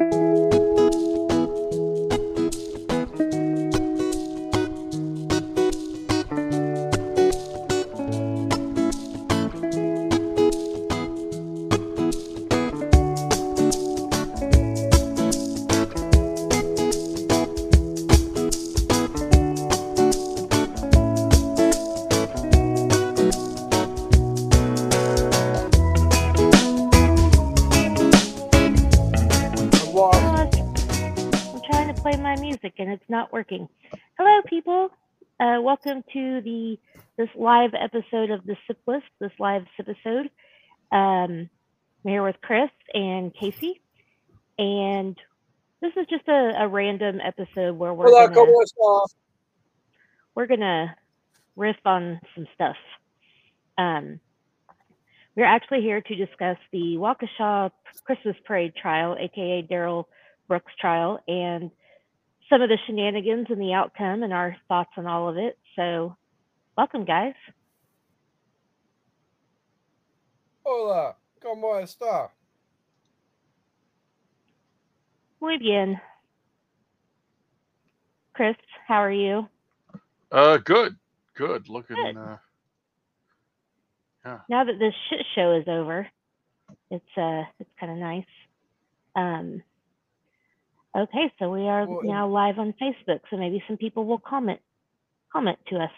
[0.00, 0.41] I'm
[35.84, 36.78] welcome to the
[37.16, 39.04] this live episode of the Sip List.
[39.20, 40.30] This live episode.
[40.90, 41.48] Um,
[42.04, 43.80] I'm here with Chris and Kasey,
[44.58, 45.16] and
[45.80, 49.06] this is just a, a random episode where we're Hola, gonna, ¿cómo
[50.34, 50.94] we're gonna
[51.56, 52.76] riff on some stuff.
[53.78, 54.20] Um,
[55.36, 57.70] we're actually here to discuss the Waukesha
[58.04, 60.08] Christmas Parade trial, aka Darrell
[60.48, 61.70] Brooks trial, and
[62.48, 65.56] some of the shenanigans and the outcome and our thoughts on all of it.
[65.76, 66.16] So,
[66.76, 67.34] welcome, guys.
[70.64, 72.30] Hola, ¿cómo está?
[75.40, 76.00] Muy bien.
[78.34, 78.56] Chris,
[78.86, 79.48] how are you?
[80.30, 80.96] Uh, good,
[81.34, 81.68] good.
[81.68, 81.96] Looking.
[81.96, 82.16] Good.
[82.16, 82.36] Uh,
[84.48, 86.06] Now that this shit show is over,
[86.90, 88.24] it's uh, it's kind of nice.
[89.16, 89.62] Um,
[90.96, 94.60] okay, so we are Well, now live on Facebook, so maybe some people will comment
[95.32, 95.90] comment to us.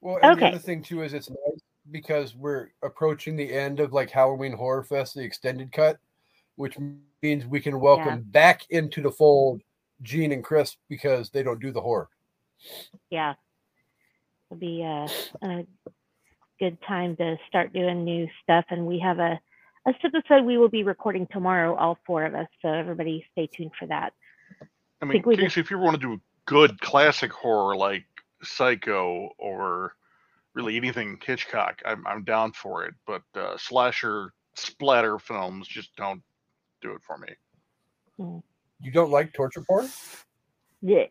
[0.00, 3.92] Well, and the other thing too is it's nice because we're approaching the end of
[3.92, 5.98] like Halloween Horror Fest, the extended cut,
[6.56, 6.76] which
[7.22, 9.62] means we can welcome back into the fold
[10.02, 12.08] Jenn and Chris because they don't do the horror.
[13.10, 13.34] Yeah,
[14.50, 15.08] it'll be uh,
[15.42, 15.66] a
[16.60, 19.40] good time to start doing new stuff, and we have a
[19.86, 22.48] a episode we will be recording tomorrow, all four of us.
[22.60, 24.12] So everybody, stay tuned for that.
[25.00, 28.04] I mean, think we Kasey, if you ever want to do good classic horror like
[28.42, 29.92] Psycho or
[30.54, 32.94] really anything Hitchcock, I'm I'm down for it.
[33.06, 36.22] But uh, slasher splatter films just don't
[36.80, 38.42] do it for me.
[38.80, 39.88] You don't like torture porn?
[40.80, 41.04] Yeah.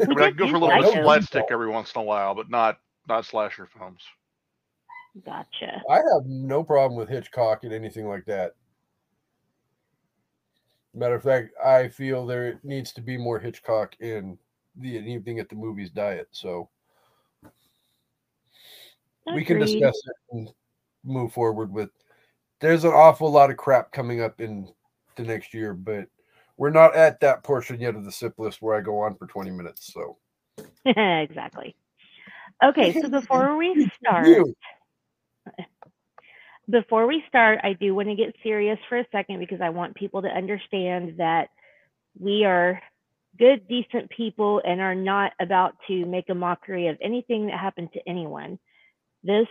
[0.00, 2.00] I We mean, I can go for a little bit of slapstick every once in
[2.00, 2.78] a while, but not
[3.08, 4.02] not slasher films.
[5.24, 5.82] Gotcha.
[5.90, 8.54] I have no problem with Hitchcock and anything like that.
[10.98, 14.36] Matter of fact, I feel there needs to be more Hitchcock in
[14.74, 16.26] the evening at the movies diet.
[16.32, 16.68] So
[19.32, 20.50] we can discuss it and
[21.04, 21.90] move forward with.
[22.60, 24.72] There's an awful lot of crap coming up in
[25.14, 26.08] the next year, but
[26.56, 29.28] we're not at that portion yet of the sip list where I go on for
[29.28, 29.92] 20 minutes.
[29.94, 30.16] So
[30.84, 31.76] exactly.
[32.64, 34.48] Okay, so before we start,
[36.70, 39.94] before we start, I do want to get serious for a second because I want
[39.94, 41.48] people to understand that
[42.18, 42.80] we are
[43.38, 47.90] good, decent people and are not about to make a mockery of anything that happened
[47.94, 48.58] to anyone.
[49.22, 49.48] This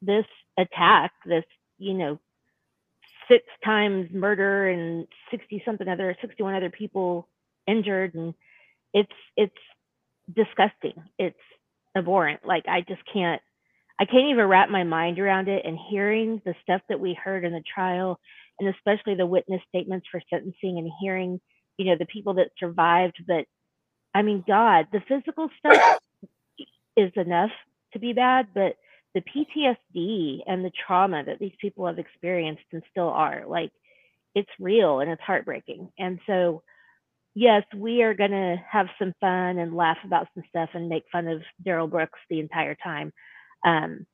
[0.00, 0.26] this
[0.58, 1.44] attack, this,
[1.78, 2.18] you know,
[3.28, 7.28] six times murder and 60 something other 61 other people
[7.68, 8.34] injured and
[8.92, 9.54] it's it's
[10.34, 11.02] disgusting.
[11.18, 11.38] It's
[11.96, 12.40] abhorrent.
[12.44, 13.40] Like I just can't
[14.00, 15.64] I can't even wrap my mind around it.
[15.64, 18.18] And hearing the stuff that we heard in the trial,
[18.58, 21.40] and especially the witness statements for sentencing, and hearing,
[21.78, 23.16] you know, the people that survived.
[23.26, 23.44] But
[24.14, 25.98] I mean, God, the physical stuff
[26.96, 27.50] is enough
[27.92, 28.76] to be bad, but
[29.14, 33.70] the PTSD and the trauma that these people have experienced and still are, like,
[34.34, 35.90] it's real and it's heartbreaking.
[35.98, 36.62] And so,
[37.34, 41.04] yes, we are going to have some fun and laugh about some stuff and make
[41.12, 43.12] fun of Darrell Brooks the entire time.
[43.64, 44.06] Um,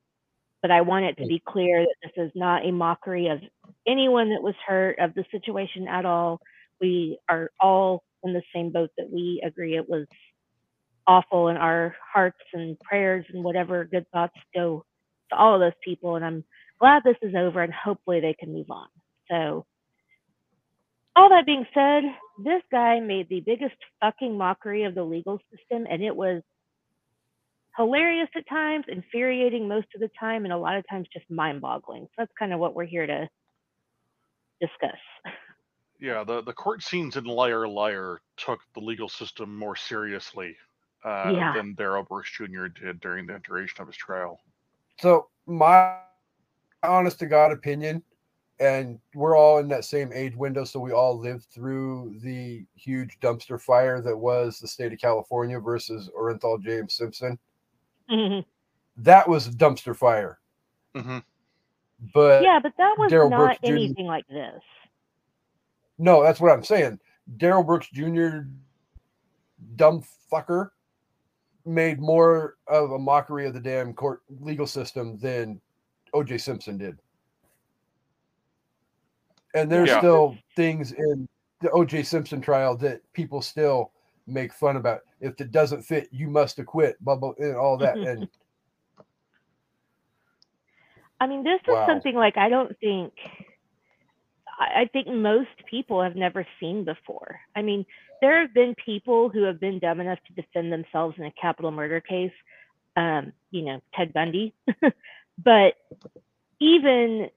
[0.62, 3.40] but I want it to be clear that this is not a mockery of
[3.86, 6.40] anyone that was hurt, of the situation at all.
[6.80, 10.06] We are all in the same boat that we agree it was
[11.06, 14.84] awful, and our hearts and prayers and whatever good thoughts go
[15.30, 16.16] to all of those people.
[16.16, 16.44] And I'm
[16.80, 18.88] glad this is over, and hopefully they can move on.
[19.30, 19.64] So,
[21.16, 22.02] all that being said,
[22.44, 26.42] this guy made the biggest fucking mockery of the legal system, and it was
[27.78, 31.60] hilarious at times, infuriating most of the time, and a lot of times just mind
[31.62, 32.04] boggling.
[32.08, 33.28] So that's kind of what we're here to
[34.60, 34.98] discuss.
[36.00, 40.56] Yeah, the the court scenes in Liar Liar took the legal system more seriously
[41.04, 41.52] uh, Yeah.
[41.54, 42.66] than Darrell Brooks Jr.
[42.66, 44.40] did during the duration of his trial.
[45.00, 45.98] so my
[46.82, 48.02] honest to God opinion,
[48.60, 53.18] and we're all in that same age window, so we all lived through the huge
[53.20, 57.38] dumpster fire that was the state of California versus Orenthal James Simpson.
[58.10, 58.44] Mhm.
[58.96, 60.38] That was a dumpster fire.
[60.94, 61.18] hmm
[62.14, 63.72] But yeah, but that was Darrell not Brooks Jr.
[63.72, 64.62] anything like this.
[65.98, 66.98] no, that's what I'm saying.
[67.36, 68.40] Darrell Brooks Jr.
[69.76, 70.02] dumb
[70.32, 70.70] fucker
[71.66, 75.60] made more of a mockery of the damn court legal system than
[76.14, 76.98] OJ Simpson did.
[79.54, 79.98] And there's Yeah.
[79.98, 81.28] still things in
[81.60, 83.92] the OJ Simpson trial that people still
[84.28, 85.00] make fun about.
[85.20, 87.96] If it doesn't fit, you must acquit, blah, blah, and all that.
[88.06, 88.28] And
[91.20, 93.12] I mean, this is something like I don't think
[94.58, 97.40] I, I think most people have never seen before.
[97.56, 97.84] I mean,
[98.20, 101.70] there have been people who have been dumb enough to defend themselves in a capital
[101.70, 102.32] murder case.
[102.96, 104.54] Um, you know, Ted Bundy.
[105.44, 105.74] but
[106.60, 107.30] even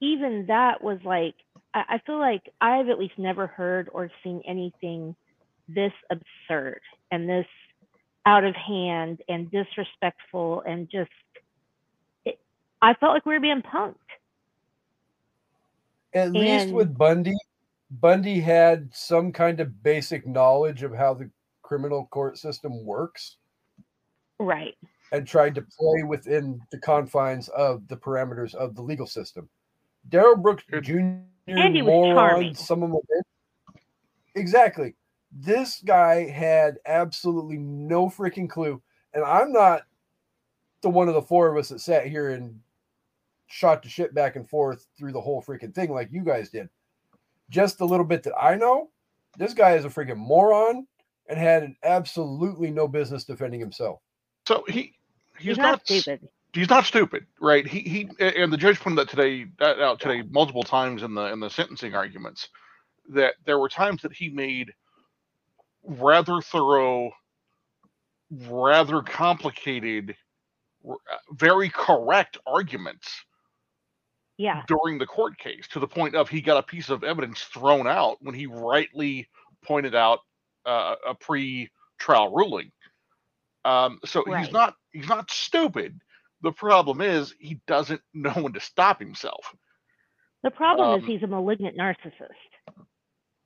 [0.00, 1.34] even that was like
[1.74, 5.14] I, I feel like I've at least never heard or seen anything
[5.68, 6.80] this absurd
[7.10, 7.46] and this
[8.26, 11.10] out of hand and disrespectful and just
[12.24, 12.38] it,
[12.82, 13.94] I felt like we were being punked.
[16.14, 17.36] at least with Bundy,
[17.90, 21.30] Bundy had some kind of basic knowledge of how the
[21.62, 23.36] criminal court system works.
[24.38, 24.76] Right.
[25.10, 29.48] and tried to play within the confines of the parameters of the legal system.
[30.08, 30.98] Darrell Brooks Jr.
[31.48, 32.54] And he was moron, charming.
[32.54, 33.00] some of them.
[34.34, 34.94] Exactly.
[35.32, 38.82] This guy had absolutely no freaking clue.
[39.12, 39.82] And I'm not
[40.82, 42.60] the one of the four of us that sat here and
[43.46, 46.68] shot the shit back and forth through the whole freaking thing like you guys did.
[47.50, 48.90] Just the little bit that I know,
[49.38, 50.86] this guy is a freaking moron
[51.28, 54.00] and had absolutely no business defending himself.
[54.46, 54.94] So he
[55.38, 56.28] he's, He's, not, not stupid.
[56.52, 57.66] He's not stupid, right?
[57.66, 61.40] He he and the judge pointed that today out today multiple times in the in
[61.40, 62.48] the sentencing arguments
[63.10, 64.72] that there were times that he made
[65.82, 67.10] rather thorough,
[68.30, 70.16] rather complicated,
[70.88, 70.94] uh,
[71.32, 73.24] very correct arguments
[74.36, 74.62] Yeah.
[74.66, 77.86] during the court case to the point of he got a piece of evidence thrown
[77.86, 79.28] out when he rightly
[79.64, 80.20] pointed out
[80.66, 82.70] uh, a pre-trial ruling.
[83.64, 86.00] Um, so he's not he's not stupid.
[86.42, 89.54] The problem is he doesn't know when to stop himself.
[90.44, 92.28] The problem Um, is he's a malignant narcissist.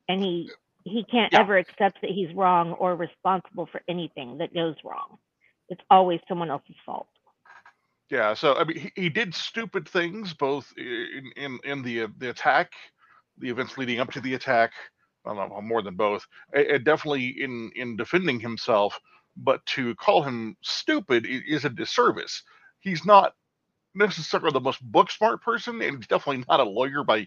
[0.09, 0.51] And he
[0.85, 1.41] he can't Yeah.
[1.41, 5.19] ever accept that he's wrong or responsible for anything that goes wrong.
[5.69, 7.09] It's always someone else's fault.
[8.11, 12.09] Yeah, so I mean, he, he did stupid things both in in, in the uh,
[12.19, 12.73] the attack,
[13.39, 14.73] the events leading up to the attack.
[15.25, 18.99] I don't know more than both, and, and definitely in in defending himself.
[19.37, 22.43] But to call him stupid i- is a disservice.
[22.81, 23.33] He's not
[23.95, 27.27] necessarily the most book smart person, and he's definitely not a lawyer by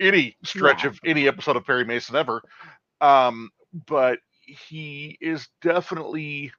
[0.00, 0.90] any stretch Yeah.
[0.90, 2.42] of any episode of Perry Mason ever.
[3.00, 3.50] Um,
[3.86, 6.52] but he is definitely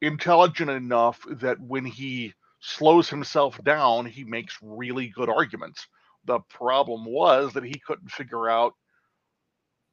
[0.00, 5.86] intelligent enough that when he slows himself down, he makes really good arguments.
[6.24, 8.74] The problem was that he couldn't figure out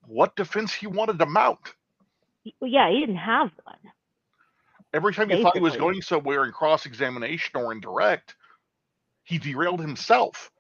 [0.06, 1.59] what defense he wanted to mount.
[2.59, 3.77] Well, yeah, he didn't have one.
[4.94, 8.35] Every time he thought he was going somewhere in cross examination or in direct,
[9.24, 10.51] he derailed himself.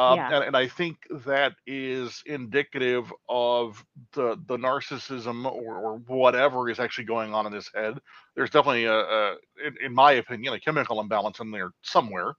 [0.00, 0.30] Um, Yeah.
[0.30, 6.80] and, and I think that is indicative of the the narcissism or, or whatever is
[6.80, 8.00] actually going on in his head.
[8.34, 9.36] There's definitely a, a
[9.66, 12.34] in, in my opinion, a chemical imbalance in there somewhere.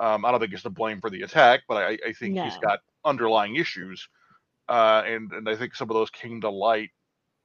[0.00, 2.56] Um, I don't think it's to blame for the attack, but I, I think he's
[2.56, 4.08] got underlying issues,
[4.68, 6.90] uh, and and I think some of those came to light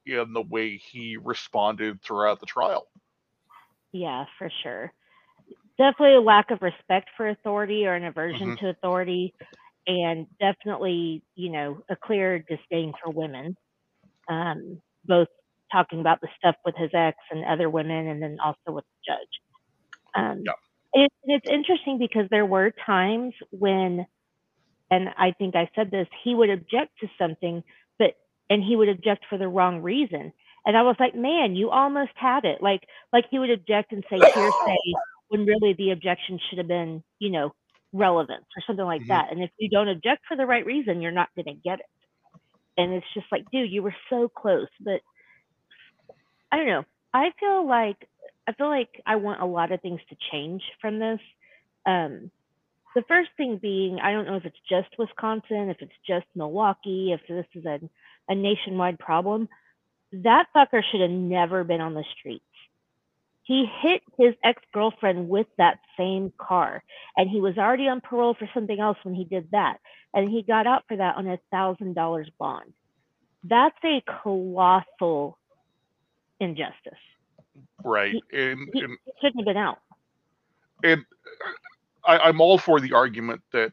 [0.06, 2.88] in the way he responded throughout the trial.
[3.92, 4.92] Yeah, for sure.
[5.78, 8.58] Definitely a lack of respect for authority or an aversion Mhm.
[8.60, 9.34] to authority,
[9.86, 13.56] and definitely, you know, a clear disdain for women.
[14.28, 15.28] Um, both
[15.72, 19.12] talking about the stuff with his ex and other women, and then also with the
[19.12, 19.40] judge.
[20.14, 20.52] Um, Yeah.
[20.94, 24.06] it, it's interesting because there were times when,
[24.90, 27.62] and I think I said this, he would object to something,
[27.98, 28.14] but
[28.50, 30.32] and he would object for the wrong reason.
[30.66, 32.62] And I was like, man, you almost had it.
[32.62, 34.96] Like, like he would object and say hearsay
[35.28, 37.52] when really the objection should have been, you know,
[37.92, 39.08] relevance or something like Mhm.
[39.08, 39.32] that.
[39.32, 41.86] And if you don't object for the right reason, you're not going to get it.
[42.78, 44.68] And it's just like, dude, you were so close.
[44.80, 45.00] But
[46.52, 46.84] I don't know.
[47.14, 47.96] I feel like
[48.48, 51.20] I feel like I want a lot of things to change from this.
[51.86, 52.30] Um,
[52.94, 57.12] the first thing being, I don't know if it's just Wisconsin, if it's just Milwaukee,
[57.12, 57.80] if this is a,
[58.28, 59.48] a nationwide problem.
[60.12, 62.44] That fucker should have never been on the streets.
[63.46, 66.82] He hit his ex girlfriend with that same car,
[67.16, 69.78] and he was already on parole for something else when he did that.
[70.14, 72.72] And he got out for that on a thousand dollars bond.
[73.44, 75.38] That's a colossal
[76.40, 76.98] injustice.
[77.84, 78.14] Right.
[78.32, 79.78] He- And, He, and he shouldn't have been out.
[80.82, 81.04] and
[82.04, 83.72] I, I'm all for the argument that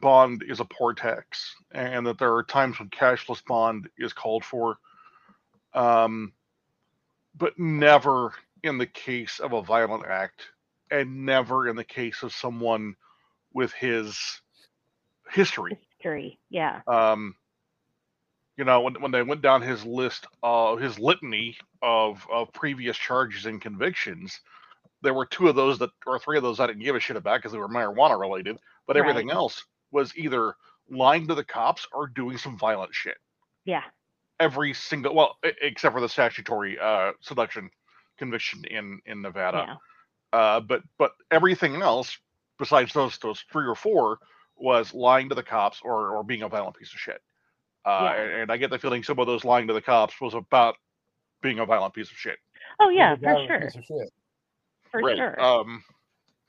[0.00, 4.44] bond is a poor tax and that there are times when cashless bond is called
[4.44, 4.78] for.
[5.74, 6.32] Um,
[7.36, 10.48] but never in the case of a violent act
[10.90, 12.94] and never in the case of someone
[13.52, 14.40] with his
[15.30, 15.78] history.
[15.98, 16.80] History, yeah.
[16.86, 17.34] Um,
[18.56, 22.96] you know, when, when they went down his list, uh, his litany of, of previous
[22.96, 24.40] charges and convictions,
[25.02, 27.16] there were two of those that, or three of those I didn't give a shit
[27.16, 29.08] about because they were marijuana related, but Right.
[29.08, 30.54] everything else was either
[30.90, 33.16] lying to the cops or doing some violent shit.
[33.64, 33.82] Yeah.
[34.40, 37.70] Every single, well, except for the statutory uh, seduction
[38.20, 39.64] conviction in in Nevada.
[39.66, 40.38] Yeah.
[40.38, 42.16] Uh, but but everything else
[42.58, 44.18] besides those those three or four
[44.56, 47.20] was lying to the cops or or being a violent piece of shit.
[47.84, 48.22] Uh, Yeah.
[48.22, 50.76] and, and I get the feeling some of those lying to the cops was about
[51.42, 52.38] being a violent piece of shit.
[52.78, 53.60] Oh yeah, for sure.
[53.62, 54.10] piece of shit.
[54.90, 55.16] For Right.
[55.16, 55.40] sure.
[55.42, 55.82] Um,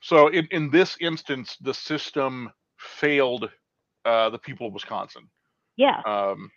[0.00, 3.50] so in in this instance, the system failed
[4.04, 5.24] uh, the people of Wisconsin.
[5.76, 6.00] yeah.
[6.06, 6.50] Um,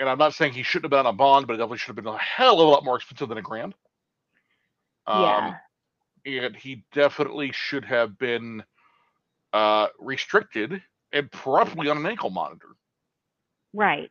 [0.00, 1.94] and I'm not saying he shouldn't have been on a bond, but it definitely should
[1.96, 3.74] have been a hell of a lot more expensive than a grand.
[5.06, 6.44] Um, yeah.
[6.44, 8.62] and he definitely should have been
[9.52, 10.82] uh, restricted
[11.12, 12.68] and probably on an ankle monitor.
[13.72, 14.10] Right.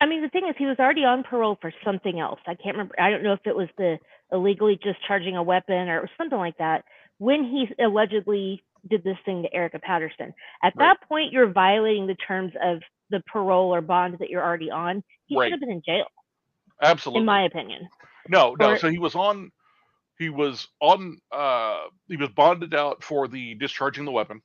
[0.00, 2.38] I mean, the thing is, he was already on parole for something else.
[2.46, 2.94] I can't remember.
[3.00, 3.98] I don't know if it was the
[4.30, 6.84] illegally discharging a weapon or it was something like that
[7.18, 10.32] when he allegedly did this thing to Erica Patterson.
[10.62, 10.86] At Right.
[11.00, 12.80] that point, you're violating the terms of
[13.10, 15.02] the parole or bond that you're already on.
[15.26, 15.46] He Right.
[15.46, 16.06] should have been in jail,
[16.80, 17.20] Absolutely.
[17.20, 17.88] in my opinion.
[18.28, 18.70] no, no.
[18.70, 19.50] or- so he was on.
[20.18, 21.20] He was on.
[21.32, 24.42] Uh, he was bonded out for the discharging the weapon,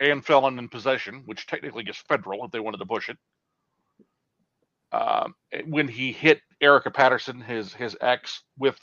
[0.00, 3.18] and felon in possession, which technically is federal if they wanted to push it.
[4.92, 5.34] Um,
[5.66, 8.78] when he hit Erica Patterson, his his ex, with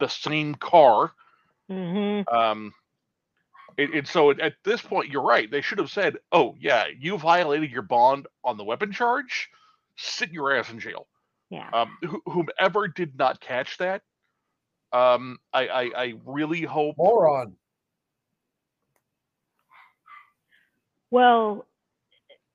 [0.00, 1.12] the same car,
[1.72, 2.34] Mm-hmm.
[2.34, 2.72] Um,
[3.78, 5.50] and, and so at this point, you're right.
[5.50, 9.48] They should have said, "Oh yeah, you violated your bond on the weapon charge.
[9.96, 11.06] Sit your ass in jail."
[11.50, 11.68] Yeah.
[11.72, 14.02] Um, wh- whomever did not catch that,
[14.92, 16.96] um, I, I, I really hope.
[16.98, 17.54] Moron.
[21.10, 21.66] Well,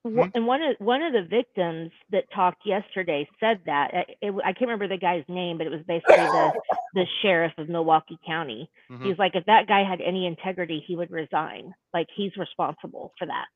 [0.05, 0.21] Hmm?
[0.35, 4.53] and one of one of the victims that talked yesterday said that uh, it, I
[4.53, 6.53] can't remember the guy's name, but it was basically the
[6.93, 8.69] the sheriff of Milwaukee County.
[8.89, 9.03] Mhm.
[9.05, 11.73] He's like, if that guy had any integrity, he would resign.
[11.93, 13.47] Like he's responsible for that.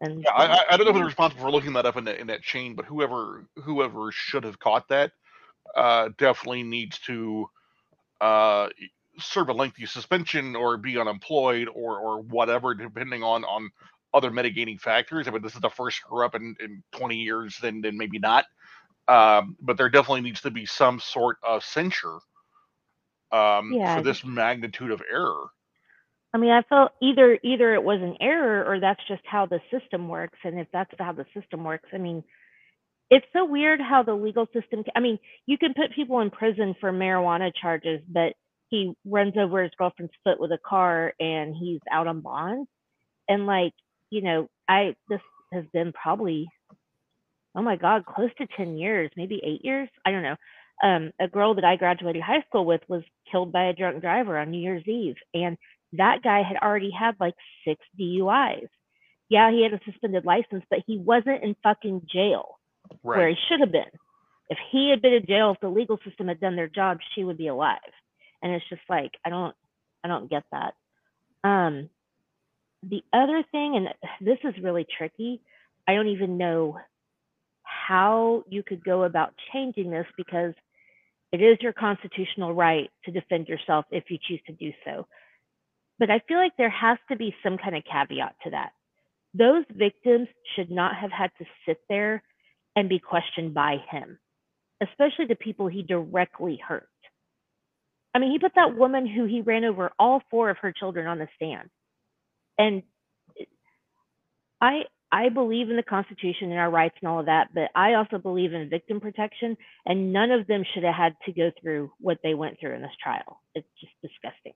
[0.00, 2.20] And Yeah, I, I- I don't know who's responsible for looking that up in that
[2.20, 5.10] in that chain, but whoever whoever should have caught that
[5.74, 7.48] uh, definitely needs to
[8.20, 8.68] uh,
[9.18, 13.70] serve a lengthy suspension or be unemployed or or whatever, depending on on
[14.14, 15.28] other mitigating factors.
[15.28, 18.18] I mean, this is the first screw up in, in 20 years, then then maybe
[18.18, 18.46] not.
[19.08, 22.18] Um, but there definitely needs to be some sort of censure
[23.30, 23.96] um, Yeah.
[23.96, 25.46] for this magnitude of error.
[26.34, 29.60] I mean, I felt either either it was an error or that's just how the
[29.70, 30.38] system works.
[30.44, 32.22] And if that's how the system works, I mean,
[33.10, 34.84] it's so weird how the legal system.
[34.94, 38.32] I mean, you can put people in prison for marijuana charges, but
[38.68, 42.66] he runs over his girlfriend's foot with a car and he's out on bond.
[43.28, 43.72] And like,
[44.10, 45.20] you know, I this
[45.52, 46.48] has been probably,
[47.54, 49.88] oh my god, close to ten years, maybe eight years.
[50.04, 50.36] I don't know.
[50.82, 54.36] Um, a girl that I graduated high school with was killed by a drunk driver
[54.36, 55.56] on New Year's Eve, and
[55.92, 57.34] that guy had already had like
[57.66, 58.68] six DUIs.
[59.28, 62.58] Yeah, he had a suspended license, but he wasn't in fucking jail
[63.02, 63.90] where he should have been.
[64.48, 67.24] If he had been in jail, if the legal system had done their job, she
[67.24, 67.78] would be alive.
[68.42, 69.54] And it's just like I don't,
[70.04, 70.74] I don't get that.
[71.42, 71.88] Um,
[72.82, 73.88] the other thing, and
[74.20, 75.40] this is really tricky.
[75.88, 76.78] I don't even know
[77.62, 80.54] how you could go about changing this because
[81.32, 85.06] it is your constitutional right to defend yourself if you choose to do so.
[85.98, 88.72] But I feel like there has to be some kind of caveat to that.
[89.34, 92.22] Those victims should not have had to sit there
[92.76, 94.18] and be questioned by him,
[94.82, 96.88] especially the people he directly hurt.
[98.14, 101.06] I mean, he put that woman who he ran over all four of her children
[101.06, 101.68] on the stand.
[102.58, 102.82] And
[104.60, 107.94] I I believe in the Constitution and our rights and all of that, but I
[107.94, 109.56] also believe in victim protection,
[109.86, 112.82] and none of them should have had to go through what they went through in
[112.82, 113.40] this trial.
[113.54, 114.52] It's just disgusting.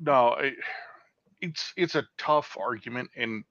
[0.00, 0.52] no I,
[1.40, 3.44] it's it's a tough argument and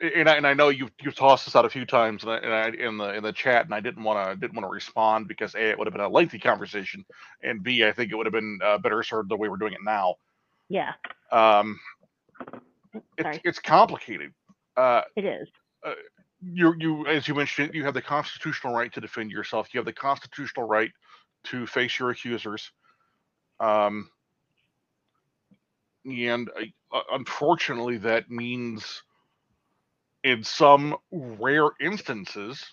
[0.00, 2.36] and I, and I know you've you've tossed this out a few times and I,
[2.38, 4.70] and I, in the in the chat and I didn't want to didn't want to
[4.74, 7.04] respond because a it would have been a lengthy conversation
[7.42, 9.74] and b I think it would have been uh, better served the way we're doing
[9.74, 10.16] it now.
[10.68, 10.92] Yeah,
[11.32, 11.78] Um,
[13.18, 14.32] it's it's complicated.
[14.76, 15.48] Uh, it is.
[16.42, 19.86] you you as you mentioned you have the constitutional right to defend yourself you have
[19.86, 20.92] the constitutional right
[21.44, 22.70] to face your accusers
[23.60, 24.10] Um,
[26.04, 26.48] and
[26.92, 29.02] uh, unfortunately, that means
[30.24, 32.64] in some rare instances,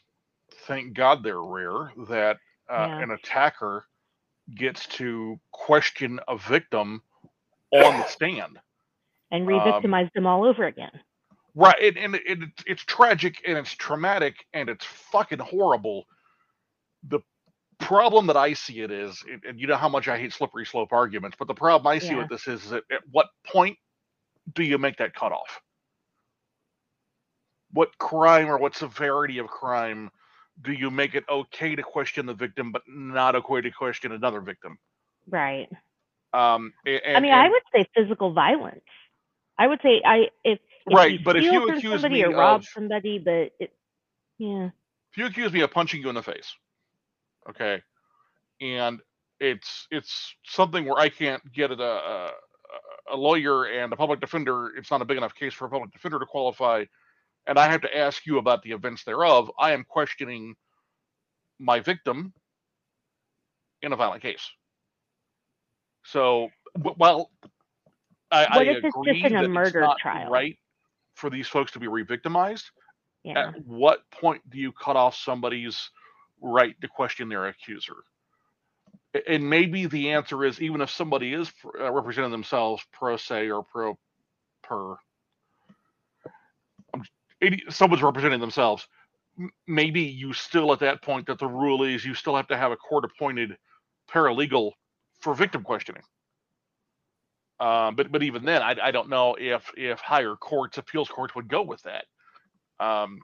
[0.68, 2.38] thank God they're rare, that
[2.70, 3.02] uh, Yeah.
[3.04, 3.86] an attacker
[4.56, 7.02] gets to question a victim
[7.72, 8.60] on the stand.
[9.32, 10.92] and Um, re-victimize them all over again.
[11.56, 16.06] Right, and, and it, it's it's tragic and it's traumatic and it's fucking horrible.
[17.04, 17.22] The
[17.80, 20.92] problem that I see it is, and- you know how much I hate slippery slope
[20.94, 22.20] arguments, but the problem I see Yeah.
[22.20, 23.78] with this is, is that at what point
[24.54, 25.62] do you make that cutoff?
[27.75, 30.10] What crime or what severity of crime
[30.62, 34.39] do you make it okay to question the victim, but not okay to question another
[34.39, 34.79] victim?
[35.29, 35.67] Right.
[36.34, 38.79] Um, a- I and- mean, I would say physical violence.
[39.58, 42.62] I would say I if, if Right, but if you accuse somebody me or rob
[42.62, 43.74] of- somebody, but it,
[44.38, 44.70] yeah,
[45.12, 46.55] if you accuse me of punching you in the face,
[47.50, 47.82] okay,
[48.62, 49.01] and
[49.41, 52.32] it's it's something where I can't get a, a,
[53.12, 55.91] a lawyer and a public defender, it's not a big enough case for a public
[55.91, 56.84] defender to qualify,
[57.48, 59.52] and I have to ask you about the events thereof.
[59.60, 60.56] I am questioning
[61.60, 62.34] my victim
[63.82, 64.50] in a violent case.
[66.04, 66.50] So,
[66.98, 67.32] well,
[68.32, 70.30] I, I What if it's just agree that murder it's not trial?
[70.30, 70.58] right
[71.16, 72.66] for these folks to be re-victimized,
[73.24, 73.50] yeah.
[73.50, 75.90] at what point do you cut off somebody's
[76.42, 77.96] right to question their accuser?
[79.28, 83.64] And maybe the answer is even if somebody is uh, representing themselves pro se or
[83.64, 83.98] pro
[84.62, 84.98] per,
[87.70, 88.88] someone's representing themselves.
[89.68, 92.72] Maybe you still at that point that the rule is you still have to have
[92.72, 93.58] a court appointed
[94.10, 94.72] paralegal
[95.20, 96.04] for victim questioning.
[97.60, 101.36] Um, but but even then, I, I don't know if if higher courts, appeals courts
[101.36, 102.06] would go with that.
[102.80, 103.20] Um,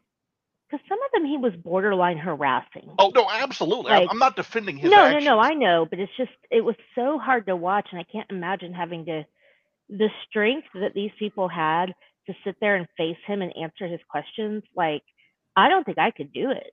[0.70, 2.94] Because some of them he was borderline harassing.
[2.98, 3.92] Oh no, absolutely.
[3.92, 5.26] I'm, Like- I'm not defending his no, actions.
[5.26, 5.42] no, no.
[5.42, 8.74] I know, but it's just it was so hard to watch, and I can't imagine
[8.74, 9.26] having to
[9.90, 11.94] the strength that these people had
[12.28, 14.64] to sit there and face him and answer his questions.
[14.76, 15.04] Like,
[15.56, 16.72] I don't think I could do it.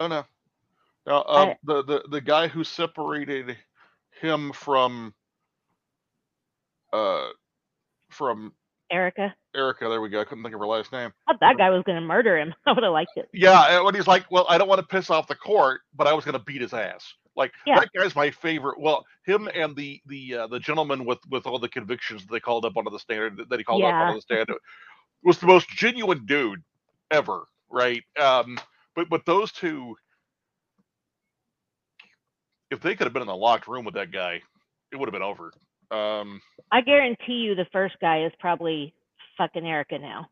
[0.00, 0.24] Oh no.
[1.06, 3.56] Um, I- the, the the guy who separated
[4.20, 5.14] him from
[6.92, 7.28] uh
[8.10, 8.52] from
[8.90, 10.20] Erica, Erica, there we go.
[10.20, 11.12] I couldn't think of her last name.
[11.28, 12.54] I thought that guy was going to murder him.
[12.66, 13.28] I would have liked it.
[13.32, 16.06] Yeah, and when he's like, "Well, I don't want to piss off the court, but
[16.06, 17.80] I was going to beat his ass." Like Yeah.
[17.80, 18.80] that guy's my favorite.
[18.80, 22.40] Well, him and the the uh, the gentleman with with all the convictions that they
[22.40, 24.02] called up onto the standard that he called up Yeah.
[24.02, 24.48] onto the stand
[25.22, 26.62] was the most genuine dude
[27.10, 28.02] ever, right?
[28.18, 28.58] Um,
[28.94, 29.96] but but those two,
[32.70, 34.40] if they could have been in the locked room with that guy,
[34.92, 35.52] it would have been over.
[35.90, 36.40] Um,
[36.72, 38.94] I guarantee you, the first guy is probably
[39.38, 40.28] fucking Erica now.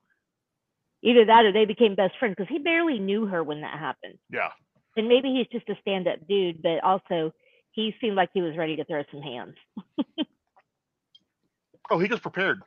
[1.02, 4.18] Either that or they became best friends because he barely knew her when that happened.
[4.30, 4.50] yeah,
[4.96, 7.32] And maybe he's just a stand up dude, but also
[7.72, 9.56] he seemed like he was ready to throw some hands.
[11.90, 12.62] Oh, he was prepared.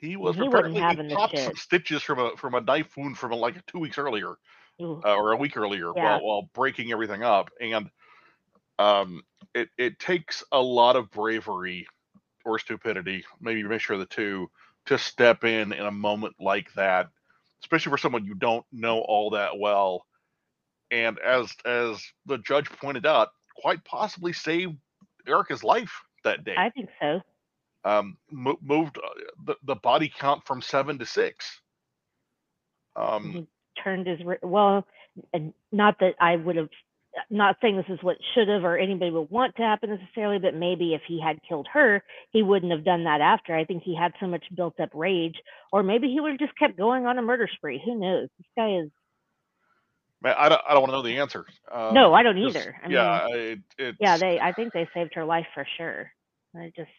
[0.00, 0.72] He was He prepared.
[0.72, 4.34] He popped some stitches from a from a knife wound from like two weeks earlier.
[5.04, 6.18] Uh, or a week earlier Yeah.
[6.18, 7.90] while, while breaking everything up and
[8.78, 9.22] um
[9.54, 11.86] it, it takes a lot of bravery
[12.44, 14.50] or stupidity maybe a mixture of the two
[14.86, 17.08] to step in in a moment like that
[17.62, 20.04] especially for someone you don't know all that well
[20.92, 24.76] and as as the judge pointed out quite possibly saved
[25.26, 27.20] erica's life that day I think so.
[27.84, 29.08] um, mo- moved uh,
[29.46, 31.60] the, the body count from seven to six
[32.96, 33.46] um, He
[33.82, 34.86] turned his well,
[35.32, 36.68] and not that I would have.
[37.28, 40.54] Not saying this is what should have or anybody would want to happen necessarily, but
[40.54, 43.54] maybe if he had killed her, he wouldn't have done that after.
[43.54, 45.36] I think he had so much built up rage,
[45.72, 47.82] or maybe he would have just kept going on a murder spree.
[47.84, 48.28] Who knows?
[48.38, 48.90] This guy is.
[50.22, 51.46] Man, I don't, I don't want to know the answer.
[51.70, 52.76] Um, no, I don't 'cause, either.
[52.82, 53.22] I yeah, mean,
[53.78, 54.38] it, yeah, they.
[54.40, 56.10] I think they saved her life for sure.
[56.56, 56.90] I just.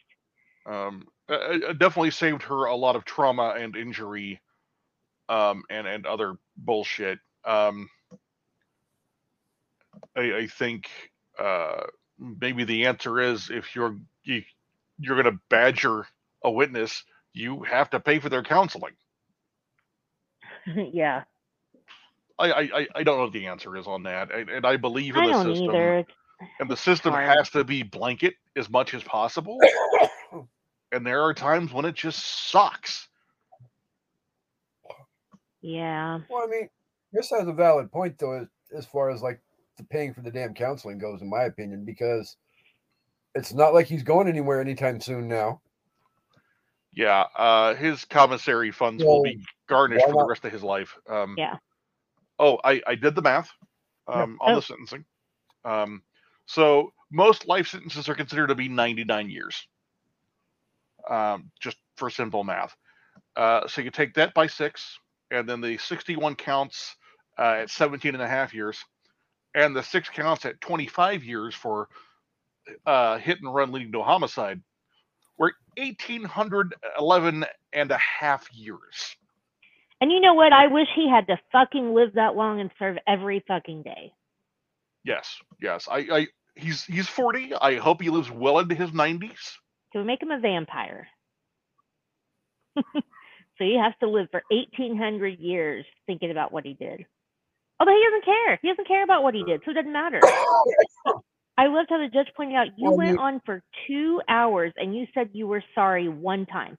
[0.65, 4.41] um, uh, uh, definitely saved her a lot of trauma and injury,
[5.29, 7.19] um, and and other bullshit.
[7.45, 7.89] Um,
[10.15, 10.89] I, I think
[11.39, 11.83] uh,
[12.19, 14.43] maybe the answer is if you're you,
[14.99, 16.05] you're going to badger
[16.43, 18.93] a witness, you have to pay for their counseling.
[20.93, 21.23] yeah,
[22.39, 24.77] I, I, I- I don't know what the answer is on that, and, and I
[24.77, 25.69] believe in I the don't system.
[25.69, 26.05] either.
[26.59, 27.37] And the system hard.
[27.37, 29.59] has to be blanket as much as possible.
[30.91, 33.07] and there are times when it just sucks.
[35.61, 36.69] Yeah, Well, I mean,
[37.13, 39.39] this has a valid point though, as, as far as like
[39.77, 42.35] the paying for the damn counseling goes, in my opinion, because
[43.33, 45.61] it's not like he's going anywhere anytime soon now.
[46.93, 50.97] Yeah, uh, his commissary funds will be garnished for the rest of his life.
[51.09, 51.55] Um, Yeah.
[52.39, 53.49] Oh, I, I did the math
[54.07, 54.55] um, on Oh.
[54.57, 55.05] the sentencing.
[55.65, 56.03] Um,
[56.45, 59.67] so most life sentences are considered to be 99 years.
[61.09, 62.75] Um, just for simple math.
[63.35, 64.99] Uh, so you take that by six,
[65.31, 66.95] and then the 61 counts
[67.39, 68.79] uh, at 17 and a half years,
[69.55, 71.89] and the six counts at 25 years for
[72.85, 74.61] uh, hit and run leading to a homicide.
[75.37, 79.15] We're 1811 and a half years.
[80.03, 80.51] And you know what?
[80.51, 84.11] I wish he had to fucking live that long and serve every fucking day.
[85.05, 85.87] Yes, yes.
[85.89, 87.53] I, I he's he's 40.
[87.55, 89.29] I hope he lives well into his 90s.
[89.93, 91.07] Can we make him a vampire?
[92.75, 92.81] so
[93.59, 97.05] he has to live for 1800 years thinking about what he did.
[97.79, 98.59] Although he doesn't care.
[98.61, 100.19] He doesn't care about what he did, so it doesn't matter.
[101.57, 104.73] I loved how the judge pointed out you Well, went you- on for two hours
[104.75, 106.77] and you said you were sorry one time.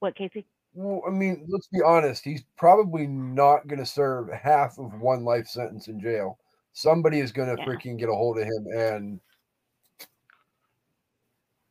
[0.00, 0.44] What, Kasey?
[0.78, 2.22] Well, I mean, let's be honest.
[2.22, 6.38] He's probably not going to serve half of one life sentence in jail.
[6.74, 7.66] Somebody is going to Yeah.
[7.66, 9.20] freaking get a hold of him, and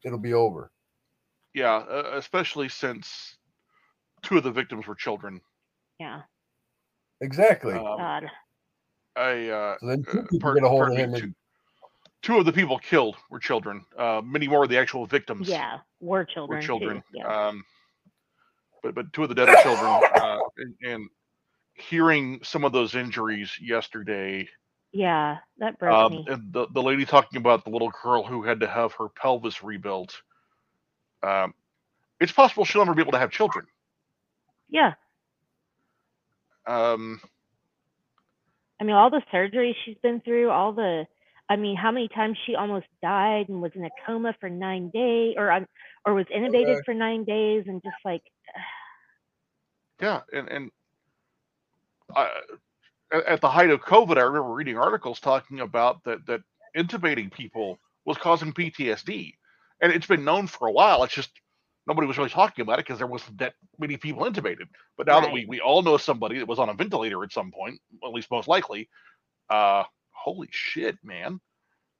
[0.03, 0.71] it'll be over.
[1.53, 3.37] Yeah, uh, especially since
[4.23, 5.39] two of the victims were children.
[5.99, 6.23] Yeah.
[7.21, 7.73] Exactly.
[7.73, 8.31] Um, God.
[9.15, 11.35] I uh, so then two uh, people pardon- get a hold of him, two, and
[12.23, 13.85] two of the people killed were children.
[13.95, 15.77] Uh, many more of the actual victims Yeah.
[16.01, 16.57] Were children.
[16.57, 16.65] were too.
[16.65, 17.03] children.
[17.13, 17.27] Yeah.
[17.27, 17.63] Um,
[18.85, 20.01] but but two of the dead are children.
[20.15, 21.09] Uh, and, and
[21.73, 24.47] hearing some of those injuries yesterday,
[24.95, 25.37] yeah.
[25.57, 26.25] That broke um, me.
[26.29, 29.61] and the the lady talking about the little girl who had to have her pelvis
[29.61, 30.21] rebuilt.
[31.21, 31.53] Um,
[32.21, 33.65] it's possible she'll never be able to have children.
[34.69, 34.93] Yeah.
[36.65, 37.19] Um,
[38.79, 41.05] I mean, all the surgery she's been through, all the,
[41.49, 44.89] I mean, how many times she almost died and was in a coma for nine
[44.93, 45.67] days, or um,
[46.05, 46.81] or was intubated Okay.
[46.85, 48.23] for nine days, and just like,
[50.01, 50.71] Yeah, and and
[52.15, 52.29] I,
[53.11, 56.41] at the height of COVID, I remember reading articles talking about that that
[56.75, 59.33] intubating people was causing PTSD,
[59.81, 61.03] and it's been known for a while.
[61.03, 61.31] It's just
[61.87, 64.67] nobody was really talking about it because there wasn't that many people intubated.
[64.97, 67.51] But now that we we all know somebody that was on a ventilator at some
[67.51, 68.89] point, at least most likely,
[69.49, 71.39] uh, holy shit, man!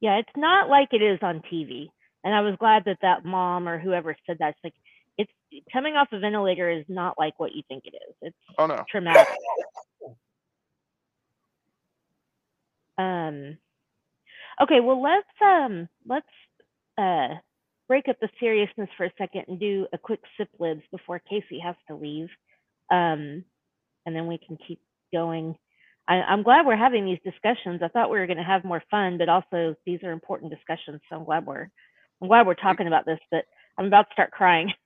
[0.02, 1.90] yeah, it's not like it is on TV.
[2.24, 4.50] And I was glad that that mom or whoever said that.
[4.50, 4.74] It's like,
[5.18, 5.32] it's
[5.72, 8.16] coming off a ventilator is not like what you think it is.
[8.22, 9.28] It's Oh no, traumatic.
[12.98, 13.58] Um,
[14.62, 16.28] okay, well let's um let's
[16.98, 17.36] uh
[17.88, 21.62] break up the seriousness for a second and do a quick sip libs before Kasey
[21.64, 22.30] has to leave.
[22.92, 23.44] Um,
[24.06, 24.80] and then we can keep
[25.14, 25.56] going.
[26.08, 27.82] I, I'm glad we're having these discussions.
[27.84, 31.02] I thought we were going to have more fun, but also these are important discussions.
[31.10, 31.70] So I'm glad we're
[32.22, 33.20] I'm glad we're talking about this.
[33.32, 33.46] But
[33.78, 34.74] I'm about to start crying.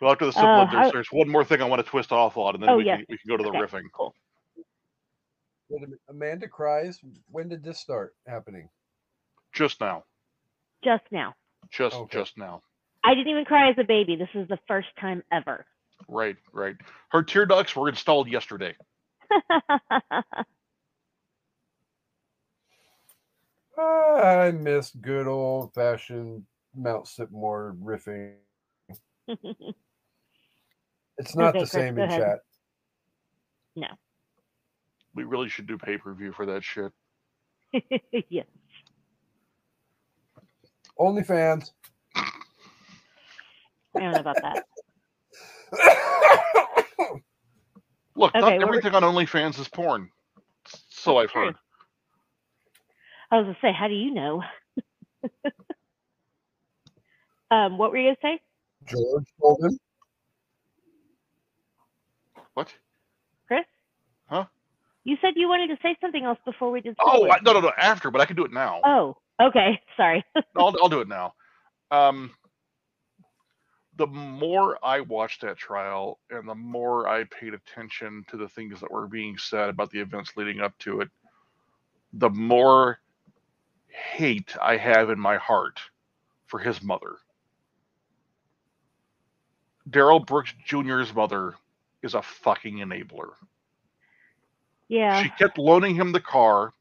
[0.00, 1.88] well after the simple Uh, lid, there's, how- there's one more thing I want to
[1.90, 2.98] twist off on, and then Oh, we yes.
[2.98, 3.58] can we can go to the Okay.
[3.58, 3.82] riffing.
[3.92, 4.14] Cool.
[5.68, 7.00] Wait a minute, Amanda cries.
[7.30, 8.68] When did this start happening?
[9.52, 10.04] Just now,
[10.84, 11.34] Just now.
[11.70, 12.18] just Okay.
[12.18, 12.62] just now.
[13.04, 14.16] I didn't even cry as a baby.
[14.16, 15.64] This is the first time ever.
[16.08, 16.76] Right, right.
[17.10, 18.76] Her tear ducts were installed yesterday.
[23.78, 26.44] I miss good old fashioned
[26.78, 28.34] Mount Sipmore riffing.
[31.20, 32.20] It's not Okay, the Chris, same go in ahead.
[32.20, 32.38] chat.
[33.74, 33.88] No.
[35.16, 36.92] We really should do pay per view for that shit.
[38.30, 38.46] yes.
[40.96, 41.72] OnlyFans.
[42.14, 42.30] I
[43.96, 44.64] don't know about that.
[48.14, 50.08] Look, Okay, not well, everything on OnlyFans is porn.
[50.88, 51.44] So That's I've true.
[51.46, 51.56] heard.
[53.32, 54.42] I was gonna say, how do you know?
[57.50, 58.40] um, what were you gonna say,
[58.86, 59.78] George Golden.
[62.54, 62.74] What?
[63.46, 63.64] Chris?
[64.26, 64.46] Huh?
[65.04, 66.96] You said you wanted to say something else before we did.
[67.00, 67.28] Oh.
[67.30, 67.72] I, no, no, no.
[67.78, 68.80] After, but I can do it now.
[68.84, 69.80] Oh, okay.
[69.96, 70.24] Sorry.
[70.56, 71.34] I'll, I'll do it now.
[71.90, 72.32] Um,
[73.96, 78.80] the more I watched that trial and the more I paid attention to the things
[78.80, 81.08] that were being said about the events leading up to it,
[82.12, 83.00] the more
[83.88, 85.80] hate I have in my heart
[86.46, 87.16] for his mother.
[89.88, 91.54] Darrell Brooks Jr.'s mother
[92.02, 93.32] is a fucking enabler.
[94.88, 95.22] yeah.
[95.22, 96.72] She kept loaning him the car,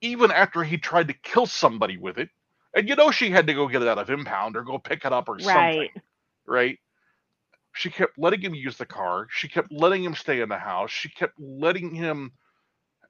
[0.00, 2.30] even after he tried to kill somebody with it.
[2.74, 5.04] And you know she had to go get it out of impound or go pick
[5.04, 5.44] it up or right.
[5.44, 5.88] something,
[6.46, 6.78] right?
[7.72, 9.26] She kept letting him use the car.
[9.30, 10.90] She kept letting him stay in the house.
[10.90, 12.32] She kept letting him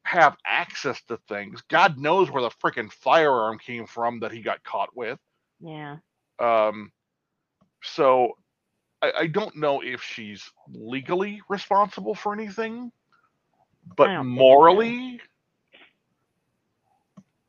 [0.04, 1.62] have access to things.
[1.68, 5.18] God knows where the freaking firearm came from that he got caught with.
[5.60, 5.96] Yeah.
[6.38, 6.92] Um,
[7.82, 8.36] so
[9.02, 12.92] I, I don't know if she's legally responsible for anything,
[13.96, 14.44] but don't think so.
[14.44, 15.20] morally,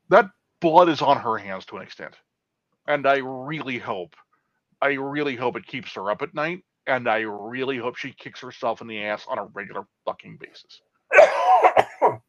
[0.08, 2.14] that blood is on her hands to an extent.
[2.86, 4.14] And I really hope,
[4.80, 6.64] I really hope it keeps her up at night.
[6.86, 10.80] And I really hope she kicks herself in the ass on a regular fucking basis.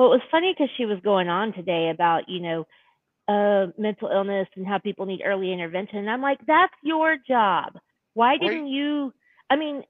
[0.00, 2.66] Well, it was funny because she was going on today about, you know,
[3.28, 5.98] uh, mental illness and how people need early intervention.
[5.98, 7.78] And I'm like, that's your job.
[8.14, 9.12] Why didn't you?
[9.48, 9.82] I mean,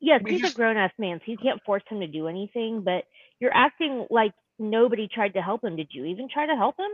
[0.00, 2.28] yes, mean, he's he's- a grown ass man, so you can't force him to do
[2.28, 3.04] anything, but
[3.40, 5.76] you're acting like nobody tried to help him.
[5.76, 6.90] Did you even try to help him?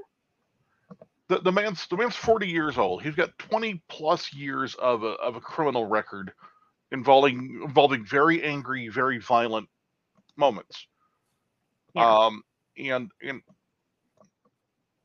[1.28, 3.02] The, the man's the man's 40 years old.
[3.02, 6.32] He's got 20 plus years of a, of a criminal record
[6.92, 9.68] involving involving very angry, very violent
[10.36, 10.86] moments.
[11.94, 12.26] Yeah.
[12.26, 12.42] Um,
[12.76, 13.40] and and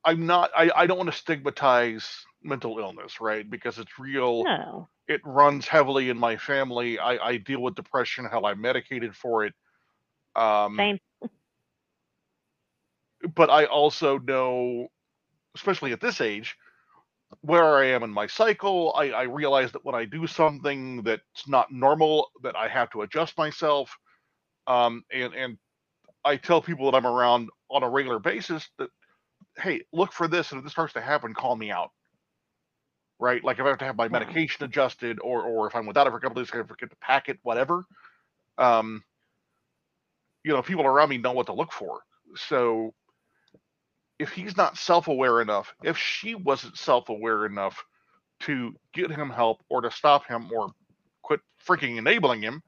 [0.04, 0.50] I'm not.
[0.56, 3.48] I, I don't want to stigmatize mental illness, right?
[3.48, 4.44] Because it's real.
[4.44, 4.88] No.
[5.08, 6.98] It runs heavily in my family.
[6.98, 8.26] I, I deal with depression.
[8.30, 9.54] how I'm medicated for it.
[10.36, 10.98] Um, Same.
[13.34, 14.86] but I also know,
[15.56, 16.56] especially at this age,
[17.40, 18.94] where I am in my cycle.
[18.96, 23.02] I, I realize that when I do something that's not normal, that I have to
[23.02, 23.96] adjust myself.
[24.66, 25.58] Um, and and
[26.24, 28.90] I tell people that I'm around on a regular basis that,
[29.60, 31.90] hey, look for this, and if this starts to happen, call me out.
[33.18, 36.06] Right, like if I have to have my medication adjusted, or or if I'm without
[36.06, 37.84] it for a couple days, I forget to pack it, whatever.
[38.56, 39.04] Um,
[40.42, 42.00] you know, people around me know what to look for.
[42.34, 42.94] So
[44.18, 47.84] if he's not self-aware enough, if she wasn't self-aware enough
[48.40, 50.72] to get him help or to stop him or
[51.22, 52.62] quit freaking enabling him,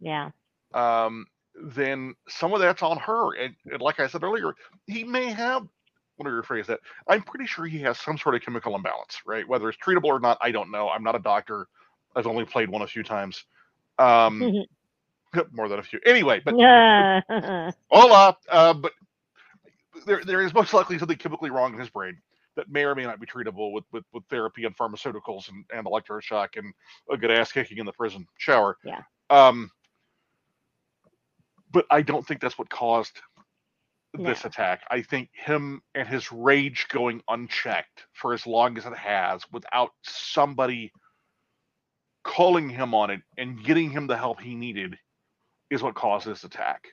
[0.00, 0.30] Yeah.
[0.74, 1.26] um,
[1.60, 3.34] then some of that's on her.
[3.36, 4.54] And, and like I said earlier,
[4.86, 5.66] he may have.
[6.18, 6.80] Let me rephrase that.
[7.08, 9.46] I'm pretty sure he has some sort of chemical imbalance, right?
[9.46, 10.88] Whether it's treatable or not, I don't know.
[10.88, 11.68] I'm not a doctor.
[12.14, 13.44] I've only played one a few times.
[13.98, 14.64] Um,
[15.52, 16.00] more than a few.
[16.04, 17.20] Anyway, but Yeah.
[17.90, 18.36] Hola.
[18.48, 18.92] Uh, but
[20.06, 22.16] there, there is most likely something chemically wrong in his brain
[22.56, 25.86] that may or may not be treatable with, with, with therapy and pharmaceuticals and, and
[25.86, 26.72] electroshock and
[27.10, 28.78] a good ass kicking in the prison shower.
[28.82, 29.00] Yeah.
[29.28, 29.70] Um,
[31.72, 33.20] but I don't think that's what caused
[34.22, 34.82] this attack.
[34.90, 39.90] I think him and his rage going unchecked for as long as it has without
[40.02, 40.92] somebody
[42.24, 44.98] calling him on it and getting him the help he needed
[45.70, 46.88] is what caused this attack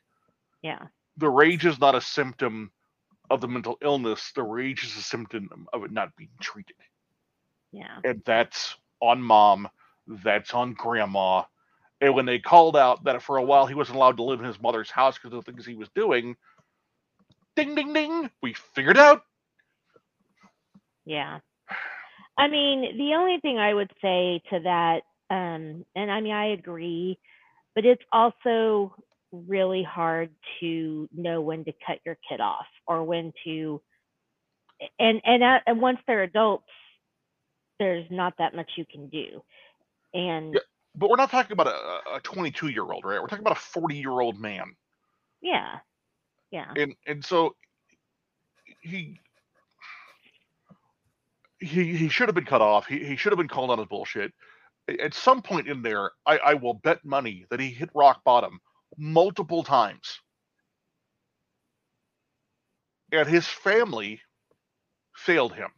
[0.64, 0.80] yeah.
[1.18, 2.72] the rage is not a symptom
[3.30, 4.32] of the mental illness.
[4.36, 6.76] The rage is a symptom of it not being treated.
[7.72, 8.00] Yeah.
[8.04, 9.68] And that's on mom,
[10.08, 11.44] that's on grandma.
[12.02, 14.46] And when they called out that for a while he wasn't allowed to live in
[14.46, 16.36] his mother's house because of the things he was doing,
[17.56, 19.24] ding, ding, ding, we figured out.
[21.06, 21.40] Yeah.
[22.38, 26.54] I mean, the only thing I would say to that, um, and I mean, I
[26.54, 27.20] agree,
[27.76, 28.96] but it's also
[29.32, 33.82] really hard to know when to cut your kid off or when to,
[35.00, 36.66] and and uh, and once they're adults,
[37.80, 39.44] there's not that much you can do,
[40.14, 40.60] and Yeah.
[40.96, 43.20] But we're not talking about a 22 year old, right?
[43.20, 44.76] We're talking about a 40 year old man.
[45.42, 45.80] yeah,
[46.54, 47.56] yeah, and and so
[48.82, 49.20] he
[51.60, 52.86] he he should have been cut off.
[52.86, 54.32] He he should have been called on his bullshit.
[54.88, 58.60] At some point in there, I, I will bet money that he hit rock bottom
[58.98, 60.20] multiple times.
[63.12, 64.22] And his family
[65.16, 65.70] failed him.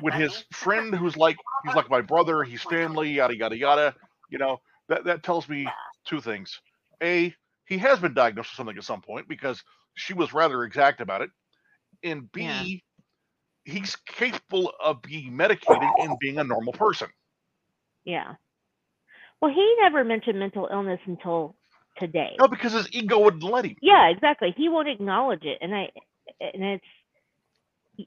[0.00, 3.94] When his friend who's like he's like my brother, he's family, yada yada yada,
[4.30, 5.68] you know, that, that tells me
[6.06, 6.58] two things.
[7.02, 7.34] A,
[7.68, 9.62] he has been diagnosed with something at some point because
[9.94, 11.30] she was rather exact about it.
[12.02, 12.62] And B, Yeah.
[13.64, 17.08] he's capable of being medicated and being a normal person.
[18.04, 18.34] yeah.
[19.40, 21.54] Well, he never mentioned mental illness until
[21.98, 22.34] today.
[22.40, 23.76] No, because his ego wouldn't let him.
[23.82, 25.88] yeah exactly he won't acknowledge it and i
[26.40, 26.84] and it's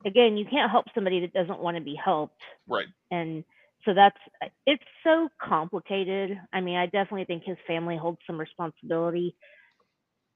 [0.06, 2.88] again you can't help somebody that doesn't want to be helped Right.
[3.12, 3.44] and
[3.86, 4.18] so that's
[4.66, 9.36] it's so complicated i mean i definitely think his family holds some responsibility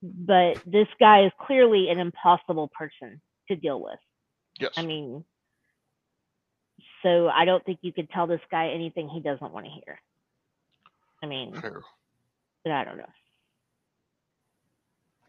[0.01, 3.99] but this guy is clearly an impossible person to deal with
[4.59, 4.71] Yes.
[4.77, 5.23] i mean
[7.03, 9.99] so i don't think you could tell this guy anything he doesn't want to hear
[11.23, 11.81] i mean Fair.
[12.63, 13.05] but I don't know.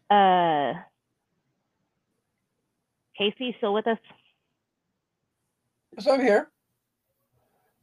[0.09, 0.73] Uh,
[3.19, 3.97] Kasey, still with us?
[5.97, 6.49] Yes, I'm here.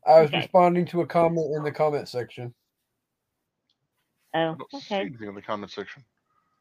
[0.07, 0.39] I was Okay.
[0.39, 2.55] responding to a comment in the comment section.
[4.35, 5.01] Oh, I don't see okay.
[5.07, 6.05] anything in the comment section.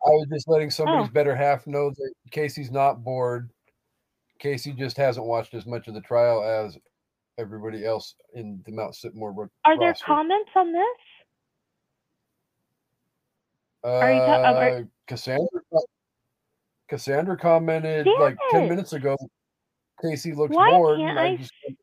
[0.06, 1.14] I was just letting somebody's Oh.
[1.14, 3.50] better half know that Kasey's not bored.
[4.42, 6.78] Kasey just hasn't watched as much of the trial as
[7.38, 9.36] everybody else in the Mount Sipmore.
[9.36, 10.98] ro- Are there comments on this?
[13.84, 15.84] Uh, are you ta- are- Cassandra's not,
[16.88, 19.18] Cassandra commented Damn like 10 minutes ago.
[20.04, 21.00] Kasey looks Why bored.
[21.00, 21.76] can't I I just said,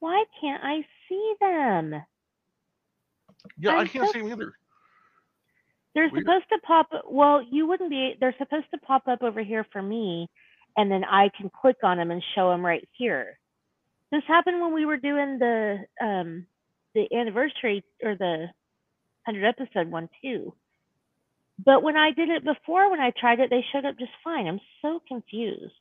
[0.00, 1.94] Why can't I see them?
[3.58, 4.52] Yeah, I I'm can't so- see him either.
[5.94, 6.24] They're Weird.
[6.26, 6.88] supposed to pop.
[7.08, 8.14] Well, you wouldn't be.
[8.20, 10.28] They're supposed to pop up over here for me,
[10.76, 13.38] and then I can click on them and show them right here.
[14.12, 16.46] This happened when we were doing the um
[16.94, 18.46] the anniversary or the
[19.26, 20.54] hundred episode one too.
[21.64, 24.46] But when I did it before, when I tried it, they showed up just fine.
[24.46, 25.72] I'm so confused.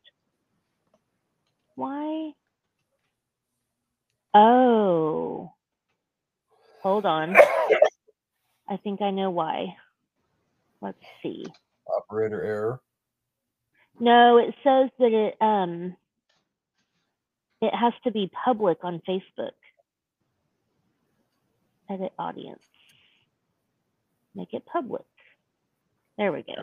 [1.76, 2.32] Why?
[4.38, 5.52] Oh.
[6.84, 7.36] Hold on.
[8.70, 9.76] I think I know why.
[10.82, 11.46] Let's see.
[11.88, 12.82] operator error.
[14.00, 15.96] No, it says that it um
[17.62, 19.58] it has to be public on Facebook.
[21.90, 22.64] Edit audience.
[24.36, 25.06] Make it public.
[26.18, 26.62] There we go.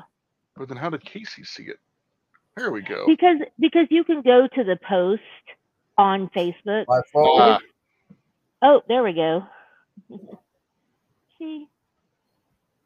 [0.57, 1.79] But then how did Kasey see it?
[2.57, 3.05] There we go.
[3.07, 5.23] Because because you can go to the post
[5.99, 6.85] on Facebook.
[6.89, 7.41] My phone.
[7.41, 7.59] Ah,
[8.63, 9.43] Oh, there we go.
[11.39, 11.67] See?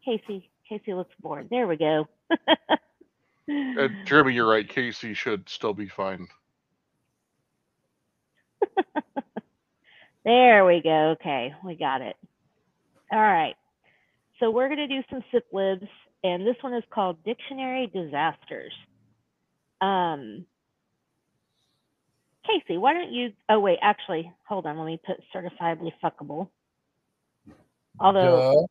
[0.07, 1.49] Kasey Kasey looks bored.
[1.51, 2.09] There we go.
[2.49, 4.69] uh, Jeremy, you're right.
[4.69, 6.27] Kasey should still be fine.
[10.25, 11.11] There we go.
[11.19, 12.15] Okay, we got it.
[13.11, 13.55] All right.
[14.41, 15.87] So we're going to do some sip libs,
[16.23, 18.73] and this one is called Dictionary Disasters.
[19.81, 20.45] Um,
[22.49, 23.33] Kasey, why don't you?
[23.49, 24.79] Oh wait, actually, hold on.
[24.79, 26.49] Let me put certifiably fuckable.
[28.01, 28.69] Although,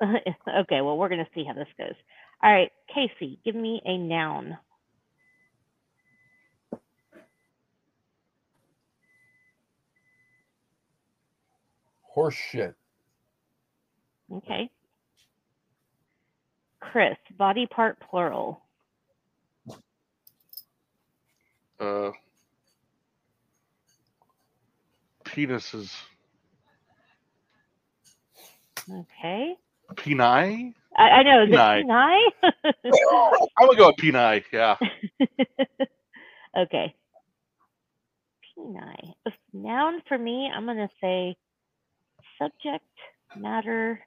[0.00, 0.06] Duh.
[0.60, 1.94] okay, well, we're going to see how this goes.
[2.42, 4.58] All right, Kasey, give me a noun.
[12.16, 12.74] Horseshit.
[14.32, 14.70] Okay.
[16.80, 18.62] Chris, body part plural.
[21.80, 22.10] Uh,
[25.34, 25.92] penises.
[28.90, 29.54] Okay.
[29.94, 30.74] Peni?
[30.96, 31.46] I, I know.
[31.46, 32.20] Peni.
[32.44, 34.44] I'm gonna go with Peni.
[34.52, 34.76] Yeah.
[36.56, 36.94] Okay.
[38.56, 39.14] Peni.
[39.26, 41.36] A noun for me, I'm going to say
[42.38, 42.84] subject
[43.36, 44.00] matter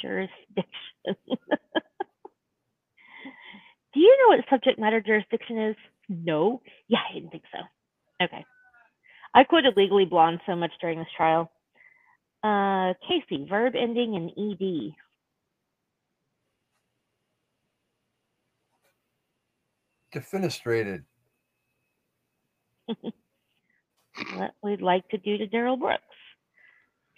[0.00, 0.66] jurisdiction.
[3.94, 5.76] Do you know what subject matter jurisdiction is?
[6.08, 6.60] No.
[6.88, 7.58] Yeah, I didn't think so.
[8.24, 8.44] Okay.
[9.34, 11.50] I quoted Legally Blonde so much during this trial.
[12.42, 14.94] Uh, Kasey, verb ending in ed.
[20.14, 21.04] Defenestrated.
[24.34, 26.02] what we'd like to do to Darrell Brooks.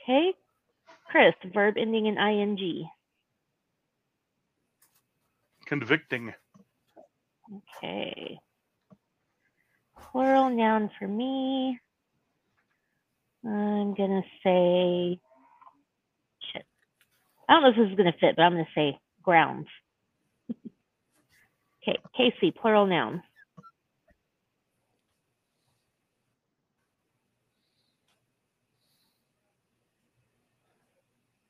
[0.02, 0.32] Okay.
[1.06, 2.88] Chris, verb ending in ing.
[5.66, 6.34] Convicting.
[7.76, 8.38] Okay.
[9.96, 11.78] Plural noun for me.
[13.44, 15.18] I'm gonna say
[16.52, 16.64] shit.
[17.48, 19.68] I don't know if this is gonna fit, but I'm gonna say grounds.
[21.82, 23.22] okay, Kasey, plural noun.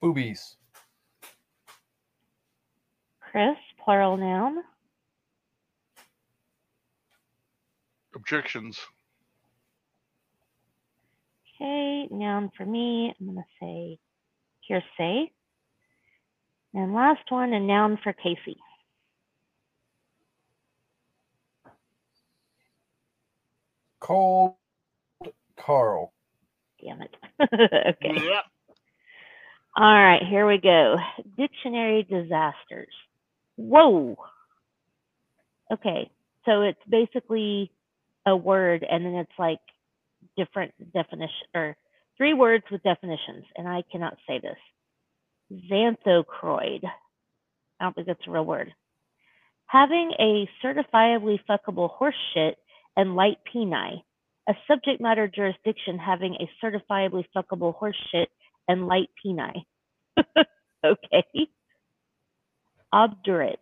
[0.02, 0.56] Boobies.
[3.20, 4.58] Chris, plural noun.
[8.14, 8.80] Objections.
[11.60, 13.98] Okay, noun for me, I'm gonna say
[14.62, 15.30] hearsay.
[16.74, 18.56] And last one, a noun for Casey.
[24.00, 24.54] Cold
[25.58, 26.12] Carl.
[26.82, 27.14] Damn it.
[27.42, 28.14] okay.
[28.14, 28.44] Yep.
[29.76, 30.96] All right, here we go.
[31.36, 32.92] Dictionary disasters.
[33.56, 34.16] Whoa.
[35.72, 36.10] Okay,
[36.44, 37.70] so it's basically
[38.26, 39.60] a word and then it's like
[40.44, 41.76] different definition or
[42.16, 44.58] three words with definitions, and I cannot say this.
[45.70, 46.84] Xanthochroid.
[46.84, 48.72] I don't think that's a real word.
[49.66, 52.56] Having a certifiably fuckable horse shit
[52.96, 54.02] and light peni.
[54.48, 58.28] A subject matter jurisdiction having a certifiably fuckable horse shit
[58.68, 59.64] and light peni.
[60.86, 61.48] okay.
[62.92, 63.60] Obdurate.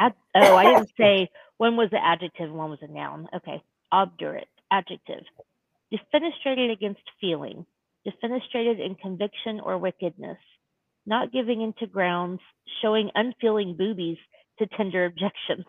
[0.00, 1.28] Ad- oh, I didn't say
[1.58, 3.28] one was an adjective and one was a noun.
[3.36, 3.62] Okay.
[3.92, 4.48] Obdurate.
[4.72, 5.24] Adjective.
[5.92, 7.66] Defenestrated against feeling.
[8.06, 10.38] Defenestrated in conviction or wickedness.
[11.06, 12.40] Not giving into grounds.
[12.82, 14.18] Showing unfeeling boobies
[14.60, 15.66] to tender objections.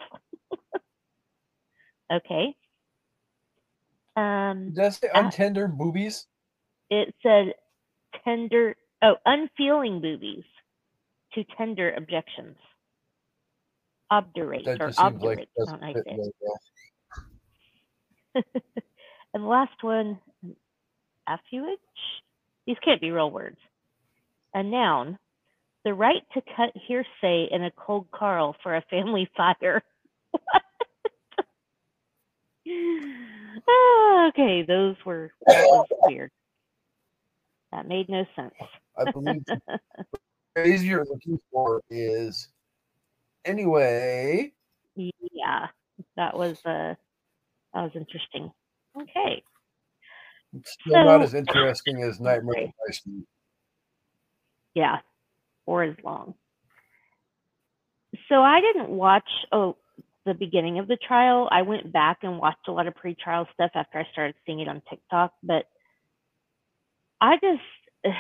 [2.13, 2.55] okay.
[4.17, 6.27] Um, Did that say Uh, untender boobies?
[6.89, 7.53] it said
[8.25, 10.45] tender oh unfeeling boobies
[11.33, 12.57] to tender objections
[14.11, 15.49] obdurate or seems like obdurate.
[15.81, 16.11] I don't
[19.33, 19.81] you fit say it.
[19.81, 19.81] very well.
[19.81, 20.19] And the last one,
[21.27, 21.79] affouage?
[22.65, 23.57] These can't be real words.
[24.53, 25.17] A noun.
[25.85, 29.83] The right to cut hearsay in a cold Carl for a family fire.
[32.67, 36.31] Ah, okay, those were that was weird.
[37.71, 38.53] That made no sense.
[38.97, 39.79] I believe the
[40.55, 42.49] phrase you're looking for is
[43.45, 44.53] anyway.
[44.95, 45.67] Yeah,
[46.17, 46.95] that was uh
[47.73, 48.51] that was interesting.
[49.01, 49.43] Okay.
[50.57, 52.73] It's still not as interesting as Nightmare Okay.
[52.91, 53.25] Street.
[54.73, 54.97] Yeah,
[55.65, 56.33] or as long.
[58.27, 59.77] So I didn't watch oh
[60.25, 61.47] the beginning of the trial.
[61.51, 64.67] I went back and watched a lot of pre-trial stuff after I started seeing it
[64.67, 65.65] on TikTok, but
[67.21, 67.61] I just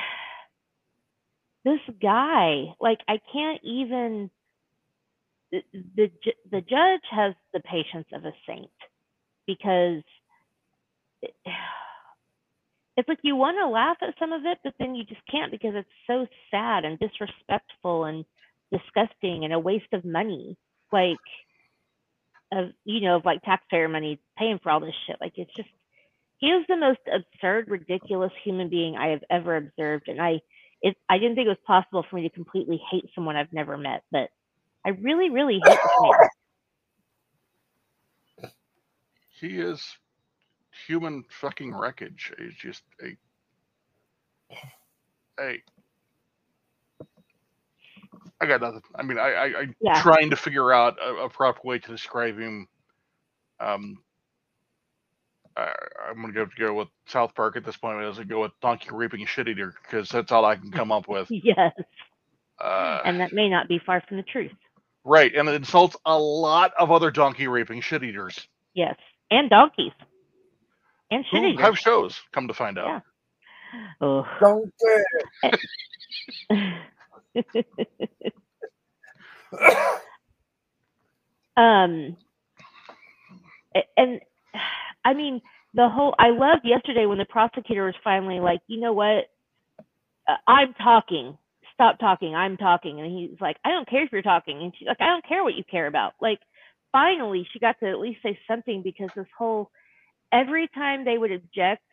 [1.65, 4.29] this guy, like I can't even
[5.51, 5.61] the
[5.95, 6.11] the,
[6.51, 8.69] the judge has the patience of a saint
[9.47, 10.03] because
[11.21, 11.33] it,
[12.97, 15.51] it's like you want to laugh at some of it, but then you just can't
[15.51, 18.25] because it's so sad and disrespectful and
[18.71, 20.57] disgusting and a waste of money.
[20.91, 21.17] Like,
[22.51, 25.17] of you know, of like taxpayer money paying for all this shit.
[25.21, 25.69] Like, it's just
[26.39, 30.39] he is the most absurd, ridiculous human being I have ever observed, and I
[30.81, 33.77] it I didn't think it was possible for me to completely hate someone I've never
[33.77, 34.29] met, but
[34.85, 36.29] I really, really hate this man.
[39.39, 39.85] He is
[40.87, 42.33] human fucking wreckage.
[42.39, 43.17] is just a
[45.39, 45.61] hey.
[48.41, 48.81] I got nothing.
[48.95, 50.03] I mean, I, I, I'm Yeah.
[50.03, 52.67] trying to figure out a, a proper way to describe him.
[53.59, 53.97] Um,
[55.57, 55.73] I,
[56.09, 58.03] I'm gonna go go with South Park at this point.
[58.03, 61.07] As I go with Donkey Reaping Shit Eater because that's all I can come up
[61.07, 61.31] with.
[61.43, 61.73] Yes,
[62.61, 64.51] Uh, and that may not be far from the truth.
[65.05, 68.95] right, and it insults a lot of other Donkey Reaping Shit Eaters Yes,
[69.31, 69.93] and donkeys,
[71.11, 71.61] and shit who eaters.
[71.61, 72.19] have shows.
[72.33, 72.87] Come to find out.
[72.87, 72.99] Yeah.
[74.01, 74.25] Oh.
[74.39, 74.73] Don't
[81.57, 82.17] um
[83.97, 84.21] and
[85.05, 85.41] i mean
[85.73, 89.29] the whole i loved yesterday when the prosecutor was finally like you know what
[90.27, 91.37] uh, i'm talking
[91.73, 94.87] stop talking i'm talking and he's like i don't care if you're talking and she's
[94.87, 96.39] like i don't care what you care about like
[96.91, 99.71] finally she got to at least say something because this whole
[100.31, 101.83] every time they would object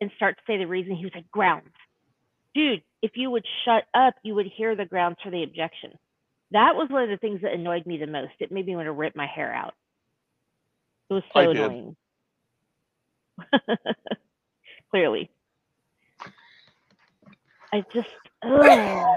[0.00, 1.74] and start to say the reason he was like grounds
[2.54, 5.92] dude if you would shut up you would hear the grounds for the objection
[6.50, 8.32] that was one of the things that annoyed me the most.
[8.40, 9.74] It made me want to rip my hair out.
[11.10, 11.96] It was so annoying.
[14.90, 15.30] Clearly.
[17.72, 18.08] I just,
[18.42, 18.50] ugh.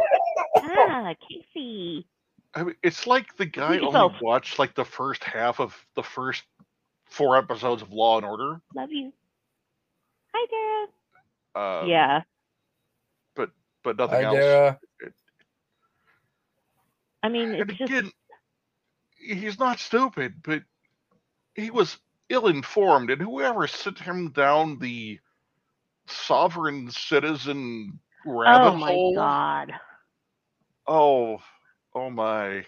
[0.58, 1.14] ah,
[1.56, 2.06] Kasey.
[2.54, 6.44] I mean, it's like the guy only watched like the first half of the first
[7.12, 8.62] four episodes of Law and Order.
[8.76, 9.14] Love you.
[10.34, 10.88] Hi,
[11.54, 11.64] Dara.
[11.84, 12.22] Uh, yeah.
[13.36, 13.52] but
[13.84, 14.36] but nothing Hi, else.
[14.36, 14.80] Dara.
[17.24, 18.12] I mean, And it's just, again,
[19.16, 20.64] he's not stupid, but
[21.54, 21.98] he was
[22.30, 25.20] ill-informed, and whoever sent him down the
[26.08, 28.74] sovereign citizen rabbit hole.
[28.74, 29.16] oh my hole.
[29.16, 29.74] God.
[30.88, 31.42] Oh,
[31.94, 32.66] oh my.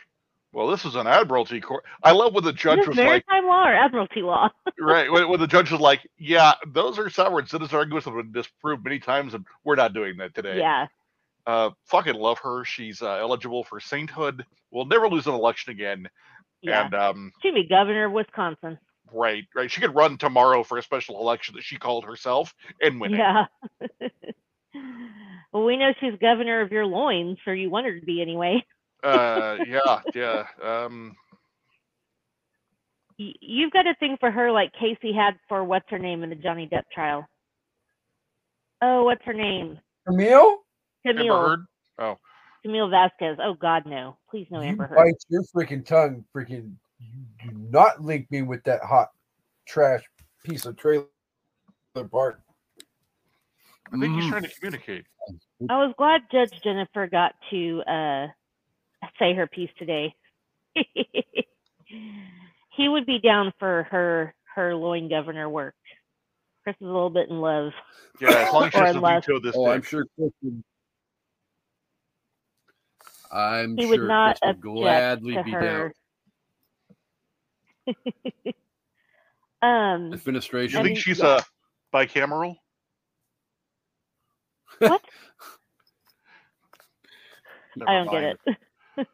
[0.54, 1.84] Well, this is an admiralty court.
[2.04, 4.50] I love when the judge was like, maritime law or admiralty law?
[4.80, 8.24] right, when, when the judge was like, yeah, those are sovereign citizen arguments that have
[8.24, 10.60] been disproved many times, and we're not doing that today.
[10.60, 10.86] yeah.
[11.46, 12.64] Uh, fucking love her.
[12.64, 14.46] She's uh, eligible for sainthood.
[14.72, 16.08] We'll never lose an election again.
[16.62, 16.86] Yeah.
[16.86, 18.78] And um, She'd be governor of Wisconsin.
[19.12, 19.70] right, right.
[19.70, 23.12] She could run tomorrow for a special election that she called herself and win.
[23.12, 23.46] Yeah.
[25.52, 28.64] well, we know she's governor of your loins, or you want her to be anyway.
[29.04, 30.46] Uh, yeah, yeah.
[30.62, 31.16] Um,
[33.18, 36.36] You've got a thing for her like Kasey had for what's her name in the
[36.36, 37.26] Johnny Depp trial.
[38.82, 39.80] Oh, what's her name?
[40.08, 40.58] Camille,
[41.06, 41.28] Camille.
[41.38, 41.60] Heard.
[42.00, 42.18] Oh,
[42.64, 43.38] Camille Vasquez.
[43.42, 44.18] Oh God, no!
[44.32, 44.96] Please no you Amber Heard.
[44.98, 46.26] bite your freaking tongue.
[46.36, 49.10] Freaking, you do not link me with that hot
[49.68, 50.04] trash
[50.44, 51.06] piece of trailer
[52.10, 52.42] park.
[53.94, 54.30] I think he's Mm.
[54.30, 55.06] trying to communicate.
[55.70, 58.28] I was glad Judge Jennifer got to uh,
[59.20, 60.14] say her piece today.
[62.76, 65.76] he would be down for her her loin governor work.
[66.64, 67.72] Chris is a little bit in love.
[68.22, 69.56] Yeah, as long as she Or veto this.
[69.56, 70.64] Oh, I'm sure Chris would.
[73.32, 75.94] I'm He sure would not Chris would gladly be her.
[77.88, 77.96] down.
[79.62, 80.80] um, You Administration.
[80.80, 81.40] I think mean, she's yeah.
[81.94, 82.56] a bicameral?
[84.80, 85.02] what?
[87.88, 88.38] I don't mind.
[88.46, 88.58] get it.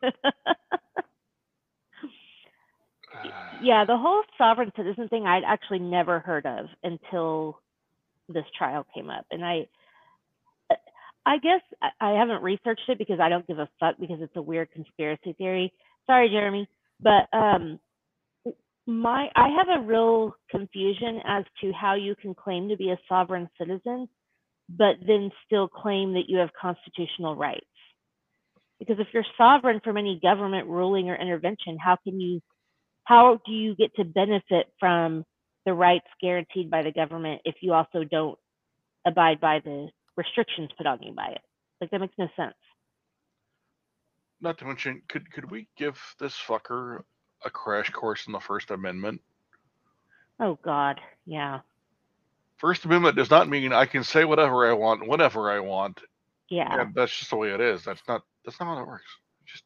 [3.51, 7.59] yeah, the whole sovereign citizen thing I'd actually never heard of until
[8.29, 9.67] this trial came up, and I,
[11.25, 14.41] I guess I- haven't researched it because I don't give a fuck because it's a
[14.41, 15.73] weird conspiracy theory.
[16.07, 16.67] Sorry, Jeremy,
[17.01, 17.79] but um,
[18.87, 22.99] my I have a real confusion as to how you can claim to be a
[23.09, 24.09] sovereign citizen,
[24.69, 27.65] but then still claim that you have constitutional rights.
[28.79, 32.41] Because if you're sovereign from any government ruling or intervention, how can you
[33.03, 35.25] how do you get to benefit from
[35.65, 38.37] the rights guaranteed by the government if you also don't
[39.05, 41.41] abide by the restrictions put on you by it?
[41.81, 42.55] Like that makes no sense.
[44.41, 47.03] Not to mention, could could we give this fucker
[47.43, 49.21] a crash course in the First Amendment?
[50.39, 51.59] Oh God, yeah,
[52.59, 56.01] First Amendment does not mean I can say whatever I want, whenever I want,
[56.49, 56.81] yeah.
[56.81, 57.85] and that's just the way it is.
[57.85, 59.05] That's not that's not how that works.
[59.45, 59.63] Just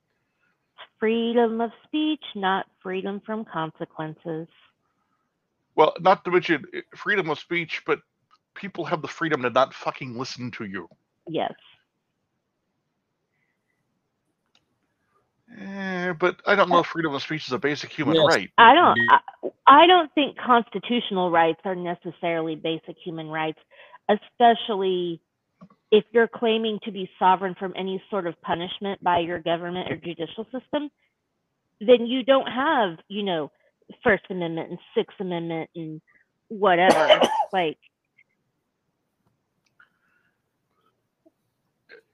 [0.99, 4.47] Freedom of speech, not freedom from consequences.
[5.75, 7.99] well, not to mention eh, freedom of speech, but
[8.55, 10.87] people have the freedom to not fucking listen to you.
[11.27, 11.53] Yes.
[15.59, 18.25] Eh, but I don't know if freedom of speech is a basic human Yes.
[18.25, 18.49] right.
[18.57, 19.19] I don't I,
[19.67, 23.59] I don't think constitutional rights are necessarily basic human rights,
[24.09, 25.21] especially
[25.93, 29.95] if you're claiming to be sovereign from any sort of punishment by your government or
[29.95, 30.89] judicial system,
[31.79, 33.51] then you don't have, you know,
[34.03, 36.01] First Amendment and Sixth Amendment and
[36.47, 37.21] whatever.
[37.53, 37.77] like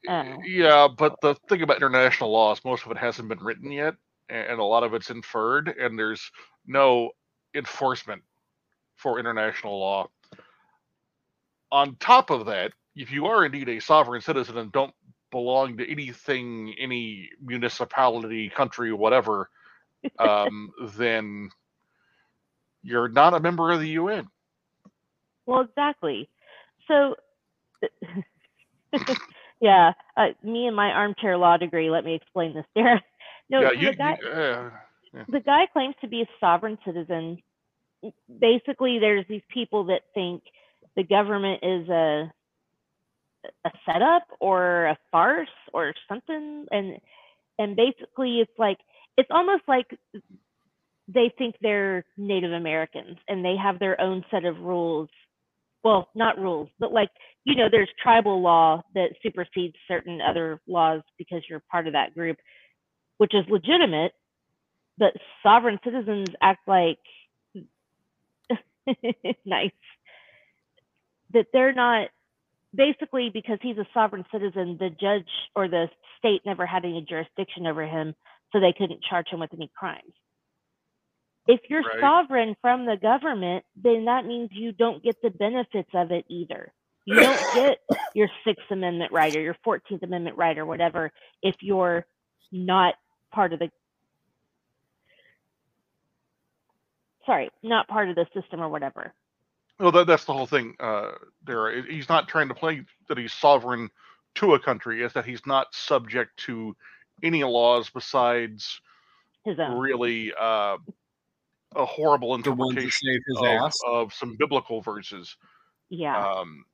[0.08, 0.38] Oh.
[0.46, 3.96] Yeah, but the thing about international law is most of it hasn't been written yet,
[4.30, 6.32] and a lot of it's inferred, and there's
[6.66, 7.12] no
[7.54, 8.22] enforcement
[8.96, 10.10] for international law.
[11.72, 14.94] On top of that, if you are indeed a sovereign citizen and don't
[15.32, 19.50] belong to anything, any municipality, country, whatever,
[20.20, 21.50] um, then
[22.84, 24.28] you're not a member of the UN.
[25.46, 26.30] Well, exactly.
[26.88, 27.16] So,
[29.62, 31.90] yeah, uh, me and my armchair law degree.
[31.90, 33.02] Let me explain this, Sarah.
[33.50, 34.70] No, yeah, you, the guy, you uh,
[35.30, 37.38] the guy claims to be a sovereign citizen.
[38.40, 40.44] Basically, there's these people that think
[40.96, 42.32] the government is a
[43.66, 46.98] a setup or a farce or something, and
[47.58, 48.78] and basically, it's like
[49.18, 49.88] it's almost like
[51.08, 55.10] they think they're Native Americans and they have their own set of rules.
[55.84, 57.10] Well, not rules, but like
[57.46, 62.14] you know, there's tribal law that supersedes certain other laws because you're part of that
[62.14, 62.38] group,
[63.18, 64.14] which is legitimate.
[64.98, 65.14] But
[65.44, 67.00] sovereign citizens act like
[69.46, 69.72] nice
[71.34, 72.10] that they're not
[72.76, 75.88] basically because he's a sovereign citizen the judge or the
[76.20, 78.16] state never had any jurisdiction over him
[78.52, 80.14] so they couldn't charge him with any crimes.
[81.48, 82.00] If you're Right.
[82.02, 86.74] sovereign from the government then that means you don't get the benefits of it either.
[87.06, 87.80] You don't get
[88.14, 91.12] your sixth amendment right or your 14th amendment right or whatever
[91.44, 92.06] if you're
[92.52, 92.96] not
[93.34, 93.70] part of the
[97.26, 99.14] sorry not part of the system or whatever
[99.80, 100.76] Well, that, that's the whole thing.
[100.80, 101.12] Uh,
[101.46, 103.90] there, he's not trying to play that he's sovereign
[104.36, 105.04] to a country.
[105.04, 106.76] Is that he's not subject to
[107.24, 108.82] any laws besides
[109.46, 110.78] his own really uh,
[111.76, 115.36] a horrible The ones that interpretation of, of some biblical verses.
[115.90, 116.66] yeah Um,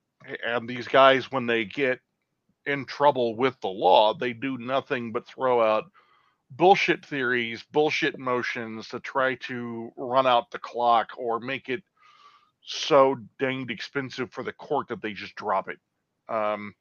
[0.45, 1.99] and these guys, when they get
[2.65, 5.85] in trouble with the law, they do nothing but throw out
[6.51, 11.83] bullshit theories, bullshit motions to try to run out the clock or make it
[12.65, 15.79] so danged expensive for the court that they just drop it.
[16.29, 16.75] Um,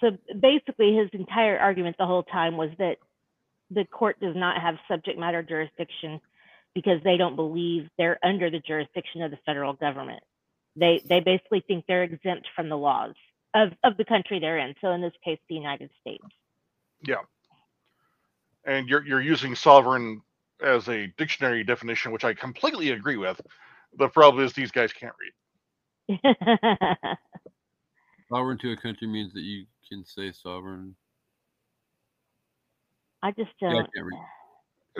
[0.00, 0.10] so
[0.40, 2.96] basically his entire argument the whole time was that
[3.70, 6.20] the court does not have subject matter jurisdiction
[6.74, 10.22] because they don't believe they're under the jurisdiction of the federal government
[10.76, 13.14] they they basically think they're exempt from the laws
[13.54, 16.24] of of the country they're in so in this case the united states
[17.06, 17.22] Yeah.
[18.64, 20.22] and you're you're using sovereign
[20.62, 23.40] as a dictionary definition, which I completely agree with.
[23.96, 26.20] The problem is these guys can't read.
[28.32, 30.96] Sovereign to a country means that you can say sovereign.
[33.22, 34.20] i just Yeah, I don't can't read.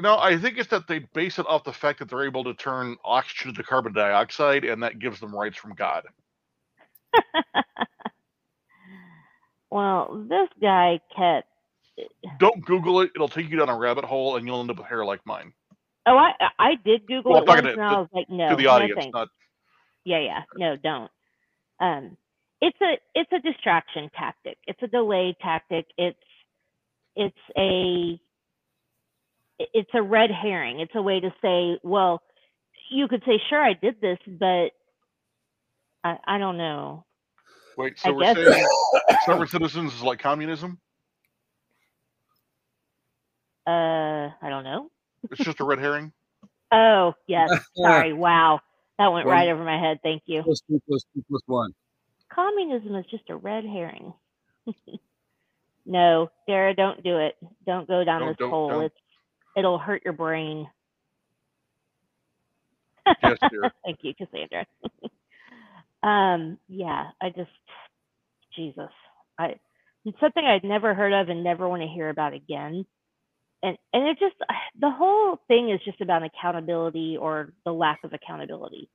[0.03, 2.55] No, I think it's that they base it off the fact that they're able to
[2.55, 6.05] turn oxygen to carbon dioxide, and that gives them rights from God.
[9.71, 11.49] well this guy kept
[12.39, 14.87] Don't Google it; it'll take you down a rabbit hole, and you'll end up with
[14.87, 15.53] hair like mine.
[16.07, 18.67] oh i i did google Well, it once and i was like no to the
[18.67, 19.29] audience, not
[20.05, 21.11] yeah yeah no don't
[21.81, 22.17] um
[22.61, 26.19] it's a it's a distraction tactic it's a delay tactic it's
[27.17, 28.21] it's a
[29.59, 30.81] it's a red herring.
[30.81, 32.21] It's a way to say, well,
[32.91, 34.71] you could say, sure, I did this, but
[36.03, 37.05] I, I don't know.
[37.79, 38.67] Wait, so I we're guess- saying
[39.27, 40.81] sovereign citizens is like communism?
[43.67, 44.91] Uh, I don't know.
[45.31, 46.13] It's just a red herring.
[46.73, 47.51] Oh, yes.
[47.77, 48.13] Sorry.
[48.13, 48.59] Wow.
[48.99, 50.01] That went Well- right over my head.
[50.03, 50.43] Thank you.
[50.43, 51.73] Plus two plus two plus one.
[52.33, 54.13] Communism is just a red herring.
[55.87, 57.37] no, Dara, don't do it.
[57.65, 58.69] Don't go down Don't- this don't- hole.
[58.71, 58.85] don't.
[58.87, 58.95] It's
[59.57, 60.67] it'll hurt your brain.
[63.23, 63.71] Yes, dear.
[63.85, 64.67] Thank you, Cassandra.
[66.03, 67.51] um, yeah, I just
[68.57, 68.91] Jesus.
[69.39, 69.57] I
[70.05, 72.85] it's something I'd never heard of and never want to hear about again.
[73.65, 74.37] And and it just
[74.81, 78.91] the whole thing is just about accountability or the lack of accountability.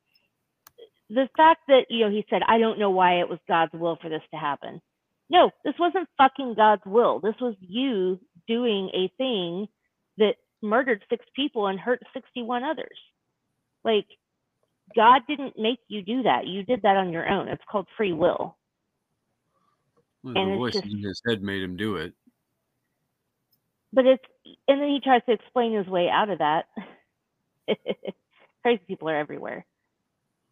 [1.09, 3.97] The fact that, you know, he said, I don't know why it was God's will
[4.01, 4.79] for this to happen.
[5.29, 7.19] No, this wasn't fucking God's will.
[7.19, 9.67] This was you doing a thing
[10.19, 12.97] that murdered six people and hurt 61 others.
[13.83, 14.05] Like,
[14.95, 16.47] God didn't make you do that.
[16.47, 17.47] You did that on your own.
[17.47, 18.57] It's called free will.
[20.23, 22.13] Well, And the voice just- in his head made him do it.
[23.93, 24.25] But it's,
[24.67, 26.65] and then he tries to explain his way out of that.
[28.63, 29.65] Crazy people are everywhere.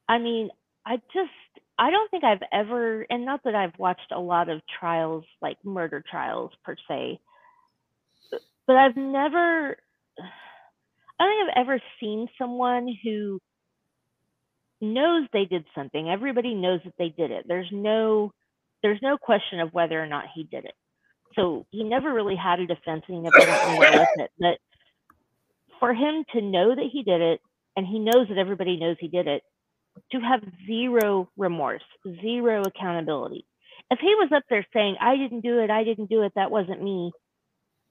[0.09, 0.49] I mean,
[0.85, 1.31] I just,
[1.79, 5.57] I don't think I've ever, and not that I've watched a lot of trials, like
[5.63, 7.19] murder trials per se,
[8.67, 9.77] but- I've never,
[11.19, 13.39] I don't think I've ever seen someone who
[14.81, 16.09] knows they did something.
[16.09, 17.45] Everybody knows that they did it.
[17.47, 18.33] There's no,
[18.83, 20.75] there's no question of whether or not he did it.
[21.37, 24.31] So he never really had a defense and he never went anywhere with it.
[24.39, 24.59] But
[25.79, 27.41] for him to know that he did it
[27.77, 29.43] and he knows that everybody knows he did it,
[30.11, 31.83] to have zero remorse,
[32.21, 33.45] zero accountability.
[33.91, 36.51] If he was up there saying, I didn't do it, I didn't do it, that
[36.51, 37.11] wasn't me,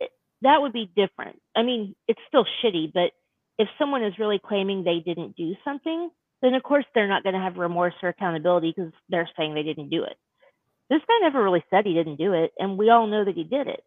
[0.01, 1.41] it- that would be different.
[1.57, 3.13] I mean, it's still shitty, but
[3.59, 6.11] if someone is really claiming they didn't do something,
[6.43, 9.63] then of course they're not going to have remorse or accountability because they're saying they
[9.65, 10.17] didn't do it.
[10.89, 13.45] This guy never really said he didn't do it, and we all know that he
[13.45, 13.85] did it.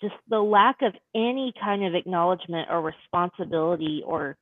[0.00, 4.36] Just the lack of any kind of acknowledgement or responsibility or,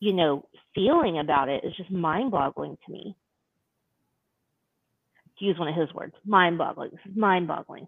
[0.00, 3.16] you know, feeling about it is just mind boggling to me.
[5.38, 6.90] To use one of his words, mind boggling.
[6.90, 7.86] This is mind boggling.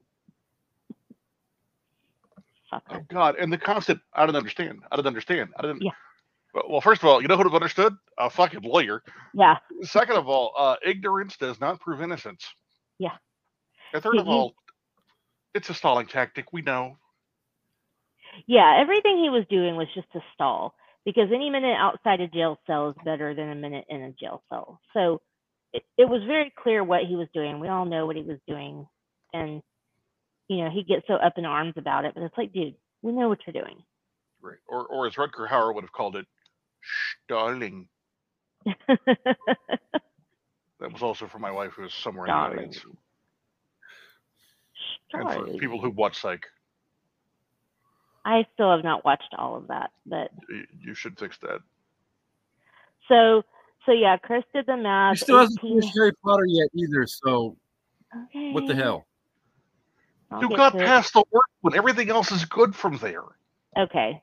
[2.72, 4.00] Oh God, and the constant.
[4.14, 4.80] I don't understand.
[4.90, 5.50] I don't understand.
[5.58, 5.82] I didn't.
[5.82, 5.90] Yeah.
[6.54, 7.94] Well, well, first of all, you know who would have understood?
[8.18, 9.02] A fucking lawyer.
[9.34, 9.56] Yeah.
[9.82, 12.46] Second of all, uh, ignorance does not prove innocence.
[12.98, 13.16] Yeah.
[13.92, 14.54] And third You- of all,
[15.54, 16.52] it's a stalling tactic.
[16.52, 16.98] We know.
[18.46, 20.74] Yeah, everything he was doing was just to stall
[21.04, 24.42] because any minute outside a jail cell is better than a minute in a jail
[24.48, 24.80] cell.
[24.94, 25.20] So
[25.72, 27.60] it, it was very clear what he was doing.
[27.60, 28.86] We all know what he was doing.
[29.34, 29.62] And,
[30.48, 33.12] you know, he gets so up in arms about it, but it's like, dude, we
[33.12, 33.82] know what you're doing.
[34.40, 34.58] Right.
[34.66, 36.26] Or, or as Rutger Hauer would have called it,
[37.24, 37.88] stalling.
[40.82, 42.58] That was also for my wife, who is somewhere in the Stalling.
[42.58, 42.84] audience,
[45.12, 45.58] and for Sorry.
[45.58, 46.44] people who watch Psych.
[48.24, 50.30] I still have not watched all of that, but
[50.80, 51.60] You should fix that.
[53.08, 53.42] so
[53.86, 54.82] so yeah, Chris did the math.
[54.82, 55.18] He math.
[55.20, 57.06] still hasn't finished Harry Potter yet either.
[57.06, 57.56] So
[58.26, 58.52] okay.
[58.52, 59.06] what the hell?
[60.32, 60.86] I'll You got to it.
[60.86, 63.22] past the work when everything else is good from there.
[63.78, 64.20] Okay.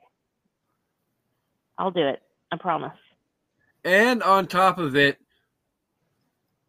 [1.78, 2.20] I'll do it.
[2.52, 2.92] I promise.
[3.84, 5.18] And on top of it,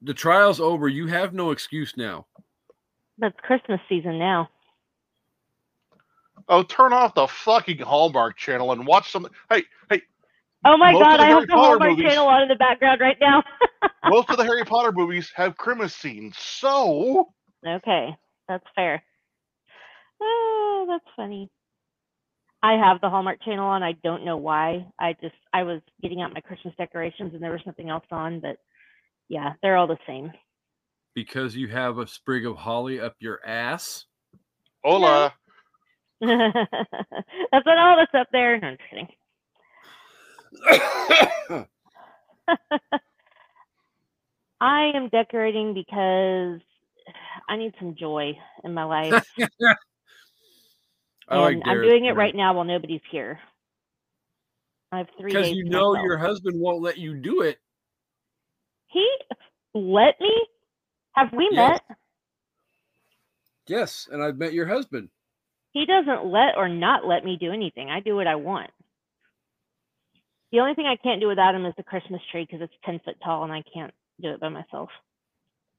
[0.02, 0.88] the trial's over.
[0.88, 2.26] You have no excuse now.
[3.18, 4.49] But it's Christmas season now.
[6.47, 9.28] Oh, turn off the fucking Hallmark channel and watch some.
[9.49, 10.02] Hey, hey,
[10.66, 13.18] Oh my god, I have the Potter Hallmark movies- channel on in the background right
[13.20, 13.43] now.
[14.10, 17.30] most of the Harry Potter movies have Christmas scenes, so
[17.66, 18.16] okay,
[18.47, 19.02] that's fair.
[20.22, 21.49] Oh, that's funny.
[22.64, 23.82] I have the Hallmark channel on.
[23.82, 24.86] I don't know why.
[24.99, 28.39] I just I was getting out my Christmas decorations and there was something else on,
[28.39, 28.58] but
[29.32, 30.34] yeah, they're all the same.
[31.15, 34.03] Because you have a sprig of holly up your ass.
[34.84, 35.34] hola.
[36.21, 36.36] that's
[37.65, 38.59] what all that's up there.
[38.59, 39.07] No, I'm just kidding.
[44.59, 46.59] I am decorating because
[47.47, 49.23] I need some joy in my life.
[51.29, 53.39] I like and I'm doing it right now while nobody's here.
[54.91, 56.03] I have three Because you know myself.
[56.03, 57.59] your husband won't let you do it.
[58.92, 59.08] He
[59.74, 60.46] let me.
[61.14, 61.80] Have we Yes.
[61.89, 61.98] met?
[63.68, 65.10] Yes, and I've met your husband.
[65.72, 67.89] He doesn't let or not let me do anything.
[67.89, 68.72] I do what I want.
[70.52, 73.00] The only thing I can't do without him is the Christmas tree because it's ten
[73.06, 74.89] foot tall and I can't do it by myself.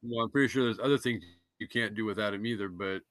[0.03, 1.23] Well, I'm pretty sure there's other things
[1.59, 3.03] you can't do without him either, but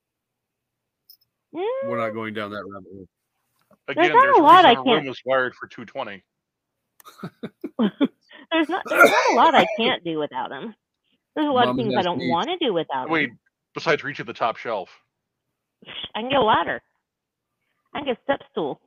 [1.54, 3.08] we're Mm, not going down that rabbit hole.
[3.88, 6.24] Again, not a there's a lot I our can't- room is wired for 220.
[8.52, 10.76] there's not there's not a lot I can't do without him.
[11.36, 13.12] There's a lot of things I don't want to do without him.
[13.12, 13.39] Wait, him.
[13.74, 14.89] besides reaching the top shelf.
[16.16, 16.82] I can get a ladder.
[17.93, 18.82] I can get a step stool.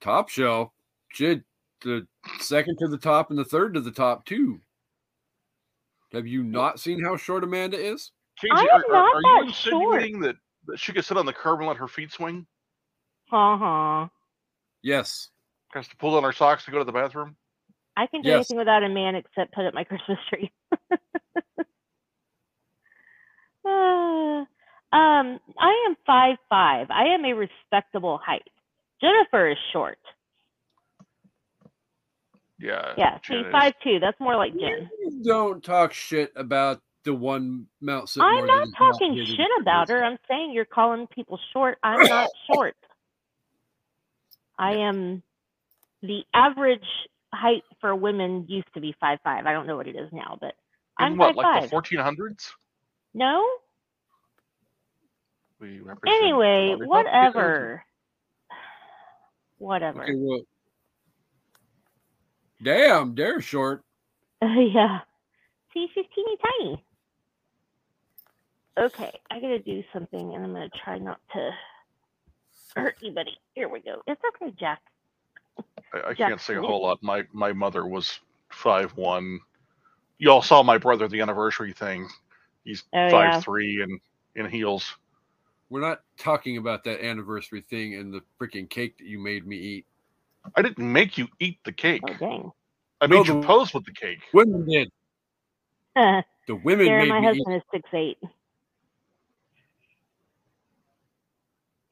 [0.00, 0.70] Top shelf.
[1.08, 1.42] Shit,
[1.82, 2.06] the
[2.40, 4.60] second to the top and the third to the top too.
[6.12, 8.12] Have you not seen how short Amanda is?
[8.42, 11.16] Kasey, I am are, are, not are that you insinuating that, that she could sit
[11.16, 12.46] on the curb and let her feet swing?
[13.30, 14.10] Ha ha.
[14.82, 15.30] Yes.
[15.72, 17.36] Has to pull down her socks to go to the bathroom?
[17.96, 18.36] I can do Yes.
[18.36, 20.52] anything without a man except put up my Christmas tree.
[23.64, 23.68] Uh,
[24.96, 26.88] um, I am five five.
[26.90, 28.48] I am a respectable height.
[29.00, 29.98] Jennifer is short.
[32.58, 32.96] Yeah.
[32.96, 33.52] Yeah, see, Jenn is.
[33.52, 33.98] five two.
[34.00, 34.90] That's more like Jenn.
[35.00, 38.22] You don't talk shit about the one Mount Sipmore.
[38.24, 40.04] I'm not is not talking shit about her.
[40.04, 41.78] I'm saying you're calling people short.
[41.82, 42.76] I'm not short.
[44.58, 45.22] I am
[46.02, 46.86] the average
[47.34, 49.46] height for women used to be five five.
[49.46, 50.54] I don't know what it is now, but
[50.98, 51.70] In I'm what, five like five.
[51.70, 52.50] the 1400s?
[53.14, 53.44] No.
[55.60, 57.84] We Anyway, whatever.
[59.58, 60.02] Whatever.
[60.02, 60.42] Okay, well,
[62.62, 63.82] damn, they're short.
[64.42, 65.00] yeah.
[65.72, 66.84] See, she's teeny tiny.
[68.78, 71.50] Okay, I gotta do something, and I'm gonna try not to
[72.74, 73.38] hurt anybody.
[73.54, 74.02] Here we go.
[74.06, 74.80] It's okay, Jack.
[75.92, 76.98] I, I can't say a whole lot.
[77.02, 79.40] My my mother was five one.
[80.18, 82.08] You all saw my brother the anniversary thing.
[82.64, 83.40] He's Oh, five yeah.
[83.40, 84.00] three and
[84.36, 84.94] in heels.
[85.70, 89.56] We're not talking about that anniversary thing and the freaking cake that you made me
[89.56, 89.86] eat.
[90.56, 92.02] I didn't make you eat the cake.
[92.08, 92.52] Oh dang.
[93.00, 94.20] I No, made you the- pose with the cake.
[94.32, 94.90] Women did.
[96.46, 97.28] The women Darren, made my me eat.
[97.28, 98.18] husband is six eight.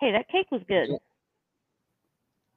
[0.00, 0.90] Hey, that cake was good.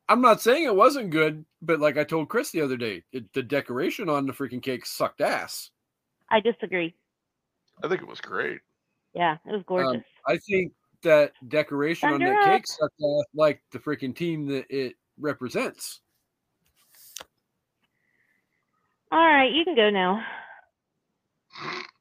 [0.07, 0.13] Yeah.
[0.13, 3.31] I'm not saying it wasn't good, but like I told Chris the other day, it,
[3.33, 5.71] the decoration on the freaking cake sucked ass.
[6.29, 6.95] I disagree.
[7.83, 8.59] I think it was great.
[9.13, 10.03] Yeah, it was um, gorgeous.
[10.27, 12.53] I think that decoration on Thunder that up.
[12.53, 16.01] cake sucked ass like the freaking team that it represents.
[19.11, 20.23] All right, you can go now.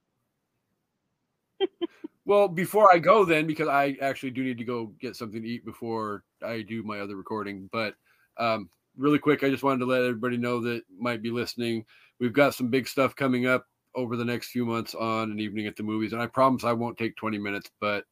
[2.26, 5.48] Well, before I go, then, because I actually do need to go get something to
[5.48, 7.68] eat before I do my other recording.
[7.70, 7.94] But
[8.38, 11.84] um, really quick, I just wanted to let everybody know that might be listening.
[12.20, 15.66] We've got some big stuff coming up over the next few months on an evening
[15.66, 17.70] at the movies, and I promise I won't take 20 minutes.
[17.80, 18.04] But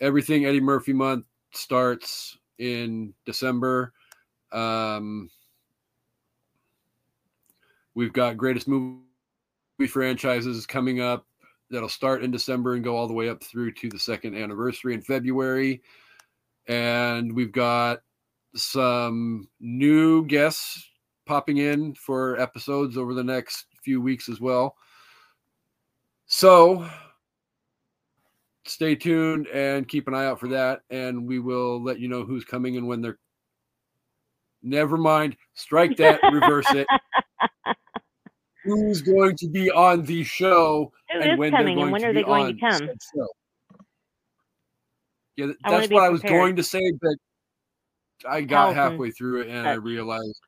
[0.00, 3.92] everything Eddie Murphy month starts in December.
[4.50, 5.30] Um,
[7.94, 9.00] we've got greatest movie
[9.88, 11.26] franchises coming up
[11.74, 14.94] that'll start in December and go all the way up through to the second anniversary
[14.94, 15.82] in February.
[16.68, 18.00] And we've got
[18.54, 20.88] some new guests
[21.26, 24.76] popping in for episodes over the next few weeks as well.
[26.26, 26.88] So
[28.64, 30.82] stay tuned and keep an eye out for that.
[30.90, 33.18] And we will let you know who's coming and when they're.
[34.62, 35.36] Never mind.
[35.52, 36.86] Strike that, reverse it.
[38.64, 42.00] Who's going to be on the show Who and when coming they're and going when
[42.02, 42.88] to are be they going to on come?
[45.36, 46.40] Yeah, th- I that's be what I was prepared.
[46.40, 47.14] going to say, but
[48.30, 50.40] I got Allison, halfway through it and I realized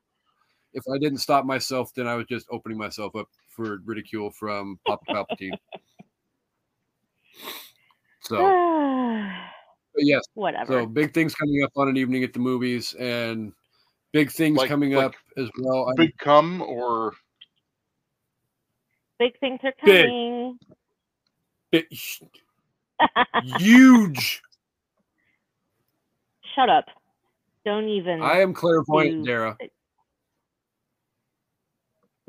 [0.73, 4.79] if I didn't stop myself, then I was just opening myself up for ridicule from
[4.87, 5.53] Papa Palpatine.
[8.21, 8.39] So,
[9.95, 10.73] but yes, Whatever.
[10.73, 13.53] so big things coming up on an evening at the movies, and
[14.13, 15.87] big things Like- coming like up as well.
[15.87, 17.13] I'm- Big cum or
[19.19, 20.59] Big things are coming.
[21.71, 21.87] big-
[23.59, 24.43] huge.
[26.55, 26.85] Shut up.
[27.65, 28.23] Don't even.
[28.23, 29.27] I am clairvoyant, Huge.
[29.27, 29.59] Dara.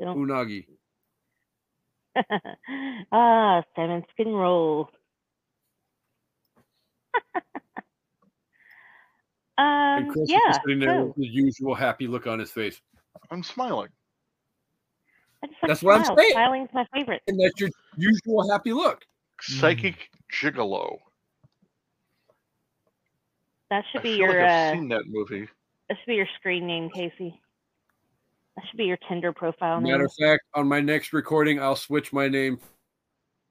[0.00, 0.18] Don't.
[0.18, 0.66] Unagi.
[3.12, 4.90] ah, salmon skin roll.
[9.58, 10.38] And um, Chris yeah.
[10.46, 12.80] just sitting there so, with his usual happy look on his face.
[13.32, 13.88] I'm smiling.
[15.42, 16.16] I just like That's what I'm smile.
[16.16, 16.32] saying.
[16.32, 17.22] Smiling's my favorite.
[17.28, 19.04] And that's your usual happy look.
[19.40, 20.98] Psychic gigolo.
[23.70, 24.28] That should be your.
[24.28, 25.48] like I've uh, seen that movie.
[25.88, 27.38] that should be your screen name, Kasey.
[28.56, 29.92] That should be your Tinder profile name.
[29.92, 32.58] Matter of fact, on my next recording, I'll switch my name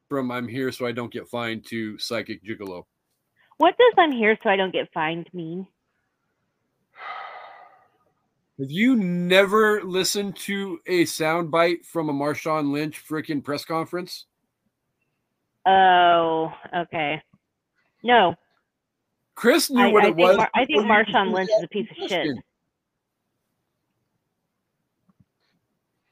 [0.10, 2.84] from I'm here so I don't get fined to Psychic Gigolo.
[3.58, 5.68] What does "I'm here so I don't get fined" mean?
[8.60, 14.26] Have you never listened to a soundbite from a Marshawn Lynch freaking press conference?
[15.68, 17.22] Oh, okay.
[18.04, 18.34] No.
[19.36, 20.48] Chris knew I, what I it think was.
[20.56, 22.36] I think Marshawn Lynch is a piece of shit.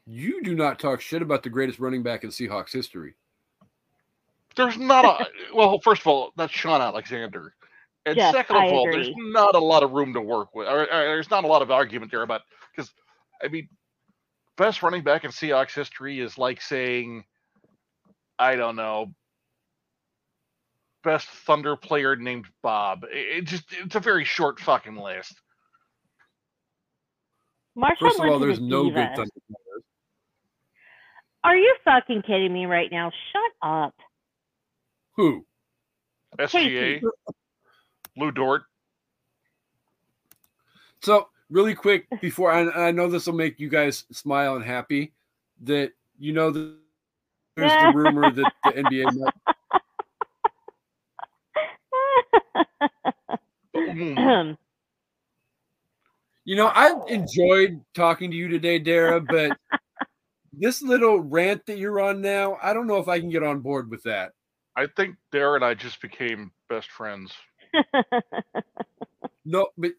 [0.06, 3.16] You do not talk shit about the greatest running back in Seahawks history.
[4.56, 5.80] There's not a well.
[5.80, 7.56] First of all, that's Shaun Alexander
[8.06, 10.68] and Yes, second of I all, there's not a lot of room to work with.
[10.68, 12.42] Or, or there's not a lot of argument there about
[12.76, 12.92] because,
[13.44, 13.68] I mean,
[14.58, 17.24] best running back in Seahawks history is like saying,
[18.38, 19.08] I don't know,
[21.04, 23.06] best Thunder player named Bob.
[23.06, 25.34] It, it just it's a very short fucking list.
[27.78, 29.84] Marshawn First of all, there's no good Thunder players.
[31.44, 33.12] Are you fucking kidding me right now?
[33.32, 33.94] Shut up.
[35.16, 35.46] Who?
[36.40, 37.02] SGA,
[38.18, 38.64] Lu Dort.
[41.02, 45.14] So, really quick, before I, I know this will make you guys smile and happy,
[45.62, 46.76] that you know that
[47.56, 49.34] there's the rumor that the NBA might
[56.48, 59.58] You know, I enjoyed talking to you today, Dara, but
[60.54, 63.62] this little rant that you're on now, I don't know if I can get on
[63.62, 64.34] board with that.
[64.76, 67.34] I think Dara and I just became best friends.
[69.46, 69.92] No, but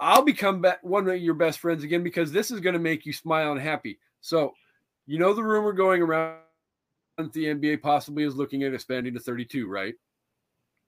[0.00, 3.04] I'll become back one of your best friends again because this is going to make
[3.04, 3.98] you smile and happy.
[4.22, 4.54] So,
[5.06, 6.38] you know, the rumor going around
[7.18, 9.94] that the NBA possibly is looking at expanding to 32, right?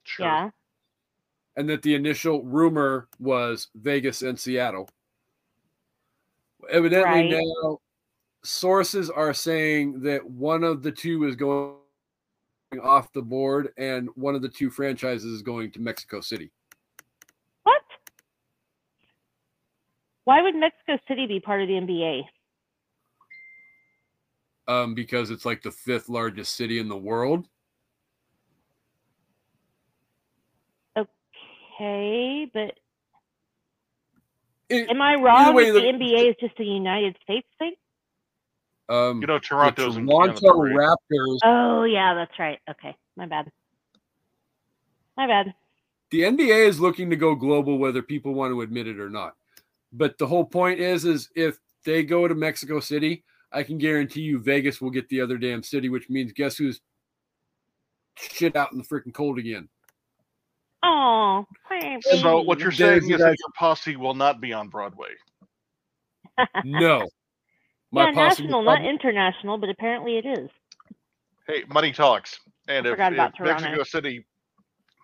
[0.04, 0.26] Sure.
[0.26, 0.50] yeah.
[1.56, 4.88] And that the initial rumor was Vegas and Seattle.
[6.70, 7.44] Evidently, Right.
[7.62, 7.78] now
[8.42, 11.74] sources are saying that one of the two is going
[12.82, 16.50] off the board and one of the two franchises is going to Mexico City.
[17.62, 17.80] What?
[20.24, 22.22] Why would Mexico City be part of the NBA?
[24.66, 27.48] um, because it's like the fifth largest city in the world.
[30.94, 32.78] Okay, but
[34.68, 35.54] It- am I wrong?
[35.54, 37.74] way, the the- NBA is just a United States thing?
[38.88, 40.96] Um, You know, Toronto's in Toronto Canada, right?
[41.12, 41.38] Raptors.
[41.44, 42.58] Oh yeah, that's right.
[42.70, 43.50] Okay, my bad.
[45.16, 45.54] My bad.
[46.10, 49.34] The NBA is looking to go global, whether people want to admit it or not.
[49.92, 54.22] But the whole point is, is if they go to Mexico City, I can guarantee
[54.22, 56.80] you Vegas will get the other damn city, which means guess who's
[58.16, 59.68] shit out in the freaking cold again.
[60.82, 61.44] Oh,
[62.02, 65.10] So what you're saying is that your posse will not be on Broadway.
[66.64, 67.08] No,
[67.92, 70.50] yeah, posse national, will not international, but apparently it is.
[71.46, 72.40] Hey, money talks.
[72.68, 74.26] And I if, if Mexico City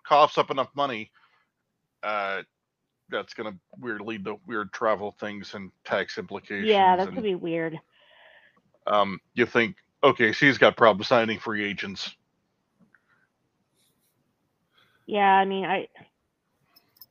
[0.07, 1.11] coughs up enough money,
[2.03, 2.43] uh,
[3.09, 6.67] that's going to weird lead to weird travel things and tax implications.
[6.67, 7.79] Yeah, that's and, gonna be weird.
[8.87, 12.15] um, you think, okay, she's got problems signing free agents.
[15.07, 15.87] Yeah, I mean, I,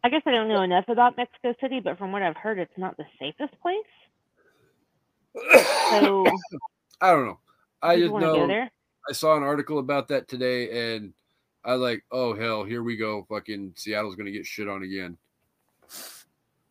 [0.03, 2.77] I guess I don't know enough about Mexico City, but from what I've heard, it's
[2.77, 3.77] not the safest place.
[5.91, 6.31] So
[7.01, 7.39] I don't know.
[7.83, 8.71] I just know there?
[9.09, 11.13] I saw an article about that today, and
[11.65, 13.27] I like, oh hell, here we go.
[13.29, 15.19] Fucking Seattle's gonna get shit on again.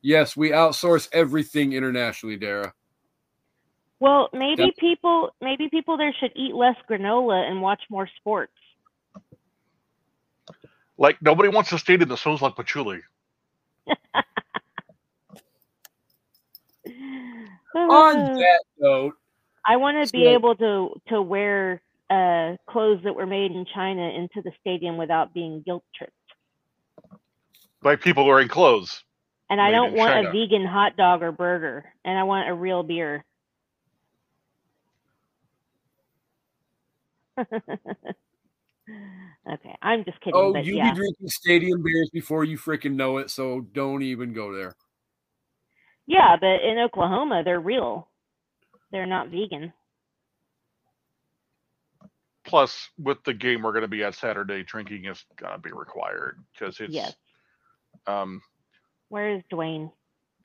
[0.01, 2.73] Yes, we outsource everything internationally, Dara.
[3.99, 4.75] Well, maybe Yep.
[4.79, 8.51] people, maybe people there should eat less granola and watch more sports.
[10.97, 13.01] Like, nobody wants to stay in the shows like Patchouli.
[17.75, 19.15] On that note,
[19.65, 23.65] I want to be So- able to to wear uh, clothes that were made in
[23.73, 26.13] China into the stadium without being guilt tripped.
[27.81, 29.03] By people wearing clothes.
[29.49, 30.29] And I don't want China.
[30.29, 33.25] a vegan hot dog or burger, and I want a real beer.
[37.37, 37.49] okay,
[39.81, 40.33] I'm just kidding.
[40.35, 40.91] oh, but you yeah.
[40.91, 44.75] be drinking stadium beers before you freaking know it, so don't even go there.
[46.07, 48.07] Yeah, but in Oklahoma, they're real.
[48.91, 49.73] They're not vegan.
[52.45, 55.71] Plus, with the game we're going to be at Saturday, drinking is going to be
[55.71, 57.15] required because it's Yes.
[58.05, 58.41] um,
[59.09, 59.91] Where is Dwayne?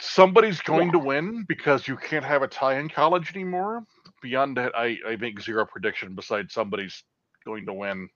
[0.01, 3.85] somebody's going to win because you can't have a tie in college anymore.
[4.23, 7.03] Beyond that, I, I make zero prediction besides somebody's
[7.45, 8.09] going to win.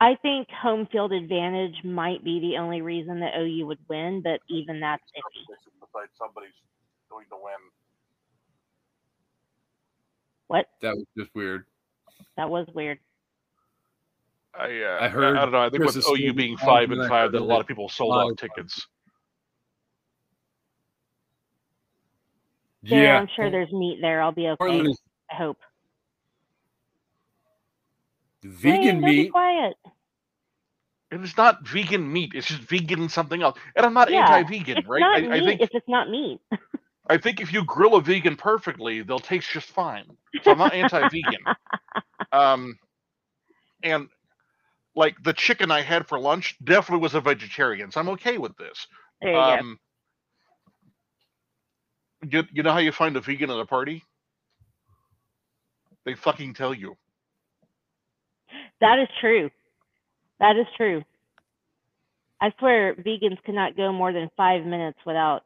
[0.00, 4.40] I think home field advantage might be the only reason that OU would win, but
[4.48, 5.44] even that's iffy.
[5.92, 6.54] Besides somebody's
[7.10, 7.52] going to win.
[10.48, 10.66] What?
[10.80, 11.64] That was just weird.
[12.36, 12.98] That was weird.
[14.54, 15.62] I uh, I heard I, don't know.
[15.62, 17.66] I think Chris with OU being five, five and and five, that a lot of
[17.66, 18.26] people sold five.
[18.32, 18.86] out tickets.
[22.82, 24.20] There, Yeah, I'm sure there's meat there.
[24.20, 24.56] I'll be okay.
[24.58, 24.94] Portland
[25.30, 25.56] I hope.
[28.42, 29.32] vegan Dwayne, don't Be meat.
[29.32, 29.74] quiet.
[31.12, 32.32] It is not vegan meat.
[32.34, 33.58] It's just vegan something else.
[33.76, 35.00] And I'm not Yeah, anti-vegan, It's right?
[35.00, 36.40] not I, meat I think if it's not meat.
[37.08, 40.04] I think if you grill a vegan perfectly, they'll taste just fine.
[40.42, 41.40] So I'm not anti-vegan.
[42.32, 42.78] um,
[43.82, 44.08] and
[44.94, 48.56] like the chicken I had for lunch definitely was a vegetarian, so I'm okay with
[48.56, 48.86] this.
[49.20, 49.60] There you go.
[49.60, 49.78] Um,
[52.30, 54.02] you, you know how you find a vegan at a party?
[56.06, 56.96] They fucking tell you.
[58.80, 59.50] That is true.
[60.42, 61.02] That is true.
[62.42, 65.42] I swear vegans cannot go more than five minutes without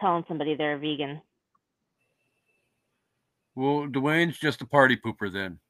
[0.00, 1.22] telling somebody they're a vegan.
[3.54, 5.60] Well, Dwayne's just a party pooper then.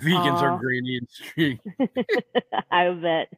[0.00, 0.58] Vegans are Aw.
[0.58, 1.60] grainy and stringy.
[2.72, 3.28] I bet.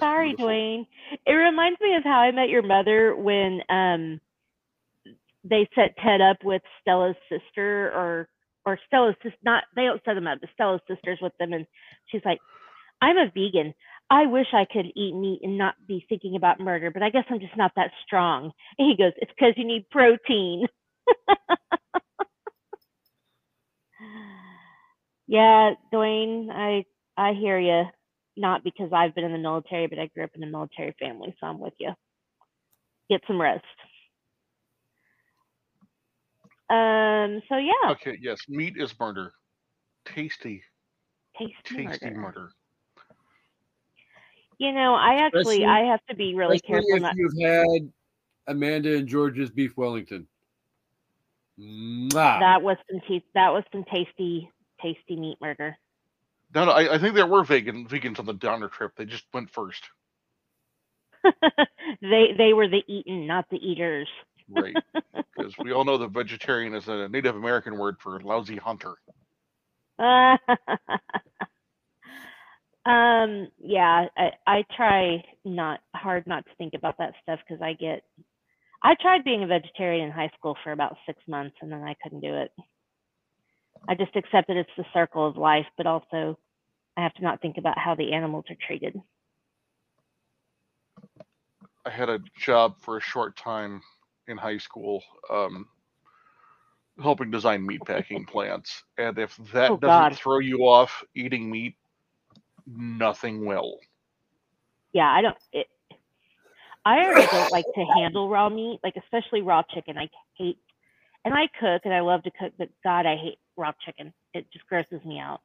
[0.00, 0.36] Sorry.
[0.38, 0.86] Dwayne.
[1.26, 4.20] It reminds me of how I met your mother when um
[5.44, 8.28] they set Ted up with Stella's sister or
[8.68, 11.66] or Stella's sis not they don't set them up, but Stella's sister's with them and
[12.08, 12.40] she's like,
[13.02, 13.74] I'm a vegan.
[14.10, 17.24] I wish I could eat meat and not be thinking about murder, but I guess
[17.30, 18.52] I'm just not that strong.
[18.78, 20.66] And he goes, It's because you need protein.
[25.28, 26.84] yeah, Dwayne, I
[27.16, 27.84] I hear you
[28.36, 31.34] not because I've been in the military, but I grew up in a military family,
[31.40, 31.90] so I'm with you.
[33.10, 33.64] Get some rest.
[36.70, 37.40] Um.
[37.48, 39.32] So yeah, Okay, yes, meat is murder.
[40.04, 40.62] Tasty,
[41.36, 42.18] tasty, tasty murder.
[42.20, 42.50] murder.
[44.58, 47.14] You know, I actually Especially- I have to be really Especially careful if not.
[47.16, 47.92] you've had
[48.48, 50.26] Amanda and George's beef Wellington.
[51.58, 52.40] Mwah.
[52.40, 54.50] That was some ta- that was some tasty
[54.80, 55.76] tasty meat murder.
[56.54, 58.92] No, no, I, I think there were vegan vegans on the downer trip.
[58.96, 59.84] They just went first.
[62.00, 64.08] they they were the eaten, not the eaters.
[64.48, 64.76] Right.
[65.36, 68.94] Because we all know that vegetarian is a Native American word for lousy hunter.
[72.86, 73.48] um.
[73.58, 74.06] Yeah.
[74.16, 78.02] I I try not hard not to think about that stuff because I get.
[78.82, 81.94] I tried being a vegetarian in high school for about six months and then I
[82.02, 82.52] couldn't do it.
[83.88, 86.38] I just accepted it's the circle of life, but also
[86.96, 89.00] I have to not think about how the animals are treated.
[91.84, 93.82] I had a job for a short time
[94.28, 95.66] in high school, um,
[97.02, 98.84] helping design meatpacking plants.
[98.98, 100.14] And if that Oh, doesn't God.
[100.14, 101.76] throw you off eating meat,
[102.66, 103.78] nothing will.
[104.92, 105.36] yeah, I don't.
[105.52, 105.66] It,
[106.84, 109.98] I already don't like to handle raw meat, like especially raw chicken.
[109.98, 110.58] I hate,
[111.24, 114.12] and I cook and I love to cook, but God, I hate raw chicken.
[114.34, 115.40] It just grosses me out.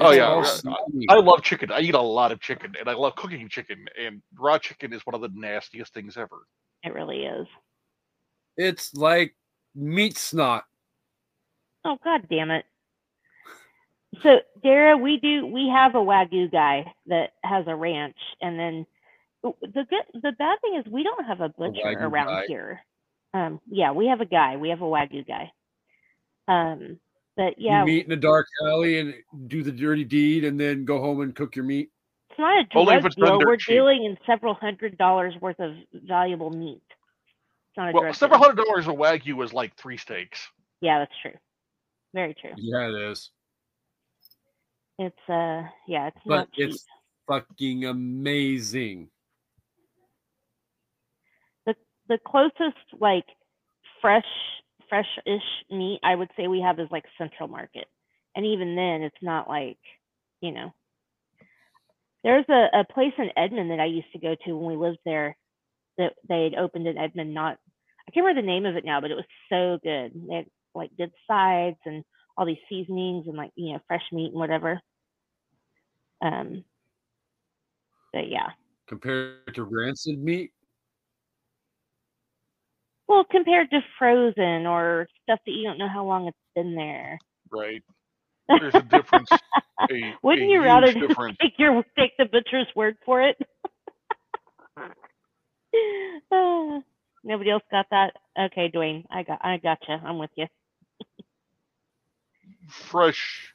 [0.00, 0.44] Oh, yeah, all
[1.08, 1.72] I love chicken.
[1.72, 3.86] I eat a lot of chicken, and I love cooking chicken.
[4.00, 6.46] And raw chicken is one of the nastiest things ever.
[6.84, 7.46] It really is.
[8.56, 9.34] It's like
[9.74, 10.64] meat snot.
[11.84, 12.64] Oh God damn it.
[14.22, 18.86] So Dara, we do we have a wagyu guy that has a ranch, and then
[19.42, 22.44] the good the bad thing is we don't have a butcher wagyu around guy?
[22.48, 22.80] here.
[23.34, 24.56] Um, yeah, we have a guy.
[24.56, 25.52] We have a wagyu guy.
[26.48, 26.98] Um,
[27.38, 29.14] but yeah, You meet in a dark alley and
[29.46, 31.90] do the dirty deed and then go home and cook your meat.
[32.30, 33.38] It's not a Only if drug it's deal.
[33.38, 33.68] We're cheap.
[33.76, 36.82] dealing in several hundred dollars worth of valuable meat.
[36.90, 38.48] It's not a Well, drug several deal.
[38.48, 40.46] hundred dollars a wagyu is like three steaks.
[40.80, 41.38] Yeah, that's true.
[42.12, 42.50] Very true.
[42.56, 43.30] Yeah, it is.
[44.98, 46.70] It's uh, yeah, it's But not cheap.
[46.70, 46.84] it's
[47.28, 49.10] fucking amazing.
[51.66, 51.76] The
[52.08, 53.26] The closest like
[54.00, 54.24] fresh,
[54.88, 57.86] fresh-ish meat I would say we have is like Central Market,
[58.34, 59.78] and even then, it's not like,
[60.40, 60.72] you know.
[62.24, 64.98] There's a, a place in Edmond that I used to go to when we lived
[65.04, 65.36] there,
[65.98, 67.32] that they had opened in Edmond.
[67.32, 67.58] Not,
[68.06, 70.12] I can't remember the name of it now, but it was so good.
[70.28, 72.04] They had like good sides and
[72.36, 74.80] all these seasonings and like you know fresh meat and whatever.
[76.22, 76.64] Um.
[78.12, 78.48] But yeah.
[78.88, 80.50] Compared to rancid meat,
[83.08, 87.18] Well, compared to frozen or stuff that you don't know how long it's been there.
[87.50, 87.82] Right.
[88.60, 89.30] There's a difference.
[89.90, 93.36] A, Wouldn't a you rather just take your take the butcher's word for it?
[96.32, 96.80] Ah,
[97.24, 98.14] Nobody else got that?
[98.38, 100.00] Okay, Dwayne, I got I gotcha.
[100.04, 100.46] I'm with you.
[102.68, 103.54] fresh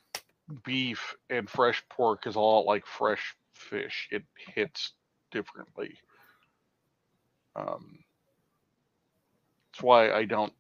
[0.66, 4.08] beef and fresh pork is all like fresh fish.
[4.12, 4.24] It
[4.56, 4.93] hits
[5.32, 5.97] differently.
[7.56, 7.99] Um,
[9.74, 10.53] that's why I don't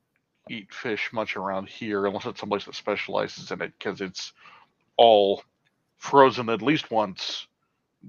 [0.49, 4.33] eat fish much around here unless it's someplace that specializes in it because it's
[4.97, 5.43] all
[5.97, 7.47] frozen at least once,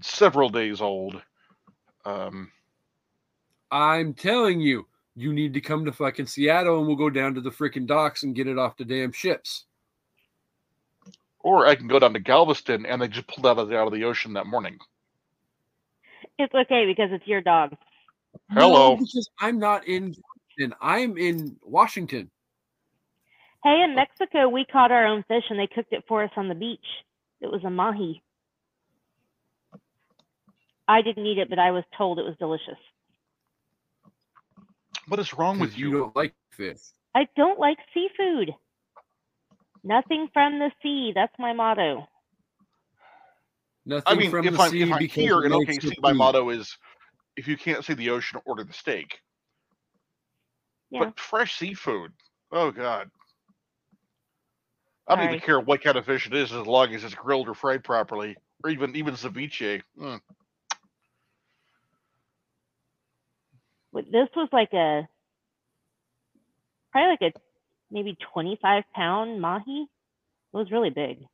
[0.03, 1.23] several days old.
[2.07, 2.53] Um,
[3.71, 4.87] I'm telling you,
[5.17, 8.25] you need to come to fucking Seattle and we'll go down to the freaking docks
[8.25, 9.67] and get it off the damn ships.
[11.41, 13.89] or I can go down to Galveston and they just pulled out of the, out
[13.89, 14.79] of the ocean that morning.
[16.39, 17.77] It's okay because it's your dog.
[18.51, 18.95] Hello.
[18.95, 20.15] No, because I'm not in
[20.57, 20.77] Washington.
[20.81, 22.31] I'm in Washington.
[23.63, 26.49] Hey, in Mexico, we caught our own fish and they cooked it for us on
[26.49, 26.85] the beach.
[27.41, 28.23] It was a mahi.
[30.87, 32.79] I didn't eat it, but I was told it was delicious.
[35.09, 35.91] What is wrong with you?
[35.93, 36.79] don't like fish.
[37.15, 38.55] I don't like seafood.
[39.83, 41.13] Nothing from the sea.
[41.15, 42.07] That's my motto.
[43.87, 45.93] Nothing I mean, from if the I'm sea if I'm because here it in OKC,
[46.01, 46.19] my food.
[46.19, 46.77] motto is
[47.37, 49.21] if you can't see the ocean, order the steak.
[50.91, 51.01] Yeah.
[51.01, 52.13] But fresh seafood,
[52.53, 53.11] oh god.
[55.07, 55.37] I don't Sorry.
[55.37, 57.85] even care what kind of fish it is, as long as it's grilled or fried
[57.85, 59.83] properly, or even even ceviche.
[60.01, 60.21] Mm.
[63.93, 65.07] But This was like a
[66.91, 67.39] probably like a
[67.91, 69.89] maybe 25 pound mahi.
[70.53, 71.27] It was really big.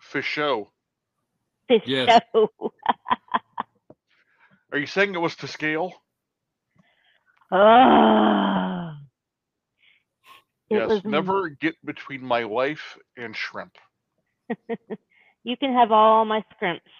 [0.00, 0.70] Fish show.
[1.68, 2.20] Fish Yes.
[2.32, 2.50] show.
[4.72, 5.92] Are you saying it was to scale?
[10.68, 10.88] It yes.
[10.88, 13.76] was Never get between my wife and shrimp.
[15.46, 16.90] You can have all my scrimps.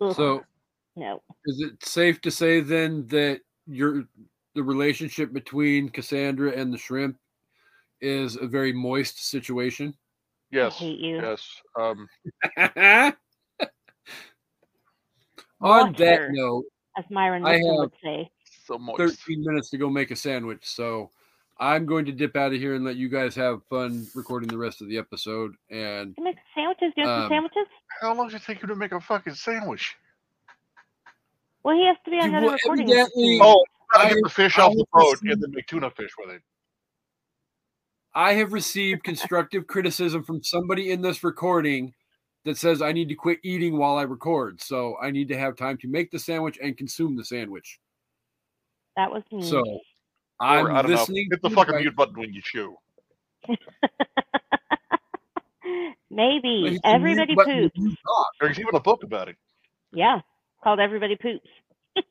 [0.00, 0.42] Ugh, So
[0.96, 1.22] no.
[1.44, 4.02] is it safe to say then that your
[4.56, 7.18] the relationship between Cassandra and the shrimp
[8.00, 9.94] is a very moist situation?
[10.50, 10.74] Yes.
[10.74, 11.22] I hate you.
[11.22, 11.48] Yes.
[11.78, 12.08] Um.
[15.60, 16.64] On that note,
[16.98, 18.28] as Myron I have would say.
[18.72, 18.98] So moist.
[18.98, 20.60] 13 minutes to go make a sandwich.
[20.64, 21.10] So
[21.58, 24.58] I'm going to dip out of here and let you guys have fun recording the
[24.58, 25.54] rest of the episode.
[25.70, 26.92] And You make sandwiches?
[26.96, 27.66] Do you have some Um, sandwiches?
[28.00, 29.96] How long does it take you to make a fucking sandwich?
[31.62, 32.90] Well, he has to be on You another recording.
[32.90, 33.64] evidently- Oh,
[33.94, 36.10] I- get the fish I off the will boat proceed- and then make tuna fish
[36.18, 36.42] with it.
[38.14, 41.94] I have received constructive criticism from somebody in this recording
[42.44, 44.60] that says I need to quit eating while I record.
[44.60, 47.78] So I need to have time to make the sandwich and consume the sandwich.
[48.96, 49.42] That was me.
[49.42, 49.62] So
[50.40, 50.96] I'm I don't know.
[50.98, 51.28] listening.
[51.30, 52.76] Hit the to fucking you mute button when you chew.
[56.10, 57.78] Maybe everybody poops.
[58.40, 59.36] There's even a book about it.
[59.92, 60.20] Yeah,
[60.62, 61.48] called Everybody Poops.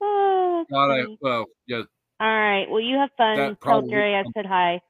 [0.00, 1.82] oh, God, I, well, yeah,
[2.20, 2.66] All right.
[2.68, 3.36] Well, you have fun.
[3.36, 4.80] That Tell probably- Gary I said hi.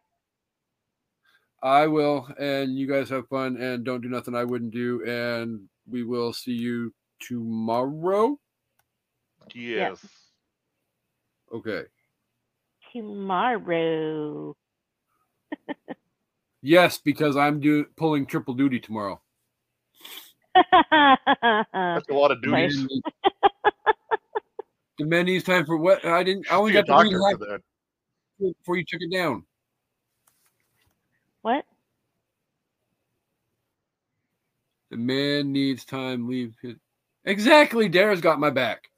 [1.63, 5.03] I will, and you guys have fun and don't do nothing I wouldn't do.
[5.05, 8.39] And we will see you tomorrow.
[9.55, 10.05] Yes.
[11.53, 11.83] Okay.
[12.93, 14.55] Tomorrow.
[16.63, 19.21] Yes, because I'm do pulling triple duty tomorrow.
[20.55, 22.71] That's a lot of Right.
[22.71, 22.89] duties.
[24.99, 26.05] The menu's time for what?
[26.07, 26.51] I didn't.
[26.51, 27.61] I only got to read doctor half for that.
[28.41, 29.45] before you took it down.
[31.43, 31.67] what?
[34.91, 36.27] The man needs time.
[36.29, 36.77] Leave his.
[37.27, 37.89] Exactly.
[37.91, 38.89] Dara's got my back.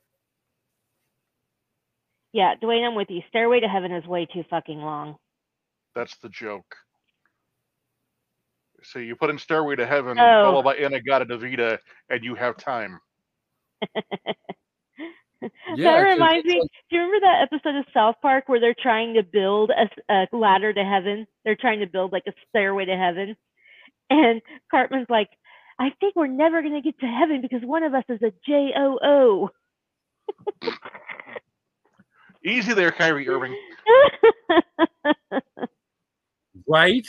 [2.38, 3.20] Yeah, Dwayne, I'm with you.
[3.30, 5.16] Stairway to Heaven is way too fucking long.
[5.96, 6.76] That's the joke.
[8.84, 10.44] So you put in Stairway to Heaven, Oh.
[10.44, 13.00] followed by In-A-Gadda-Da-Vida, and you have time.
[15.40, 16.60] Yeah, that 'cause reminds it's me.
[16.60, 20.26] like- Do you remember that episode of South Park where they're trying to build a
[20.32, 21.26] ladder to heaven?
[21.44, 23.36] They're trying to build like a stairway to heaven,
[24.10, 25.30] and Cartman's like,
[25.78, 28.72] "I think we're never gonna get to heaven because one of us is a J
[28.76, 29.50] O O."
[32.44, 33.56] Easy there, Kyrie Irving.
[36.68, 37.06] Right?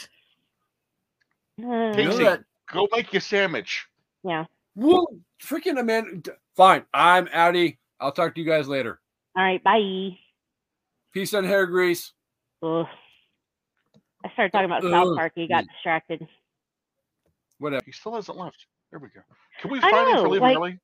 [1.60, 1.92] Hmm.
[1.98, 2.38] You know
[2.72, 3.86] Go make your sandwich.
[4.24, 4.46] yeah.
[4.74, 5.06] Whoa,
[5.42, 6.22] freaking man.
[6.56, 6.84] Fine.
[6.94, 7.76] I'm outie.
[7.98, 9.00] I'll talk to you guys later.
[9.36, 9.62] All right.
[9.62, 10.16] Bye.
[11.12, 12.12] Peace and hair grease.
[12.62, 12.86] Ugh.
[14.24, 15.32] I started talking about South Park.
[15.34, 16.26] He got distracted.
[17.58, 17.82] Whatever.
[17.84, 18.64] He still hasn't left.
[18.90, 19.20] There we go.
[19.60, 20.78] Can we I find him for leaving like- early?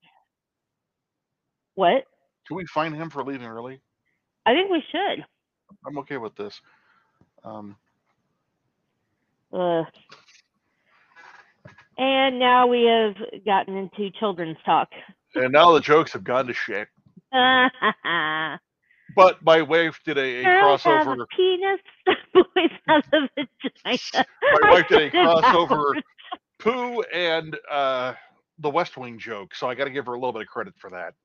[1.75, 2.03] What?
[2.47, 3.81] Can we find him for leaving early?
[4.47, 5.25] I think we should.
[5.85, 6.61] I'm okay with this.
[7.43, 7.75] Um,
[9.51, 9.85] Ugh.
[11.97, 13.15] And now we have
[13.45, 14.87] gotten into children's talk.
[15.35, 16.87] and now the jokes have gone to shit.
[19.15, 21.23] But my wife did a, a have crossover.
[21.23, 21.79] a penis,
[22.33, 24.25] boys have a vagina.
[24.61, 25.93] My wife did a crossover
[26.59, 28.13] poo and uh,
[28.59, 30.75] the West Wing joke, so I got to give her a little bit of credit
[30.77, 31.15] for that.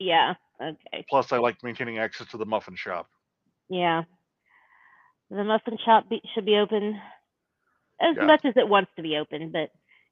[0.00, 0.34] Yeah.
[0.62, 1.04] Okay.
[1.08, 3.08] Plus, I like maintaining access to the muffin shop.
[3.68, 4.02] Yeah.
[5.30, 7.00] The muffin shop be, should be open
[8.00, 8.26] as Yeah.
[8.26, 9.70] much as it wants to be open, but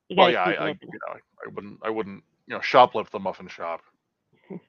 [0.09, 2.55] you Well, gotta yeah, keep I, I, it you know, I wouldn't, I wouldn't, you
[2.55, 3.81] know, shoplift the muffin shop.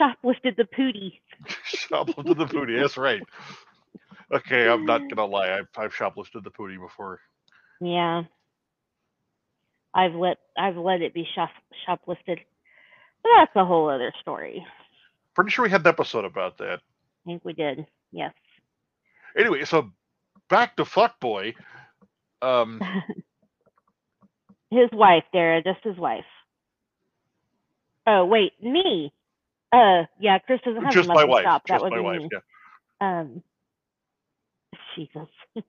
[0.00, 1.20] Shoplifted the pootie.
[1.66, 2.80] shoplifted the pootie.
[2.80, 3.22] That's right.
[4.32, 5.52] Okay, I'm not gonna lie.
[5.58, 7.20] I've, I've shoplifted the pootie before.
[7.80, 8.22] Yeah.
[9.94, 11.50] I've let I've let it be shop
[11.88, 12.38] shoplifted.
[13.24, 14.64] That's a whole other story.
[15.34, 16.80] Pretty sure we had an episode about that.
[16.80, 17.86] I think we did.
[18.10, 18.32] Yes.
[19.36, 19.90] Anyway, so
[20.48, 21.54] back to fuckboy.
[22.42, 22.80] Um,
[24.70, 26.24] his wife, Dara, just his wife.
[28.06, 29.12] Oh wait, me.
[29.70, 31.44] Uh, yeah, Chris doesn't have just a my wife.
[31.44, 32.20] That Just would my wife.
[32.20, 32.28] me.
[32.32, 33.18] Yeah.
[33.18, 33.42] Um,
[34.96, 35.28] Jesus.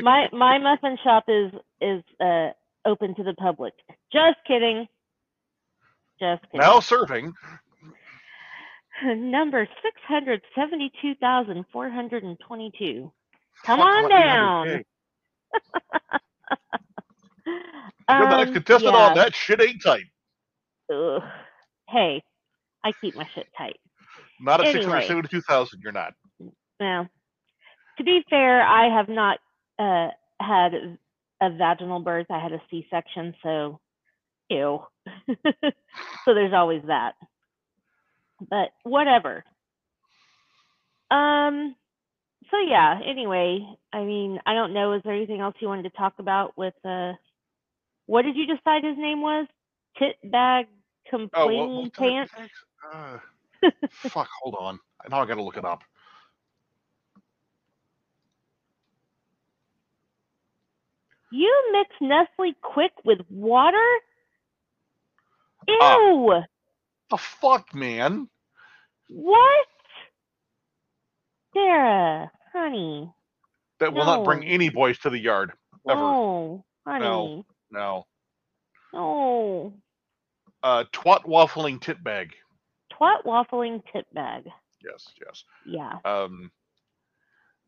[0.00, 2.50] my my muffin shop is is uh
[2.84, 3.74] open to the public.
[4.12, 4.86] Just kidding.
[6.20, 6.60] Just kidding.
[6.60, 7.32] now serving.
[9.04, 13.12] Number six hundred seventy-two thousand four hundred and twenty-two.
[13.64, 14.66] Come on down.
[14.66, 14.84] 800K.
[18.10, 19.00] You're the next Um, contestant yeah.
[19.00, 20.04] on that shit ain't tight.
[20.92, 21.22] Ugh.
[21.88, 22.22] Hey,
[22.84, 23.76] I keep my shit tight.
[24.40, 25.00] Not at Anyway.
[25.02, 25.80] 672,000.
[25.82, 26.14] You're not.
[26.80, 27.08] Now,
[27.98, 29.38] to be fair, I have not
[29.78, 30.08] uh,
[30.40, 30.98] had
[31.40, 32.26] a vaginal birth.
[32.30, 33.80] I had a C-section, so
[34.48, 34.80] ew.
[35.26, 37.12] so there's always that.
[38.40, 39.44] But whatever.
[41.10, 41.74] Um.
[42.50, 43.00] So yeah.
[43.04, 44.92] Anyway, I mean, I don't know.
[44.92, 47.12] Is there anything else you wanted to talk about with uh?
[48.06, 49.46] What did you decide his name was?
[49.98, 50.66] Tit bag
[51.12, 52.32] Oh, complaining what pants.
[52.92, 53.18] Uh,
[54.08, 54.78] fuck, hold on.
[55.10, 55.82] Now I gotta look it up.
[61.30, 63.76] You mix Nestle Quik with water?
[65.66, 66.32] Ew!
[66.32, 66.44] Ah.
[67.10, 68.28] The fuck, man?
[69.08, 69.66] what?
[71.54, 73.10] Sarah, honey.
[73.80, 75.52] That will not bring any boys to the yard.
[75.88, 76.00] Ever.
[76.00, 77.44] No, honey.
[77.70, 78.06] No.
[78.92, 79.74] No.
[80.62, 82.34] Uh, twat waffling tit bag.
[82.92, 84.44] Twat waffling tit bag.
[84.84, 85.44] Yes, yes.
[85.66, 85.98] Yeah.
[86.04, 86.50] Um,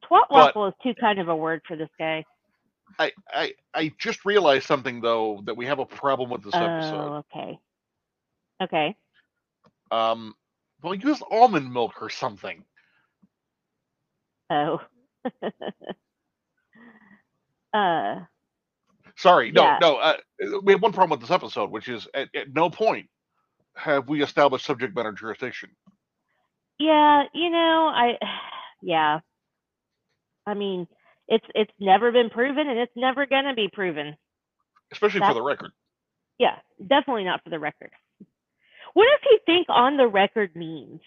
[0.04, 2.24] Twat But- waffle is too kind of a word for this guy.
[2.98, 6.60] I, I, I just realized something though that we have a problem with this Oh,
[6.60, 7.14] episode.
[7.32, 7.58] okay.
[8.62, 8.96] Okay.
[9.90, 10.34] Um,
[10.82, 12.64] well, use almond milk or something.
[14.50, 14.80] Oh.
[17.74, 18.20] uh
[19.16, 19.78] Sorry, no, Yeah.
[19.80, 19.96] no.
[19.96, 20.16] Uh,
[20.62, 23.08] we have one problem with this episode, which is at, at no point
[23.76, 25.70] have we established subject matter jurisdiction.
[26.78, 28.18] Yeah, you know, I
[28.82, 29.20] yeah.
[30.46, 30.86] I mean,
[31.30, 34.16] it's it's never been proven and it's never gonna be proven.
[34.92, 35.72] especially for the record.
[36.38, 37.92] Yeah, definitely not for the record.
[38.94, 41.00] What does he think on the record means?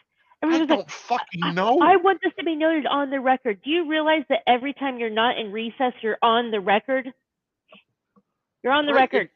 [0.43, 1.79] I Everyone's like, don't fucking know.
[1.81, 3.61] I want this to be noted on the record.
[3.63, 7.07] Do you realize that every time you're not in recess, you're on the record?
[8.63, 9.29] You're on the Right, record.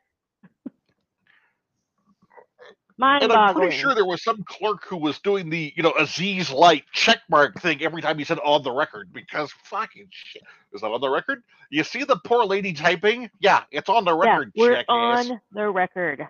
[3.00, 5.94] Mind and I'm pretty sure there was some clerk who was doing the, you know,
[6.00, 10.42] Aziz Light checkmark thing every time he said on the record because fucking shit.
[10.74, 11.44] Is that on the record?
[11.70, 13.30] You see the poor lady typing?
[13.40, 15.30] Yeah, it's on the record, yeah, we're jackass.
[15.30, 16.28] on the record.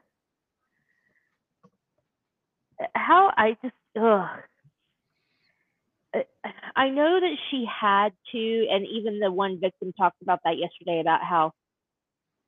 [2.93, 4.27] How I just ugh.
[6.75, 10.99] I know that she had to, and even the one victim talked about that yesterday
[10.99, 11.53] about how,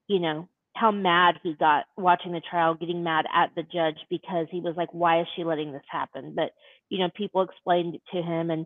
[0.08, 4.48] you know, how mad he got watching the trial, getting mad at the judge because
[4.50, 6.52] he was like, "Why is she letting this happen?" But
[6.90, 8.66] you know, people explained it to him, and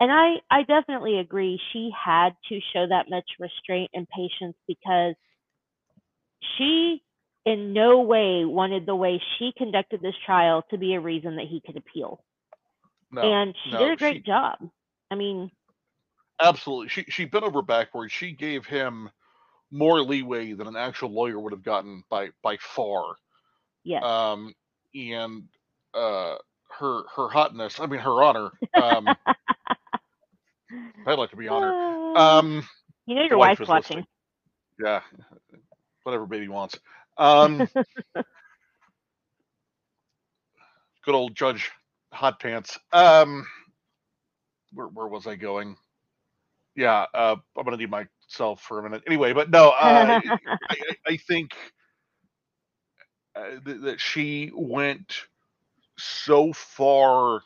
[0.00, 1.60] and I I definitely agree.
[1.72, 5.14] She had to show that much restraint and patience because
[6.56, 7.02] she
[7.44, 11.46] in no way wanted the way she conducted this trial to be a reason that
[11.46, 12.22] he could appeal.
[13.10, 14.58] No, and she no, did a great she- job.
[15.10, 15.50] I mean,
[16.40, 16.88] absolutely.
[16.88, 18.12] She she bent over backwards.
[18.12, 19.10] She gave him
[19.70, 23.16] more leeway than an actual lawyer would have gotten by by far.
[23.84, 24.02] yes.
[24.02, 24.54] Um,
[24.94, 25.44] and
[25.94, 26.36] uh,
[26.78, 27.80] her her hotness.
[27.80, 28.50] I mean, her honor.
[28.74, 29.08] Um,
[31.06, 32.16] I'd like to be honored.
[32.16, 32.66] Um,
[33.06, 33.98] you know your wife's is watching.
[33.98, 34.06] listening.
[34.82, 35.00] yeah,
[36.02, 36.78] whatever baby wants.
[37.18, 37.58] Um,
[41.04, 41.70] good old Judge
[42.12, 42.78] Hot Pants.
[42.92, 43.46] Um,
[44.72, 45.76] where where was I going?
[46.74, 47.90] Yeah, uh, I'm gonna need
[48.28, 49.02] myself for a minute.
[49.06, 50.20] Anyway, but no, uh, I,
[50.70, 50.76] I,
[51.06, 51.52] I think
[53.34, 55.14] uh, th- that she went
[55.98, 57.40] so far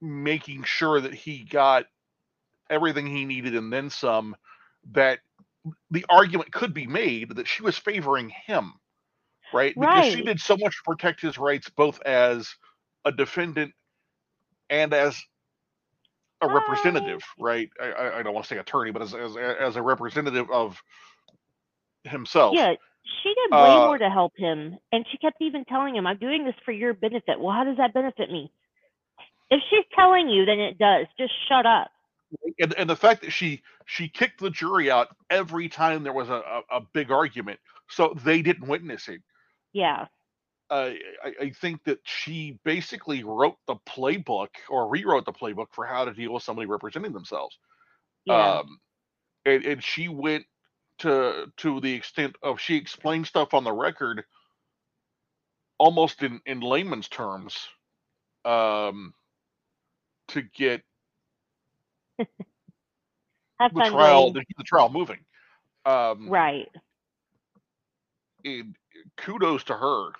[0.00, 1.86] making sure that he got
[2.68, 4.36] everything he needed and then some
[4.92, 5.20] that
[5.90, 8.74] the argument could be made that she was favoring him
[9.54, 12.54] right because she did so much to protect his rights both as
[13.04, 13.72] a defendant
[14.68, 15.20] and as
[16.42, 19.76] a representative right i, I, I don't want to say attorney but as, as as
[19.76, 20.82] a representative of
[22.04, 22.74] himself yeah,
[23.22, 26.18] she did way Uh, more to help him, and she kept even telling him, "I'm
[26.18, 28.50] doing this for your benefit." Well, how does that benefit me?
[29.50, 31.06] If she's telling you, then it does.
[31.18, 31.90] Just shut up.
[32.58, 36.28] and, and the fact that she she kicked the jury out every time there was
[36.28, 39.20] a, a, a big argument so they didn't witness it
[39.72, 40.06] Yeah.
[40.70, 40.90] Uh,
[41.24, 46.04] I, I think that she basically wrote the playbook or rewrote the playbook for how
[46.04, 47.58] to deal with somebody representing themselves.
[48.24, 48.58] Yeah.
[48.58, 48.78] Um,
[49.44, 50.44] and, and she went
[50.98, 54.24] to to the extent of she explained stuff on the record
[55.78, 57.68] almost in in layman's terms
[58.44, 59.12] um,
[60.28, 60.82] to get
[63.60, 65.18] Have the trial the trial moving.
[65.84, 66.68] Um, Right.
[68.44, 68.76] and
[69.16, 70.10] kudos to her.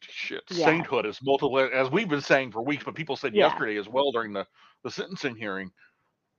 [0.00, 0.66] Shit, Yeah.
[0.66, 3.46] sainthood is multiple, as we've been saying for weeks, but people said Yeah.
[3.46, 4.46] yesterday as well during the
[4.82, 5.72] the sentencing hearing.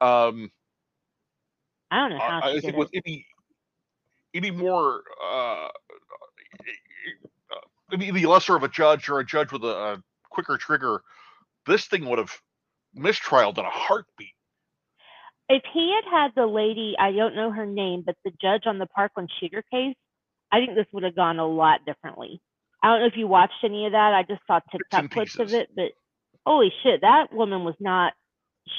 [0.02, 0.52] Um,
[1.90, 3.26] I don't know how I, I think with any
[4.34, 5.70] any more uh,
[7.92, 11.02] any, any lesser of a judge or a judge with a, a quicker trigger,
[11.66, 12.32] this thing would have
[12.96, 14.34] mistrialed in a heartbeat.
[15.48, 18.80] If he had had the lady, I don't know her name, but the judge on
[18.80, 19.96] the Parkland shooter case,
[20.56, 22.42] I think this would have gone a lot differently.
[22.82, 24.14] I don't know if you watched any of that.
[24.14, 25.92] I just saw TikTok clips of it, but
[26.46, 28.14] holy shit, that woman was not.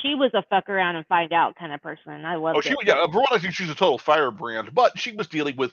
[0.02, 2.24] She was a fuck around and find out kind of person.
[2.24, 2.78] I loved Oh, she it.
[2.86, 3.04] yeah.
[3.06, 5.72] For one, I think she's a total firebrand, but she was dealing with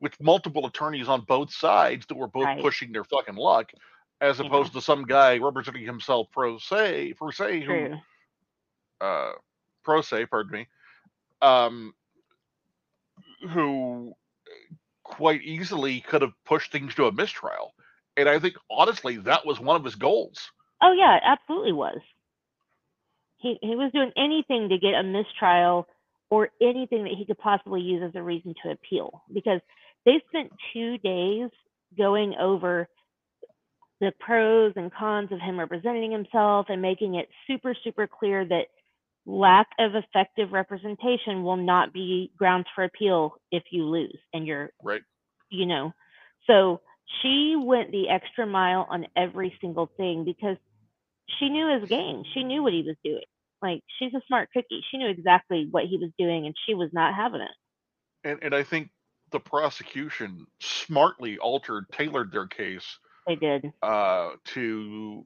[0.00, 2.60] with multiple attorneys on both sides that were both Right.
[2.60, 3.70] pushing their fucking luck,
[4.20, 4.46] as Yeah.
[4.46, 8.00] opposed to some guy representing himself pro se, per se, who True.
[9.00, 9.32] uh,
[9.84, 10.68] pro se, pardon me,
[11.42, 11.94] um,
[13.52, 14.14] who
[15.04, 17.74] quite easily could have pushed things to a mistrial.
[18.16, 20.50] And I think honestly, that was one of his goals.
[20.82, 21.98] Oh yeah, it absolutely was.
[23.38, 25.86] He he was doing anything to get a mistrial
[26.30, 29.60] or anything that he could possibly use as a reason to appeal because
[30.04, 31.50] they spent two days
[31.96, 32.88] going over
[34.00, 38.66] the pros and cons of him representing himself and making it super super clear that
[39.26, 44.70] lack of effective representation will not be grounds for appeal if you lose and you're
[44.82, 45.02] Right.
[45.50, 45.92] you know.
[46.46, 46.80] So
[47.22, 50.56] she went the extra mile on every single thing because
[51.38, 52.24] she knew his game.
[52.34, 53.22] She knew what he was doing.
[53.62, 54.84] Like she's a smart cookie.
[54.90, 57.50] She knew exactly what he was doing and she was not having it.
[58.24, 58.90] And and I think
[59.30, 63.72] the prosecution smartly altered, tailored their case they did.
[63.82, 65.24] uh, to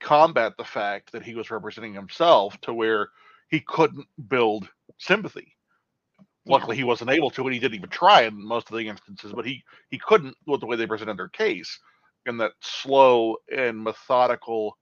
[0.00, 3.08] combat the fact that he was representing himself to where
[3.48, 4.68] he couldn't build
[4.98, 5.54] sympathy.
[6.46, 9.32] Luckily, he wasn't able to, and he didn't even try in most of the instances.
[9.34, 11.78] But he he couldn't with the way they presented their case
[12.26, 14.78] in that slow and methodical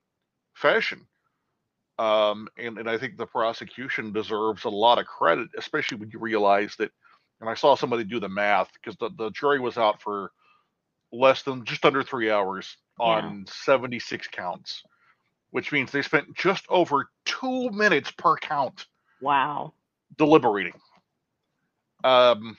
[0.55, 1.06] fashion.
[1.98, 6.18] Um, and and I think the prosecution deserves a lot of credit, especially when you
[6.20, 6.93] realize that.
[7.40, 10.32] And I saw somebody do the math because the, the jury was out for
[11.12, 14.82] less than just under three hours on 76 counts,
[15.51, 18.86] which means they spent just over two minutes per count
[19.20, 19.73] wow
[20.18, 20.74] deliberating.
[22.05, 22.56] Um,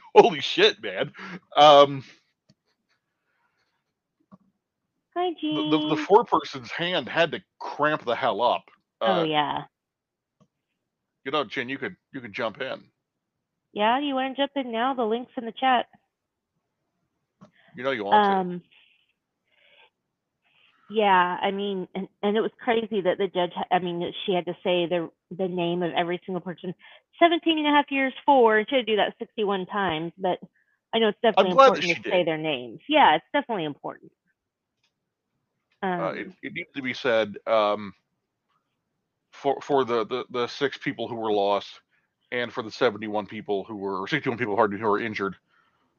[0.16, 1.12] holy shit, man.
[1.56, 2.04] Um,
[5.16, 8.64] hi the, the, the four person's hand had to cramp the hell up.
[9.00, 9.62] Uh, oh yeah
[11.24, 12.82] You know, Jenn, you could you could jump in.
[13.72, 15.86] yeah you want to jump in now the links in the chat
[17.76, 18.38] You know you want to.
[20.88, 24.32] Yeah i mean and, and it was crazy that the judge, I mean that she
[24.32, 26.74] had to say the the name of every single person.
[27.18, 30.38] 17 and a half years for and she had to do that 61 times but
[30.94, 32.80] i know it's definitely important to she say their names.
[32.88, 34.12] Yeah it's definitely important.
[35.82, 37.92] Um Uh, it, it needs to be said um,
[39.32, 41.80] for for the, the the six people who were lost,
[42.32, 45.00] and for the seventy one people who were or sixty one people hard who were
[45.00, 45.36] injured.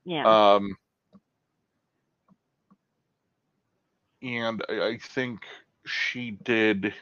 [0.05, 0.53] yeah.
[0.55, 0.77] Um,
[4.21, 5.41] and I, I think
[5.85, 6.93] she did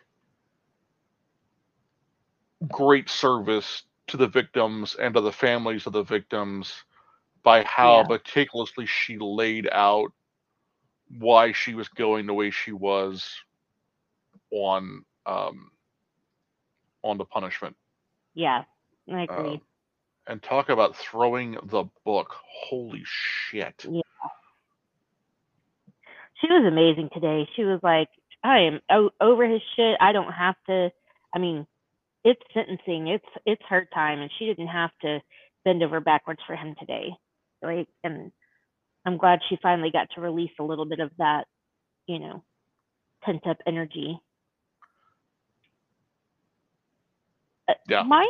[2.69, 6.73] great service to the victims and to the families of the victims
[7.43, 8.07] by how Yeah.
[8.07, 10.11] meticulously she laid out
[11.19, 13.35] why she was going the way she was
[14.51, 15.71] on um,
[17.03, 17.75] on the punishment.
[18.33, 18.63] yeah
[19.11, 19.61] i agree Um,
[20.27, 22.35] and talk about throwing the book.
[22.69, 23.85] Holy shit.
[26.41, 27.47] She was amazing today.
[27.55, 28.09] She was like,
[28.43, 29.97] I am o- over his shit.
[30.01, 30.91] I don't have to.
[31.33, 31.65] I mean,
[32.23, 33.07] it's sentencing.
[33.07, 35.21] It's it's her time, and she didn't have to
[35.63, 37.09] bend over backwards for him today.
[37.61, 38.31] Like, and
[39.05, 41.45] I'm glad she finally got to release a little bit of that,
[42.07, 42.43] you know,
[43.23, 44.19] pent up energy.
[47.69, 48.03] Uh, Yeah.
[48.03, 48.27] My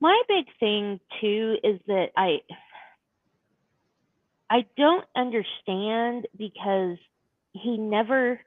[0.00, 2.40] my big thing too is that I
[4.50, 6.98] I don't understand because
[7.62, 8.40] he never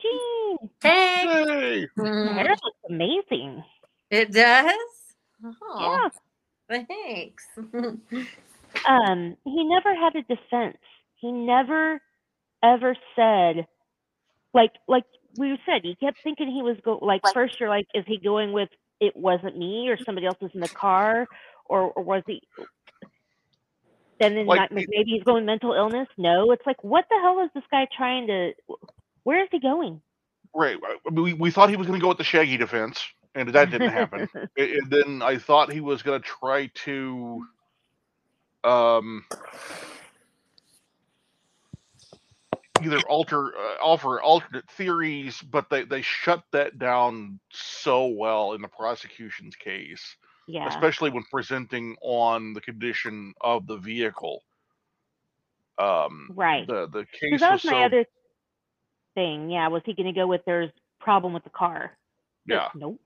[0.00, 1.24] Gene, Hey.
[1.24, 1.88] Yay!
[1.98, 3.64] Mm, hair looks amazing.
[4.10, 4.74] It does?
[5.62, 6.10] Oh,
[6.70, 6.84] Yeah.
[6.88, 7.46] thanks.
[8.88, 10.78] Um, he never had a defense.
[11.20, 12.00] He never
[12.62, 13.66] ever said,
[14.54, 15.04] like, like
[15.36, 18.52] we said, he kept thinking he was go like first you're like, is he going
[18.52, 18.68] with
[19.00, 21.26] it wasn't me or somebody else was in the car
[21.66, 22.40] or, or was he?
[24.20, 26.08] Then then Like, maybe he's going mental illness.
[26.16, 28.52] No, it's like, what the hell is this guy trying to?
[29.24, 30.00] Where is he going?
[30.54, 30.76] Right.
[31.10, 33.04] We, we thought he was going to go with the Shaggy defense,
[33.34, 34.28] and that didn't happen.
[34.56, 37.44] And then I thought he was going to try to
[38.62, 39.24] um,
[42.82, 48.62] either alter uh, offer alternate theories, but they, they shut that down so well in
[48.62, 50.16] the prosecution's case,
[50.46, 54.42] yeah, especially when presenting on the condition of the vehicle.
[55.78, 56.66] Um, right.
[56.66, 58.04] The the case that was was my so other
[59.14, 59.50] thing.
[59.50, 61.96] Yeah, was he going to go with there's problem with the car?
[62.46, 62.68] But yeah.
[62.74, 63.00] Nope.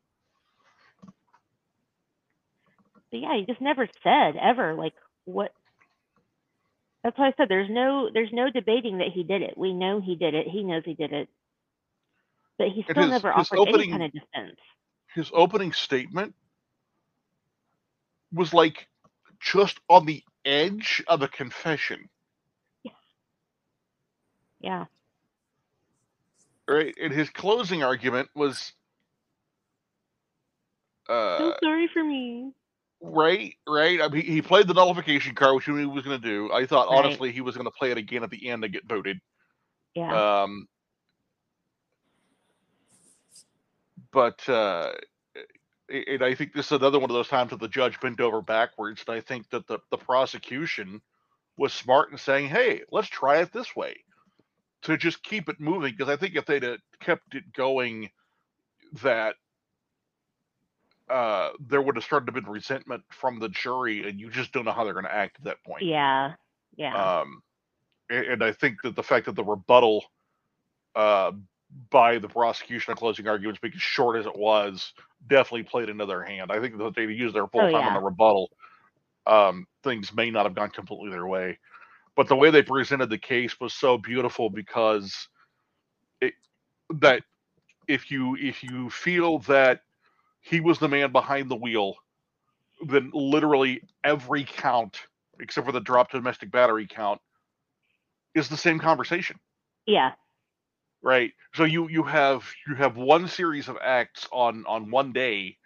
[3.10, 4.94] But yeah, he just never said ever like
[5.24, 5.52] what.
[7.04, 9.56] That's why I said there's no there's no debating that he did it.
[9.56, 10.46] We know he did it.
[10.48, 11.28] He knows he did it.
[12.58, 14.58] But he still his- never offered any kind of defense.
[15.14, 16.34] his opening statement
[18.32, 18.88] was like
[19.40, 22.08] just on the edge of a confession,
[24.60, 24.86] Yeah.
[26.68, 26.94] right?
[27.00, 28.72] And his closing argument was,
[31.08, 32.52] uh, so sorry for me.
[33.00, 34.00] right, right.
[34.02, 36.52] I mean, he played the nullification card, which he knew he was going to do.
[36.52, 36.98] I thought Right.
[36.98, 39.18] honestly he was going to play it again at the end to get voted.
[39.94, 40.22] Yeah.
[40.44, 40.68] Um,
[44.12, 44.92] but uh,
[45.88, 48.42] and I think this is another one of those times that the judge bent over
[48.42, 49.04] backwards.
[49.06, 51.00] And I think that the, the prosecution
[51.56, 53.94] was smart in saying, "Hey, let's try it this way,"
[54.82, 55.94] to just keep it moving.
[55.96, 58.10] Because I think if they'd have kept it going,
[59.02, 59.34] that
[61.08, 64.64] uh, there would have started to been resentment from the jury, and you just don't
[64.64, 65.82] know how they're going to act at that point.
[65.82, 66.34] yeah.
[66.76, 67.20] Yeah.
[67.20, 67.42] Um,
[68.10, 70.04] a- and I think that the fact that the rebuttal
[70.94, 71.32] uh,
[71.90, 74.92] by the prosecution of closing arguments, being as short as it was,
[75.28, 76.50] definitely played into their hand.
[76.50, 77.88] I think that they used their full Oh, time yeah.
[77.88, 78.50] on the rebuttal.
[79.26, 81.58] Um, things may not have gone completely their way,
[82.16, 85.28] but the way they presented the case was so beautiful because
[86.20, 86.34] it
[87.00, 87.22] that
[87.88, 89.80] if you if you feel that
[90.40, 91.96] he was the man behind the wheel,
[92.88, 94.98] then literally every count
[95.40, 97.20] except for the drop domestic battery count
[98.34, 99.38] is the same conversation
[99.86, 100.12] yeah.
[101.02, 105.56] Right so you you have you have one series of acts on on one day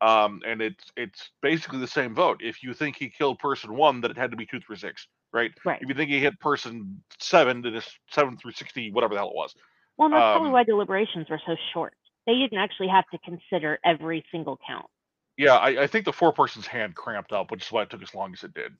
[0.00, 4.00] um and it's it's basically the same vote if you think he killed person one
[4.00, 5.80] that it had to be two through six right Right.
[5.80, 9.30] if you think he hit person seven then it's seven through 60 whatever the hell
[9.30, 9.54] it was
[9.96, 11.94] Well, that's probably um, why deliberations were so short.
[12.26, 14.86] They didn't actually have to consider every single count.
[15.38, 18.02] yeah i, I think the four person's hand cramped up which is why it took
[18.02, 18.72] as long as it did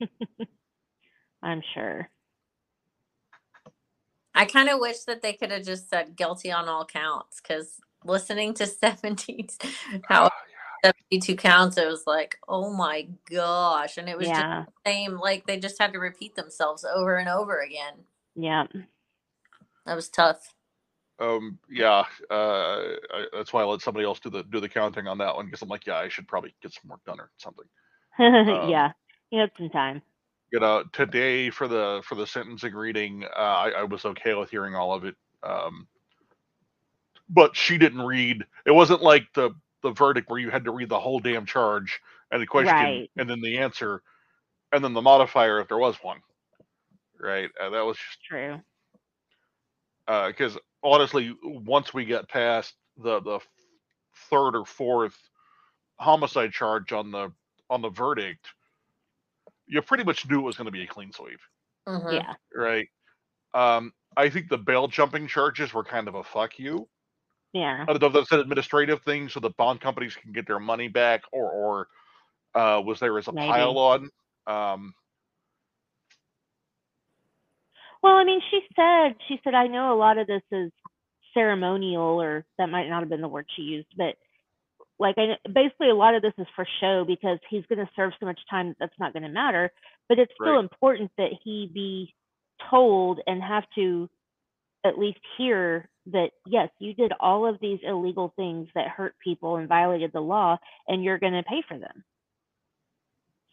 [1.42, 2.08] I'm sure.
[4.38, 7.80] I kind of wish that they could have just said guilty on all counts because
[8.04, 9.50] listening to 70,
[10.08, 10.30] how
[10.84, 13.98] 72 counts, it was like, oh my gosh.
[13.98, 14.40] And it was just
[14.84, 17.94] the same, like they just had to repeat themselves over and over again.
[18.36, 18.66] Yeah.
[19.86, 20.54] That was tough.
[21.20, 22.78] um yeah uh
[23.12, 25.46] I, that's why i let somebody else do the do the counting on that one
[25.46, 27.66] because i'm like yeah i should probably get some work done or something
[28.20, 28.92] Um, yeah.
[29.30, 30.02] You had some time.
[30.52, 34.50] You know today for the for the sentencing reading uh, I, I was okay with
[34.50, 35.86] hearing all of it um
[37.28, 39.50] but she didn't read it wasn't like the
[39.82, 42.00] the verdict where you had to read the whole damn charge
[42.30, 43.10] and the question Right.
[43.16, 44.02] and then the answer
[44.72, 46.20] and then the modifier if there was one
[47.20, 48.60] right uh, that was just True.
[50.06, 53.40] because honestly once we got past the the
[54.30, 55.16] third or fourth
[55.96, 57.32] homicide charge on the
[57.70, 58.48] on the verdict
[59.68, 61.40] you pretty much knew it was going to be a clean sweep
[61.86, 62.12] Mhm.
[62.12, 62.34] Yeah.
[62.54, 62.88] right?
[63.54, 66.88] Um, I think the bail jumping charges were kind of a fuck you.
[67.52, 67.82] Yeah.
[67.82, 70.58] I don't know if that's an administrative thing so the bond companies can get their
[70.58, 71.88] money back, or or
[72.54, 73.46] uh, was there as a Maybe.
[73.46, 74.10] pile on?
[74.46, 74.94] Um,
[78.02, 80.70] Well, I mean, she said, she said, I know a lot of this is
[81.34, 84.16] ceremonial, or that might not have been the word she used, but
[84.98, 88.12] like, I, basically, a lot of this is for show because he's going to serve
[88.18, 89.70] so much time that that's not going to matter.
[90.08, 90.60] But it's still Right.
[90.60, 92.14] important that he be
[92.70, 94.08] told and have to
[94.84, 99.56] at least hear that, yes, you did all of these illegal things that hurt people
[99.56, 100.56] and violated the law,
[100.88, 102.04] and you're going to pay for them.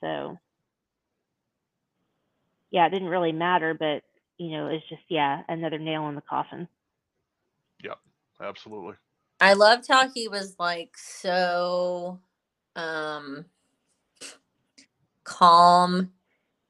[0.01, 0.37] So,
[2.71, 4.03] yeah, it didn't really matter, but
[4.37, 6.67] you know, it's just yeah, another nail in the coffin.
[7.83, 7.99] Yep
[8.41, 8.95] absolutely.
[9.39, 12.19] I loved how he was like so
[12.75, 13.45] um
[15.23, 16.11] calm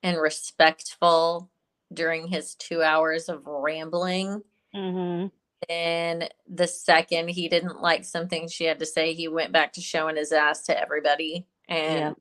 [0.04, 1.50] and respectful
[1.94, 4.44] during his two hours of rambling.
[4.74, 5.28] hmm
[5.70, 9.82] And the second he didn't like something she had to say, he went back to
[9.82, 11.48] showing his ass to everybody.
[11.68, 12.16] And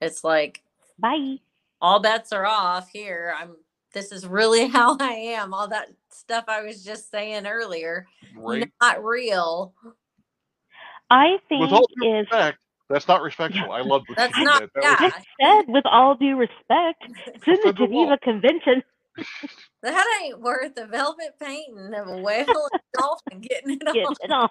[0.00, 0.62] it's like
[0.98, 1.38] Bye.
[1.80, 3.34] all bets are off here.
[3.38, 3.56] I'm
[3.92, 5.54] this is really how I am.
[5.54, 8.70] All that stuff I was just saying earlier, Right.
[8.80, 9.74] not real.
[11.10, 12.58] I think With all due if respect,
[12.88, 13.70] that's not respectful.
[13.72, 14.70] I love what That's you not- did.
[14.74, 15.08] That was- yeah.
[15.10, 18.82] just said with all due respect, it's in the Geneva Convention.
[19.82, 24.14] That ain't worth a velvet painting of a whale and dolphin getting it Get on.
[24.22, 24.48] it on.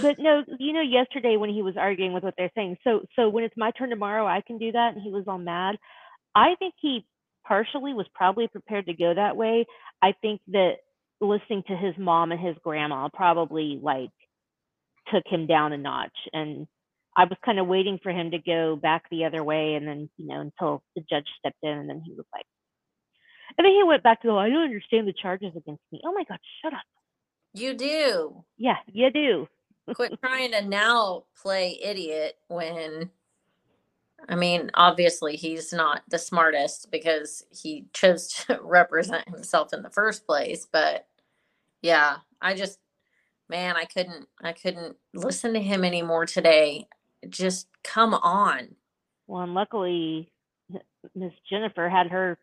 [0.00, 3.28] But no, you know, yesterday when he was arguing with what they're saying, so so
[3.28, 5.78] when it's my turn tomorrow, I can do that, and he was all mad.
[6.34, 7.04] I think he
[7.50, 9.66] partially was probably prepared to go that way.
[10.00, 10.74] I think that
[11.20, 14.10] listening to his mom and his grandma probably like
[15.12, 16.68] took him down a notch, and
[17.16, 20.08] I was kind of waiting for him to go back the other way, and then
[20.16, 22.46] you know until the judge stepped in, and then he was like,
[23.58, 26.00] and then he went back to the, I don't understand the charges against me.
[26.04, 26.78] Oh my God, shut up.
[27.52, 28.44] You do.
[28.58, 29.48] Yeah, you do.
[29.96, 33.10] Quit trying to now play idiot when
[34.28, 39.90] I mean, obviously he's not the smartest because he chose to represent himself in the
[39.90, 41.06] first place, but
[41.82, 42.78] yeah, I just
[43.48, 46.86] man, I couldn't I couldn't listen to him anymore today.
[47.28, 48.76] Just come on.
[49.26, 50.32] Well, and luckily,
[51.14, 52.38] Miss Jennifer had her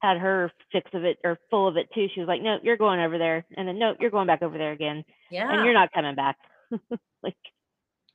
[0.00, 2.08] had her fix of it or full of it too.
[2.14, 4.58] She was like, "No, you're going over there," and then, "No, you're going back over
[4.58, 5.50] there again, Yeah.
[5.50, 6.36] and you're not coming back."
[7.22, 7.36] like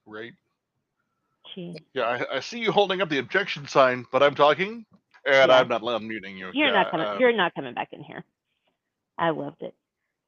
[0.06, 0.34] right.
[1.56, 4.86] She, Yeah, I, I see you holding up the objection sign, but I'm talking,
[5.26, 5.58] and Yeah.
[5.60, 6.52] I'm not unmuting you.
[6.54, 7.06] you're Yeah, not coming.
[7.08, 8.24] uh, you're not coming back in here.
[9.18, 9.76] I loved it.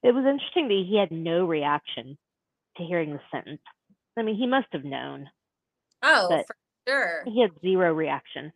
[0.04, 2.18] It was interesting that he had no reaction
[2.78, 3.62] to hearing the sentence.
[4.18, 5.30] I mean, he must have known.
[6.04, 6.56] oh, for
[6.88, 7.24] sure.
[7.26, 8.52] He had zero reaction.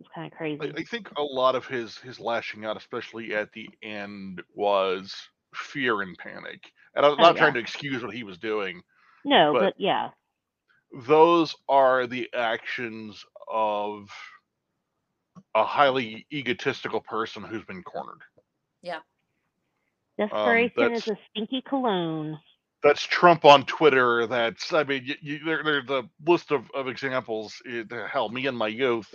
[0.00, 0.72] It's kind of crazy.
[0.76, 5.14] I think a lot of his his lashing out, especially at the end, was
[5.54, 6.72] fear and panic.
[6.94, 7.60] And I'm Oh, not trying yeah.
[7.60, 8.82] to excuse what he was doing.
[9.24, 10.10] no, but- but yeah,
[10.92, 14.08] Those are the actions of
[15.54, 18.22] a highly egotistical person who's been cornered.
[18.82, 19.00] Yeah.
[20.18, 22.38] Desperation is a stinky cologne.
[22.82, 24.26] That's Trump on Twitter.
[24.26, 27.60] That's I mean, you, you, there, there's a list of, of examples.
[27.64, 29.14] It, hell, me in my youth.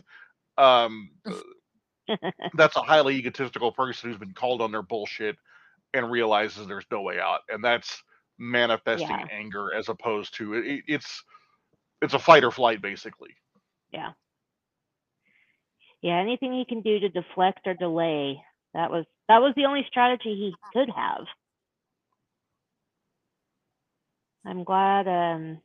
[0.57, 1.09] Um,
[2.53, 5.35] that's a highly egotistical person who's been called on their bullshit
[5.93, 8.03] and realizes there's no way out and that's
[8.37, 9.27] manifesting Yeah.
[9.31, 11.23] anger as opposed to it, it's
[12.01, 13.31] it's a fight or flight basically
[13.95, 14.11] yeah.
[16.01, 18.41] Yeah, anything he can do to deflect or delay.
[18.73, 21.25] That was that was the only strategy he could have.
[24.45, 25.61] I'm glad um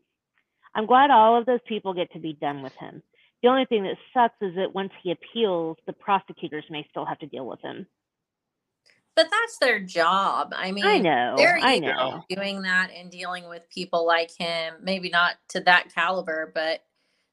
[0.74, 3.02] I'm glad all of those people get to be done with him.
[3.43, 7.19] The only thing that sucks is that once he appeals, the prosecutors may still have
[7.20, 7.86] to deal with him.
[9.20, 10.55] But that's their job.
[10.56, 11.34] I mean, I know.
[11.36, 12.24] they're I know.
[12.30, 14.76] doing that and dealing with people like him.
[14.82, 16.84] Maybe not to that caliber, but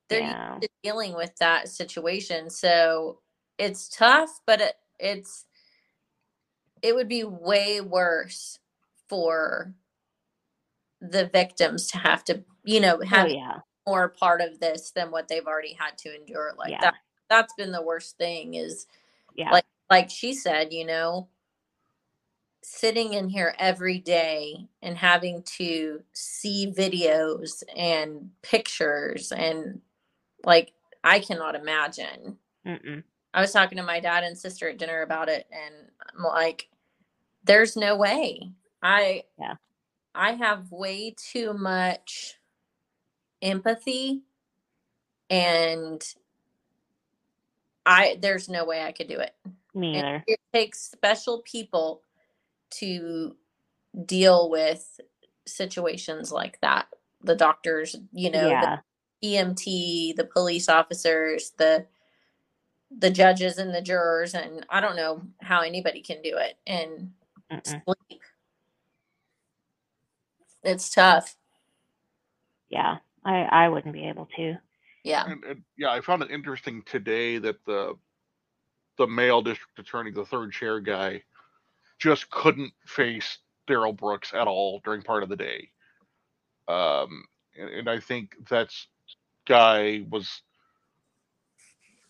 [0.09, 0.59] they're used Yeah.
[0.61, 2.49] to dealing with that situation.
[2.49, 3.19] So
[3.57, 5.45] it's tough, but it, it's
[6.81, 8.59] it would be way worse
[9.07, 9.73] for
[11.01, 13.59] the victims to have to, you know, Oh have yeah.
[13.87, 16.53] more part of this than what they've already had to endure.
[16.57, 16.81] Like Yeah.
[16.81, 16.95] that
[17.29, 18.87] that's been the worst thing is
[19.35, 19.51] Yeah.
[19.51, 21.29] like like she said, you know,
[22.63, 29.81] sitting in here every day and having to see videos and pictures and
[30.43, 30.73] like
[31.03, 32.37] I cannot imagine.
[32.65, 33.03] Mm-mm.
[33.33, 36.69] I was talking to my dad and sister at dinner about it and I'm like
[37.43, 38.51] there's no way.
[38.81, 39.55] I Yeah.
[40.13, 42.39] I have way too much
[43.41, 44.23] empathy
[45.29, 46.03] and
[47.85, 49.35] I there's no way I could do it.
[49.73, 50.23] Me either.
[50.27, 52.01] it takes special people
[52.71, 53.35] to
[54.05, 54.99] deal with
[55.45, 56.87] situations like that.
[57.23, 58.77] The doctors, you know, yeah.
[59.21, 61.85] the EMT, the police officers, the
[62.89, 67.11] the judges and the jurors, and I don't know how anybody can do it and
[67.51, 67.83] Mm-mm.
[67.83, 68.21] sleep.
[70.63, 71.35] It's tough.
[72.69, 72.97] Yeah.
[73.25, 74.57] I I wouldn't be able to.
[75.07, 75.25] Yeah.
[75.25, 77.95] and, and yeah i found it interesting today that the
[78.97, 81.23] the male district attorney the third chair guy
[81.99, 85.69] just couldn't face Darrell Brooks at all during part of the day.
[86.67, 87.25] Um
[87.57, 88.87] and, and i think that's
[89.45, 90.41] guy was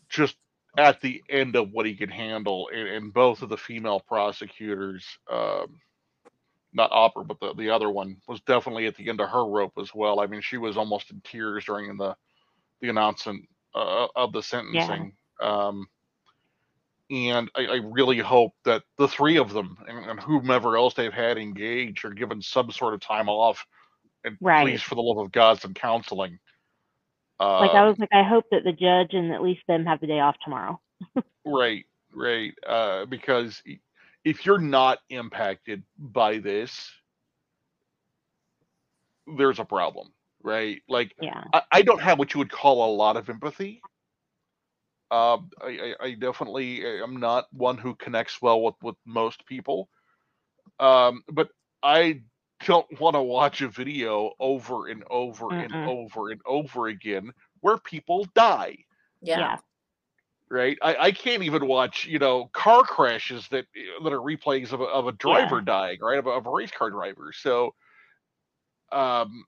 [0.09, 0.35] just
[0.77, 5.05] at the end of what he could handle and, and both of the female prosecutors
[5.31, 5.80] um
[6.73, 9.73] not Opper but the, the other one was definitely at the end of her rope
[9.80, 10.19] as well.
[10.19, 12.15] I mean she was almost in tears during the
[12.81, 15.14] the announcement uh, of the sentencing.
[15.41, 15.88] Um,
[17.09, 21.13] and I, I really hope that the three of them and, and whomever else they've
[21.13, 23.65] had engaged are given some sort of time off,
[24.23, 24.63] and Right.
[24.63, 26.39] please, for the love of God, some counseling.
[27.39, 29.99] Uh, Like I was like, I hope that the judge and at least them have
[30.01, 30.79] the day off tomorrow.
[31.45, 32.53] Right, right.
[32.67, 33.61] Uh, because
[34.25, 36.91] if you're not impacted by this,
[39.38, 40.11] there's a problem,
[40.43, 40.81] right?
[40.89, 41.43] Like Yeah.
[41.53, 43.84] I, I don't have what you would call a lot of empathy.
[45.11, 49.45] Um, I, I, I definitely uh, am not one who connects well with, with most
[49.45, 49.89] people.
[50.79, 51.49] Um, but
[51.84, 52.21] I
[52.65, 55.85] don't want to watch a video over and over and Mm-mm.
[55.85, 57.31] over and over again
[57.61, 58.77] where people die
[59.21, 59.41] Yeah.
[59.41, 59.57] yeah.
[60.49, 60.77] right?
[60.81, 64.81] I, I can't even watch, you know, car crashes that eh, that are replays of
[64.81, 66.17] a, of a driver dying, right?
[66.19, 67.31] Of a, of a race car driver.
[67.34, 67.73] So,
[68.91, 69.45] um,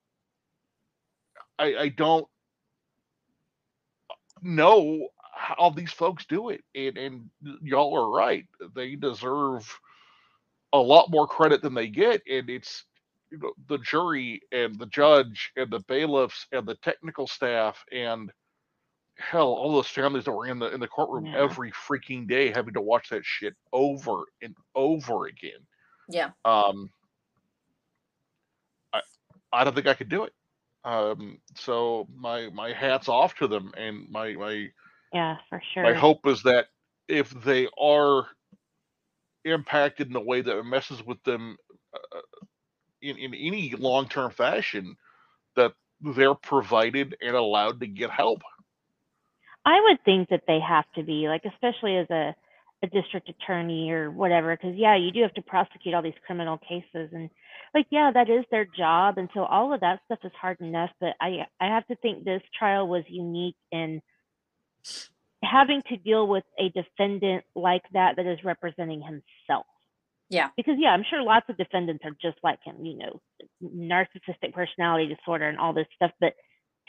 [1.60, 2.28] I I don't
[4.42, 5.08] know
[5.40, 7.30] how these folks do it, and and
[7.62, 8.46] y'all are right.
[8.76, 9.80] They deserve
[10.74, 12.86] a lot more credit than they get, and it's
[13.32, 18.32] you know the jury and the judge and the bailiffs and the technical staff and
[19.18, 21.38] hell, all those families that were in the in the courtroom Yeah.
[21.38, 25.66] every freaking day having to watch that shit over and over again.
[26.10, 26.32] Yeah.
[26.44, 26.90] Um,
[28.94, 29.02] I
[29.54, 30.34] I don't think I could do it.
[30.84, 34.70] Um, so my my hats off to them, and my my
[35.14, 35.84] Yeah, for sure.
[35.84, 36.68] my hope is that
[37.08, 38.28] if they are
[39.46, 41.58] impacted in a way that messes with them
[41.94, 42.20] uh,
[43.02, 44.96] in in any long term fashion,
[45.56, 48.42] that they're provided and allowed to get help.
[49.66, 52.36] I would think that they have to be like, especially as a
[52.82, 56.58] a district attorney or whatever, because yeah, you do have to prosecute all these criminal
[56.58, 57.30] cases, and
[57.74, 60.90] like yeah, that is their job, and so all of that stuff is hard enough.
[61.00, 64.02] But I I have to think this trial was unique in
[65.44, 69.66] having to deal with a defendant like that that is representing himself.
[70.30, 70.50] Yeah.
[70.56, 73.22] Because yeah, I'm sure lots of defendants are just like him, you know,
[73.64, 76.34] narcissistic personality disorder and all this stuff, but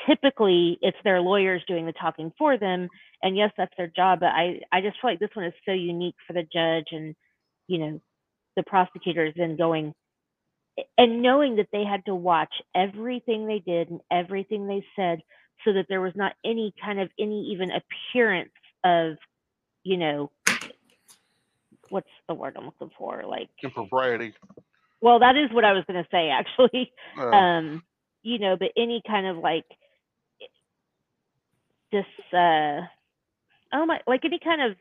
[0.07, 2.89] typically it's their lawyers doing the talking for them
[3.23, 5.73] and yes that's their job but i i just feel like this one is so
[5.73, 7.15] unique for the judge and
[7.67, 8.01] you know
[8.57, 9.93] the prosecutors then going
[10.97, 15.21] and knowing that they had to watch everything they did and everything they said
[15.65, 18.51] so that there was not any kind of any even appearance
[18.85, 19.17] of
[19.85, 20.31] you know
[21.91, 24.33] what's the word i'm looking for like Impropriety.
[25.01, 27.83] well that is what i was going to say actually Uh, um
[28.23, 29.65] you know but any kind of like
[31.93, 32.81] this uh
[33.73, 34.77] oh my like any kind of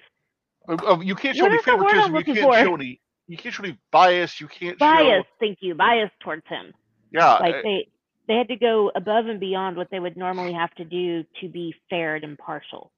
[0.88, 2.16] of- you can't show any is the word I'm favoritism.
[2.16, 2.64] You can't for?
[2.64, 3.02] show any.
[3.28, 4.40] You can't show any bias.
[4.42, 5.30] You can't bias show.
[5.40, 6.74] thank you bias towards him
[7.12, 7.34] Yeah.
[7.36, 7.88] like uh, they
[8.30, 11.50] they had to go above and beyond what they would normally have to do to
[11.50, 12.94] be fair and impartial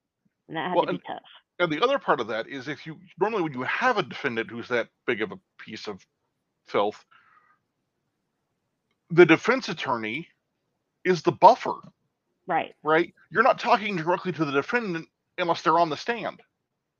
[0.49, 1.23] and that had Well, to be and- tough
[1.59, 4.49] and the other part of that is if you normally when you have a defendant
[4.51, 6.05] who's that big of a piece of
[6.67, 7.05] filth,
[9.11, 10.27] the defense attorney
[11.05, 11.75] is the buffer,
[12.47, 13.13] right right?
[13.31, 16.41] You're not talking directly to the defendant unless they're on the stand,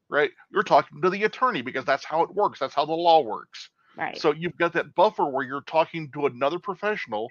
[0.10, 0.32] right?
[0.52, 2.60] You're talking to the attorney because that's how it works.
[2.60, 3.70] That's how the law works.
[3.98, 7.30] right So you've got that buffer where you're talking to another professional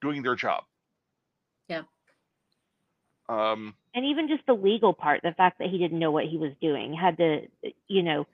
[0.00, 0.64] doing their job.
[1.68, 1.82] Yeah.
[3.28, 6.36] Um, and even just the legal part the fact that he didn't know what he
[6.36, 7.40] was doing had to
[7.88, 8.26] you know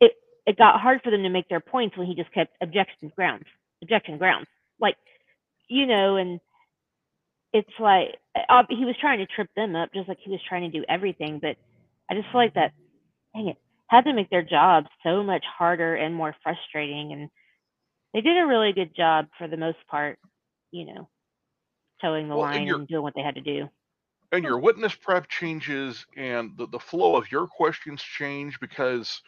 [0.00, 0.12] it
[0.46, 3.44] it got hard for them to make their points when he just kept objection grounds
[3.82, 4.48] objection grounds
[4.80, 4.96] like
[5.68, 6.40] you know and
[7.52, 8.16] it's like
[8.48, 10.84] uh, he was trying to trip them up just like he was trying to do
[10.88, 11.56] everything but
[12.10, 12.72] i just feel like that
[13.34, 13.56] dang it
[13.88, 17.28] had to make their job so much harder and more frustrating and
[18.14, 20.18] they did a really good job for the most part
[20.72, 21.08] you know
[22.00, 23.68] toeing the Well, line you're- and doing what they had to do.
[24.32, 29.20] And your witness prep changes and the, the flow of your questions change because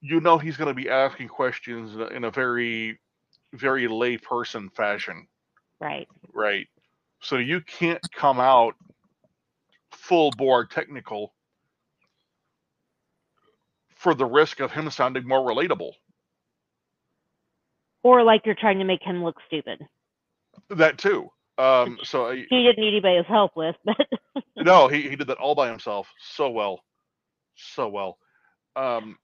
[0.00, 2.98] you know he's going to be asking questions in a, in a very
[3.52, 5.26] very layperson fashion.
[5.80, 6.06] Right.
[6.32, 6.68] Right.
[7.20, 8.76] So you can't come out
[9.90, 11.34] full bore technical
[13.96, 15.90] for the risk of him sounding more relatable.
[18.02, 19.80] Or like you're trying to make him look stupid.
[20.70, 21.28] That too.
[21.58, 23.96] Um so I, He didn't need anybody's help with, but
[24.56, 26.08] no he, he did that all by himself.
[26.18, 26.80] So well.
[27.56, 28.18] So well.
[28.76, 29.16] Um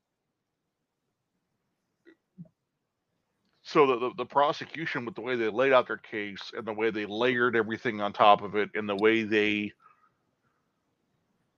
[3.63, 6.73] so the, the, the prosecution with the way they laid out their case and the
[6.73, 9.73] way they layered everything on top of it and the way they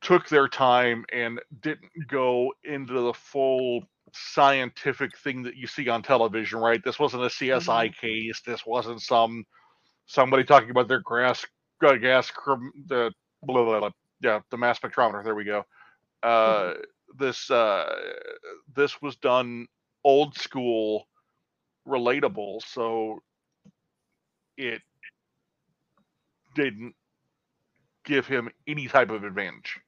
[0.00, 3.82] took their time and didn't go into the full
[4.14, 6.82] scientific thing that you see on television right?
[6.82, 8.40] This wasn't a csi case.
[8.46, 9.44] This wasn't some
[10.08, 11.46] somebody talking about their grass
[11.86, 12.32] uh, gas
[12.88, 13.12] the
[13.44, 13.90] blah, blah, blah,
[14.22, 15.64] yeah the mass spectrometer there we go
[16.22, 16.74] Uh,
[17.18, 17.94] this uh,
[18.76, 19.66] this was done
[20.04, 21.08] old school,
[21.88, 23.20] relatable, so
[24.58, 24.82] it
[26.56, 26.94] didn't
[28.04, 29.80] give him any type of advantage.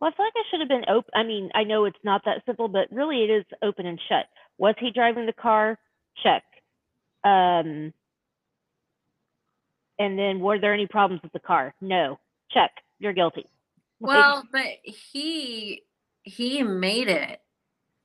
[0.00, 1.10] Well, I feel like I should have been open.
[1.14, 4.26] I mean, I know it's not that simple, but really it is open and shut.
[4.58, 5.78] Was he driving the car?
[6.22, 6.44] Check.
[7.24, 7.92] Um,
[9.98, 11.74] and then were there any problems with the car?
[11.80, 12.18] No.
[12.50, 12.70] Check.
[12.98, 13.46] You're guilty.
[14.00, 15.82] Like, Well, but he
[16.22, 17.40] he made it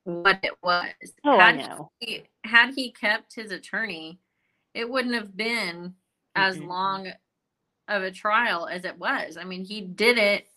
[0.06, 0.86] what it was.
[1.26, 1.92] oh, I had know.
[2.00, 4.20] he had he kept his attorney,
[4.74, 5.94] it wouldn't have been
[6.36, 6.68] as Mm-mm.
[6.68, 7.08] long
[7.88, 9.38] of a trial as it was.
[9.38, 10.48] I mean, he did it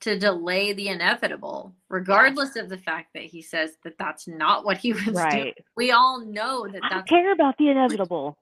[0.00, 4.76] to delay the inevitable, regardless of the fact that he says that that's not what
[4.76, 5.14] he was doing.
[5.16, 5.54] Right.
[5.76, 8.36] We all know that I don't that's care about the inevitable.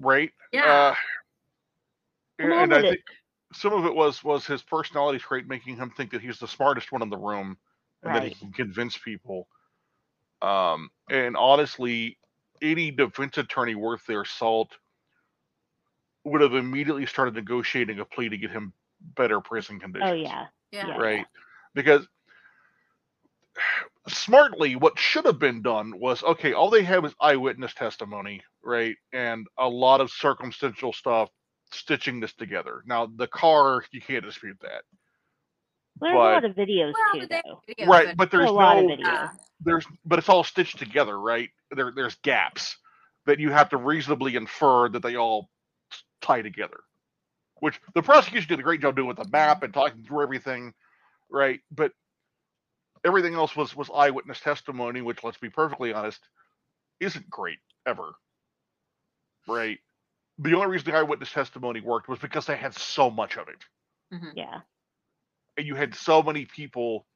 [0.00, 0.30] Right?
[0.52, 0.64] yeah.
[0.64, 1.21] Uh, Come
[2.44, 2.88] and on I with it.
[2.90, 3.00] think
[3.52, 6.92] some of it was was his personality trait making him think that he's the smartest
[6.92, 7.56] one in the room
[8.02, 9.46] and that he can convince people.
[10.40, 12.18] Um, and honestly,
[12.60, 14.72] any defense attorney worth their salt
[16.24, 18.72] would have immediately started negotiating a plea to get him
[19.16, 20.10] better prison conditions.
[20.10, 20.46] Oh yeah.
[20.70, 20.86] yeah.
[20.88, 20.96] yeah.
[20.96, 21.26] Right.
[21.74, 22.06] Because
[24.08, 28.96] smartly, what should have been done was okay, all they have is eyewitness testimony, right?
[29.12, 31.30] And a lot of circumstantial stuff
[31.74, 32.82] stitching this together.
[32.86, 34.82] Now, the car, you can't dispute that.
[36.00, 37.86] There's a lot of videos Well, too, but though.
[37.86, 39.06] right, but- but There's there's a lot of no video.
[39.06, 39.28] yeah.
[39.60, 41.50] there's but it's all stitched together, right?
[41.70, 42.76] There there's gaps
[43.26, 45.48] that you have to reasonably infer that they all
[46.22, 46.80] tie together.
[47.60, 50.74] Which the prosecution did a great job doing with the map and talking through everything,
[51.30, 51.60] right?
[51.70, 51.92] But
[53.04, 56.20] everything else was was eyewitness testimony, which let's be perfectly honest,
[57.00, 58.14] isn't great ever.
[59.46, 59.78] Right?
[60.38, 63.64] The only reason the eyewitness testimony worked was because they had so much of it
[64.12, 64.32] Mhm.
[64.36, 64.62] Yeah.
[65.56, 67.06] and you had so many people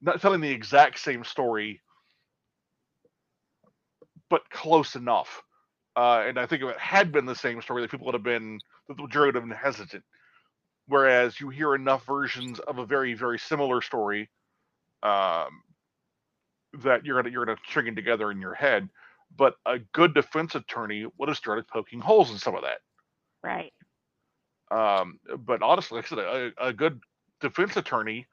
[0.00, 1.82] not telling the exact same story,
[4.28, 5.42] but close enough.
[5.96, 8.22] Uh, and I think if it had been the same story, that people would have
[8.22, 10.04] been, that the jury would have been hesitant.
[10.86, 14.30] Whereas you hear enough versions of a very, very similar story
[15.02, 15.62] um,
[16.82, 18.88] that you're gonna you're gonna string it together in your head.
[19.36, 22.78] But a good defense attorney would have started poking holes in some of that.
[23.42, 23.72] Right.
[24.70, 27.00] Um, but honestly, like I said, a, a good
[27.40, 28.26] defense attorney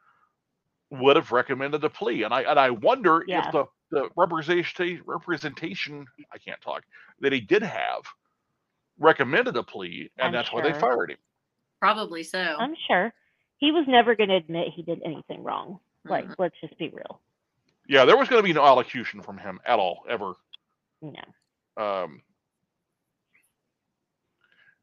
[0.89, 3.45] would have recommended a plea, and I and I wonder Yeah.
[3.45, 6.83] if the the representation representation I can't talk
[7.21, 8.03] that he did have
[8.99, 11.17] recommended a plea, and I'm that's why they fired him.
[11.79, 12.39] Probably so.
[12.59, 13.13] I'm sure
[13.57, 15.79] he was never going to admit he did anything wrong.
[16.05, 16.35] Like, Mhm.
[16.37, 17.21] let's just be real.
[17.87, 20.33] Yeah, there was going to be no allocution from him at all, ever.
[21.01, 21.83] No.
[21.83, 22.21] Um,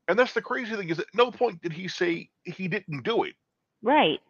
[0.08, 3.24] and that's the crazy thing is at no point did he say he didn't do
[3.24, 3.34] it.
[3.82, 4.20] Right.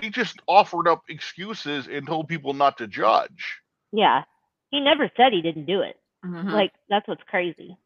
[0.00, 3.60] He just offered up excuses and told people not to judge.
[3.92, 4.22] Yeah.
[4.70, 6.00] He never said he didn't do it.
[6.24, 6.50] Mhm.
[6.50, 7.76] Like, that's what's crazy.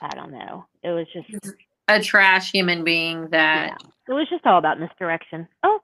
[0.00, 0.66] I don't know.
[0.82, 1.56] It was just,
[1.86, 3.28] a trash human being yeah.
[3.30, 5.46] that It was just all about misdirection.
[5.62, 5.80] Oh,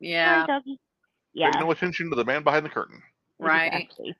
[0.00, 0.78] yeah, sorry.
[1.34, 1.50] Yeah.
[1.52, 3.02] Pay no attention to the man behind the curtain.
[3.38, 3.72] right.
[3.72, 4.16] Exactly.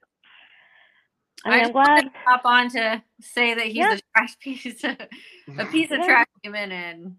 [1.44, 2.00] I mean, I I'm glad.
[2.02, 3.94] to hop on to say that he's Yeah.
[3.94, 4.96] a trash piece, of,
[5.58, 6.06] a piece of Yeah.
[6.06, 7.16] trash human, and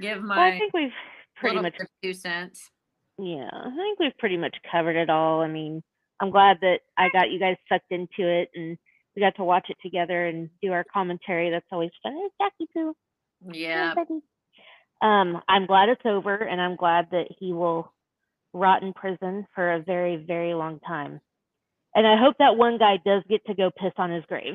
[0.00, 0.92] give Well, I think we've
[1.36, 2.70] pretty much two cents.
[3.18, 5.40] Yeah, I think we've pretty much covered it all.
[5.40, 5.82] I mean,
[6.20, 8.76] I'm glad that I got you guys sucked into it and
[9.16, 11.50] we got to watch it together and do our commentary.
[11.50, 12.14] That's always fun.
[12.16, 12.94] It's Jackie Poo.
[13.52, 14.20] Yeah, buddy.
[15.00, 17.92] Um, I'm glad it's over and I'm glad that he will
[18.52, 21.20] rot in prison for a very, very long time.
[21.94, 24.54] And I hope that one guy does get to go piss on his grave.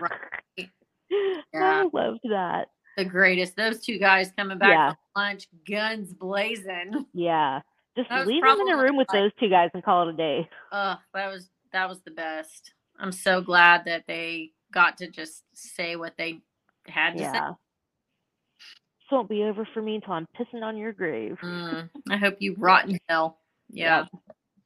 [0.00, 0.68] Right.
[1.54, 2.68] I loved that.
[2.96, 3.56] the greatest.
[3.56, 4.88] Those two guys coming back Yeah.
[4.90, 7.06] from lunch, guns blazing.
[7.12, 7.60] Yeah.
[7.96, 10.16] Just leave him in a room with like- those two guys and call it a
[10.16, 10.48] day.
[10.72, 12.72] Oh, that was that was the best.
[12.98, 16.40] I'm so glad that they got to just say what they
[16.86, 17.24] had to say.
[17.24, 17.48] Yeah.
[17.48, 21.38] This won't be over for me until I'm pissing on your grave.
[21.42, 23.38] Mm, I hope you rot in hell.
[23.72, 24.06] Yeah.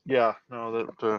[0.07, 1.03] Yeah, no, that.
[1.07, 1.19] Uh,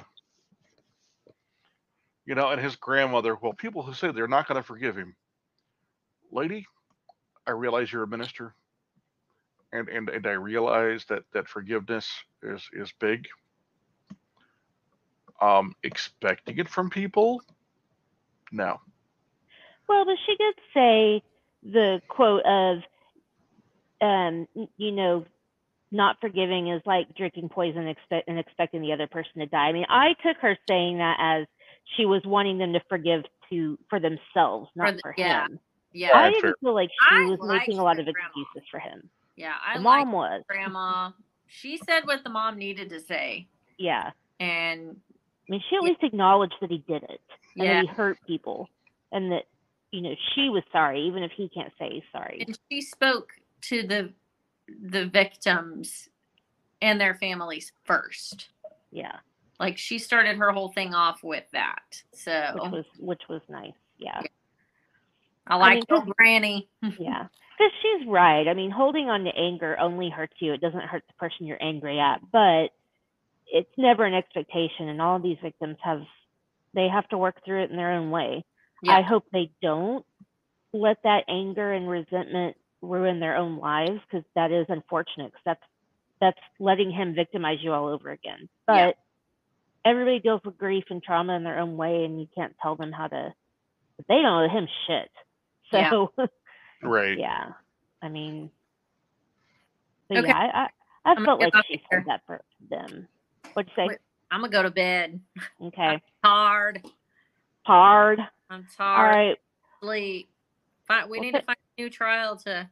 [2.25, 3.35] you know, and his grandmother.
[3.35, 5.15] Well, people who say they're not going to forgive him,
[6.31, 6.65] lady,
[7.47, 8.53] I realize you're a minister,
[9.71, 12.09] and and and I realize that that forgiveness
[12.43, 13.27] is is big.
[15.41, 17.41] Um, expecting it from people,
[18.51, 18.79] no.
[19.87, 21.23] Well, but she did say
[21.61, 22.77] the quote of,
[24.01, 24.47] um,
[24.77, 25.25] you know,
[25.91, 29.67] not forgiving is like drinking poison expect- and expecting the other person to die.
[29.67, 31.47] I mean, I took her saying that as
[31.95, 35.45] she was wanting them to forgive to for themselves, not the- for yeah.
[35.45, 35.59] him.
[35.93, 36.11] Yeah.
[36.17, 36.55] I didn't fair.
[36.61, 38.27] feel like she I was making a lot of grandma.
[38.27, 39.09] excuses for him.
[39.37, 40.43] Yeah, I the mom was.
[40.47, 41.11] grandma.
[41.47, 43.47] She said what the mom needed to say,
[43.77, 44.11] Yeah.
[44.39, 44.99] and
[45.47, 45.89] I mean, she at Yeah.
[45.89, 47.21] least acknowledged that he did it
[47.55, 48.67] and yeah, that he hurt people
[49.11, 49.45] and that,
[49.91, 52.43] you know, she was sorry, even if he can't say sorry.
[52.45, 54.11] and she spoke to the
[54.81, 56.09] the victims
[56.81, 58.49] and their families first.
[58.91, 59.19] Yeah.
[59.59, 62.01] Like she started her whole thing off with that.
[62.13, 63.73] So Which was which was nice.
[63.97, 64.21] Yeah.
[65.47, 66.69] I like mean, your granny.
[66.99, 67.27] Yeah.
[67.57, 68.47] Because she's right.
[68.49, 70.51] I mean, holding on to anger only hurts you.
[70.53, 72.71] It doesn't hurt the person you're angry at, but
[73.47, 74.89] it's never an expectation.
[74.89, 76.01] And all these victims have,
[76.73, 78.43] they have to work through it in their own way.
[78.87, 80.05] I hope they don't
[80.73, 85.31] let that anger and resentment ruin their own lives because that is unfortunate.
[85.31, 85.63] 'cause that's
[86.21, 88.49] that's letting him victimize you all over again.
[88.67, 88.91] But Yeah.
[89.85, 92.91] Everybody deals with grief and trauma in their own way, and you can't tell them
[92.91, 93.33] how to.
[93.97, 95.09] But they don't know him shit.
[95.71, 95.89] Yeah.
[95.89, 96.13] So
[96.83, 97.17] Right.
[97.17, 97.53] yeah,
[98.01, 98.51] I mean,
[100.09, 100.27] but Okay.
[100.27, 100.45] yeah, I
[101.05, 101.99] I, I I'm felt like off she here.
[101.99, 103.07] said that for them.
[103.53, 103.87] What'd you say?
[103.87, 103.97] Wait.
[104.31, 105.19] I'm gonna go to bed.
[105.61, 106.81] Okay, Hard.
[107.65, 108.19] hard.
[108.49, 108.97] I'm tired.
[108.97, 109.37] All right.
[109.81, 110.29] Sleep.
[110.87, 112.69] Find, we Well, need to find a new trial to.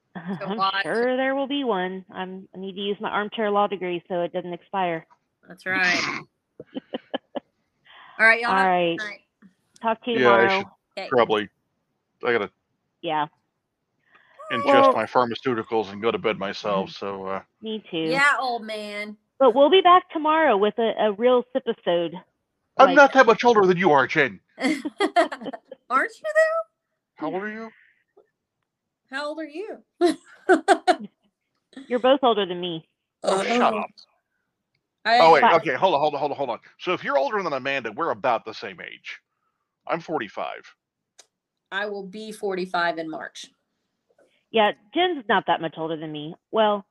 [0.16, 0.82] I'm watch.
[0.82, 2.04] sure there will be one.
[2.12, 5.06] I'm I need to use my armchair law degree so it doesn't expire.
[5.48, 6.02] That's right.
[8.18, 8.50] All right, y'all.
[8.50, 8.98] All have a right.
[8.98, 9.20] good night.
[9.82, 10.58] Talk to you Yeah, I tomorrow.
[10.60, 10.66] should-
[10.96, 11.08] Okay.
[11.08, 11.48] Probably.
[12.24, 12.50] I gotta
[13.02, 13.26] Yeah,
[14.52, 16.90] ingest Well- my pharmaceuticals and go to bed myself.
[16.90, 17.96] So uh, me too.
[17.98, 19.16] Yeah, old man.
[19.40, 22.14] But we'll be back tomorrow with a, a real episode.
[22.78, 24.38] I'm Like- not that much older than you are, Jenn.
[24.58, 25.22] Aren't you
[25.90, 26.62] though?
[27.16, 27.70] How old are you?
[29.10, 29.82] How old are you?
[31.88, 32.88] You're both older than me.
[33.24, 33.86] Oh, shut up.
[35.04, 36.58] I, Oh wait, But- okay, hold on, hold on, hold on, hold on.
[36.78, 39.20] So if you're older than Amanda, we're about the same age.
[39.86, 40.62] I'm 45.
[41.72, 43.46] I will be 45 in March.
[44.50, 46.34] Yeah, Jenn's not that much older than me.
[46.52, 46.86] Well,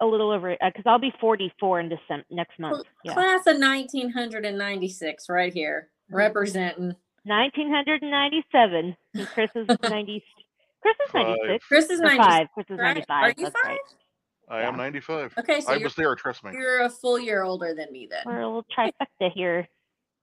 [0.00, 2.86] a little over uh, because I'll be 44 in December next month.
[3.04, 6.94] Yeah, Class of 1996, right here, representing.
[7.24, 8.96] 1997.
[9.14, 10.24] And Chris is 90.
[10.82, 11.64] Chris is 96.
[11.66, 12.26] Chris is Or 96.
[12.26, 12.46] five.
[12.54, 12.94] Chris is right?
[13.08, 13.08] 95.
[13.10, 13.64] Are you That's five?
[13.70, 13.78] right.
[14.50, 14.68] I Yeah.
[14.68, 15.34] am 95.
[15.38, 16.52] Okay, so I you're, was there, trust me.
[16.52, 18.22] you're a full year older than me then.
[18.26, 19.68] We're a little trifecta here.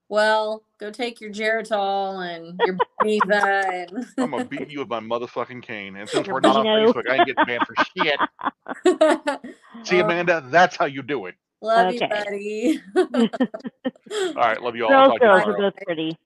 [0.10, 4.06] Well, go take your Geritol and your Beva and.
[4.20, 5.96] I'm gonna beat you with my motherfucking cane.
[5.96, 6.94] And since Your we're not on Beano.
[6.94, 8.20] Facebook, I ain't getting banned for shit.
[9.84, 11.36] See, Amanda, that's how you do it.
[11.62, 12.00] Love Okay.
[12.02, 13.30] you, buddy.
[14.36, 14.94] All right, love you all.
[14.94, 15.66] I'll Girls, talk to you girls tomorrow.
[15.68, 16.18] are both pretty.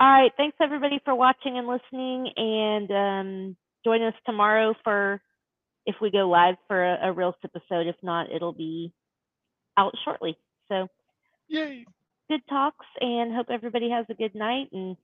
[0.00, 0.32] All right.
[0.36, 2.30] Thanks everybody for watching and listening.
[2.36, 5.20] And um, join us tomorrow for
[5.86, 7.12] if we go live for a, a
[7.44, 7.86] episode.
[7.86, 8.92] If not, it'll be
[9.78, 10.36] out shortly.
[10.68, 10.88] So,
[11.48, 11.86] Yay.
[12.28, 14.68] good talks, and hope everybody has a good night.
[14.72, 14.96] And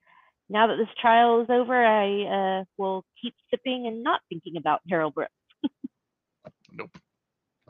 [0.51, 4.81] now that this trial is over, I uh, will keep sipping and not thinking about
[4.89, 5.33] Darrell Brooks.
[6.73, 6.91] nope.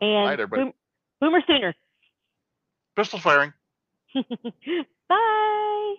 [0.01, 0.73] And right, boom,
[1.21, 1.75] boomer sooner.
[2.97, 3.53] Pistol firing.
[5.09, 5.95] Bye.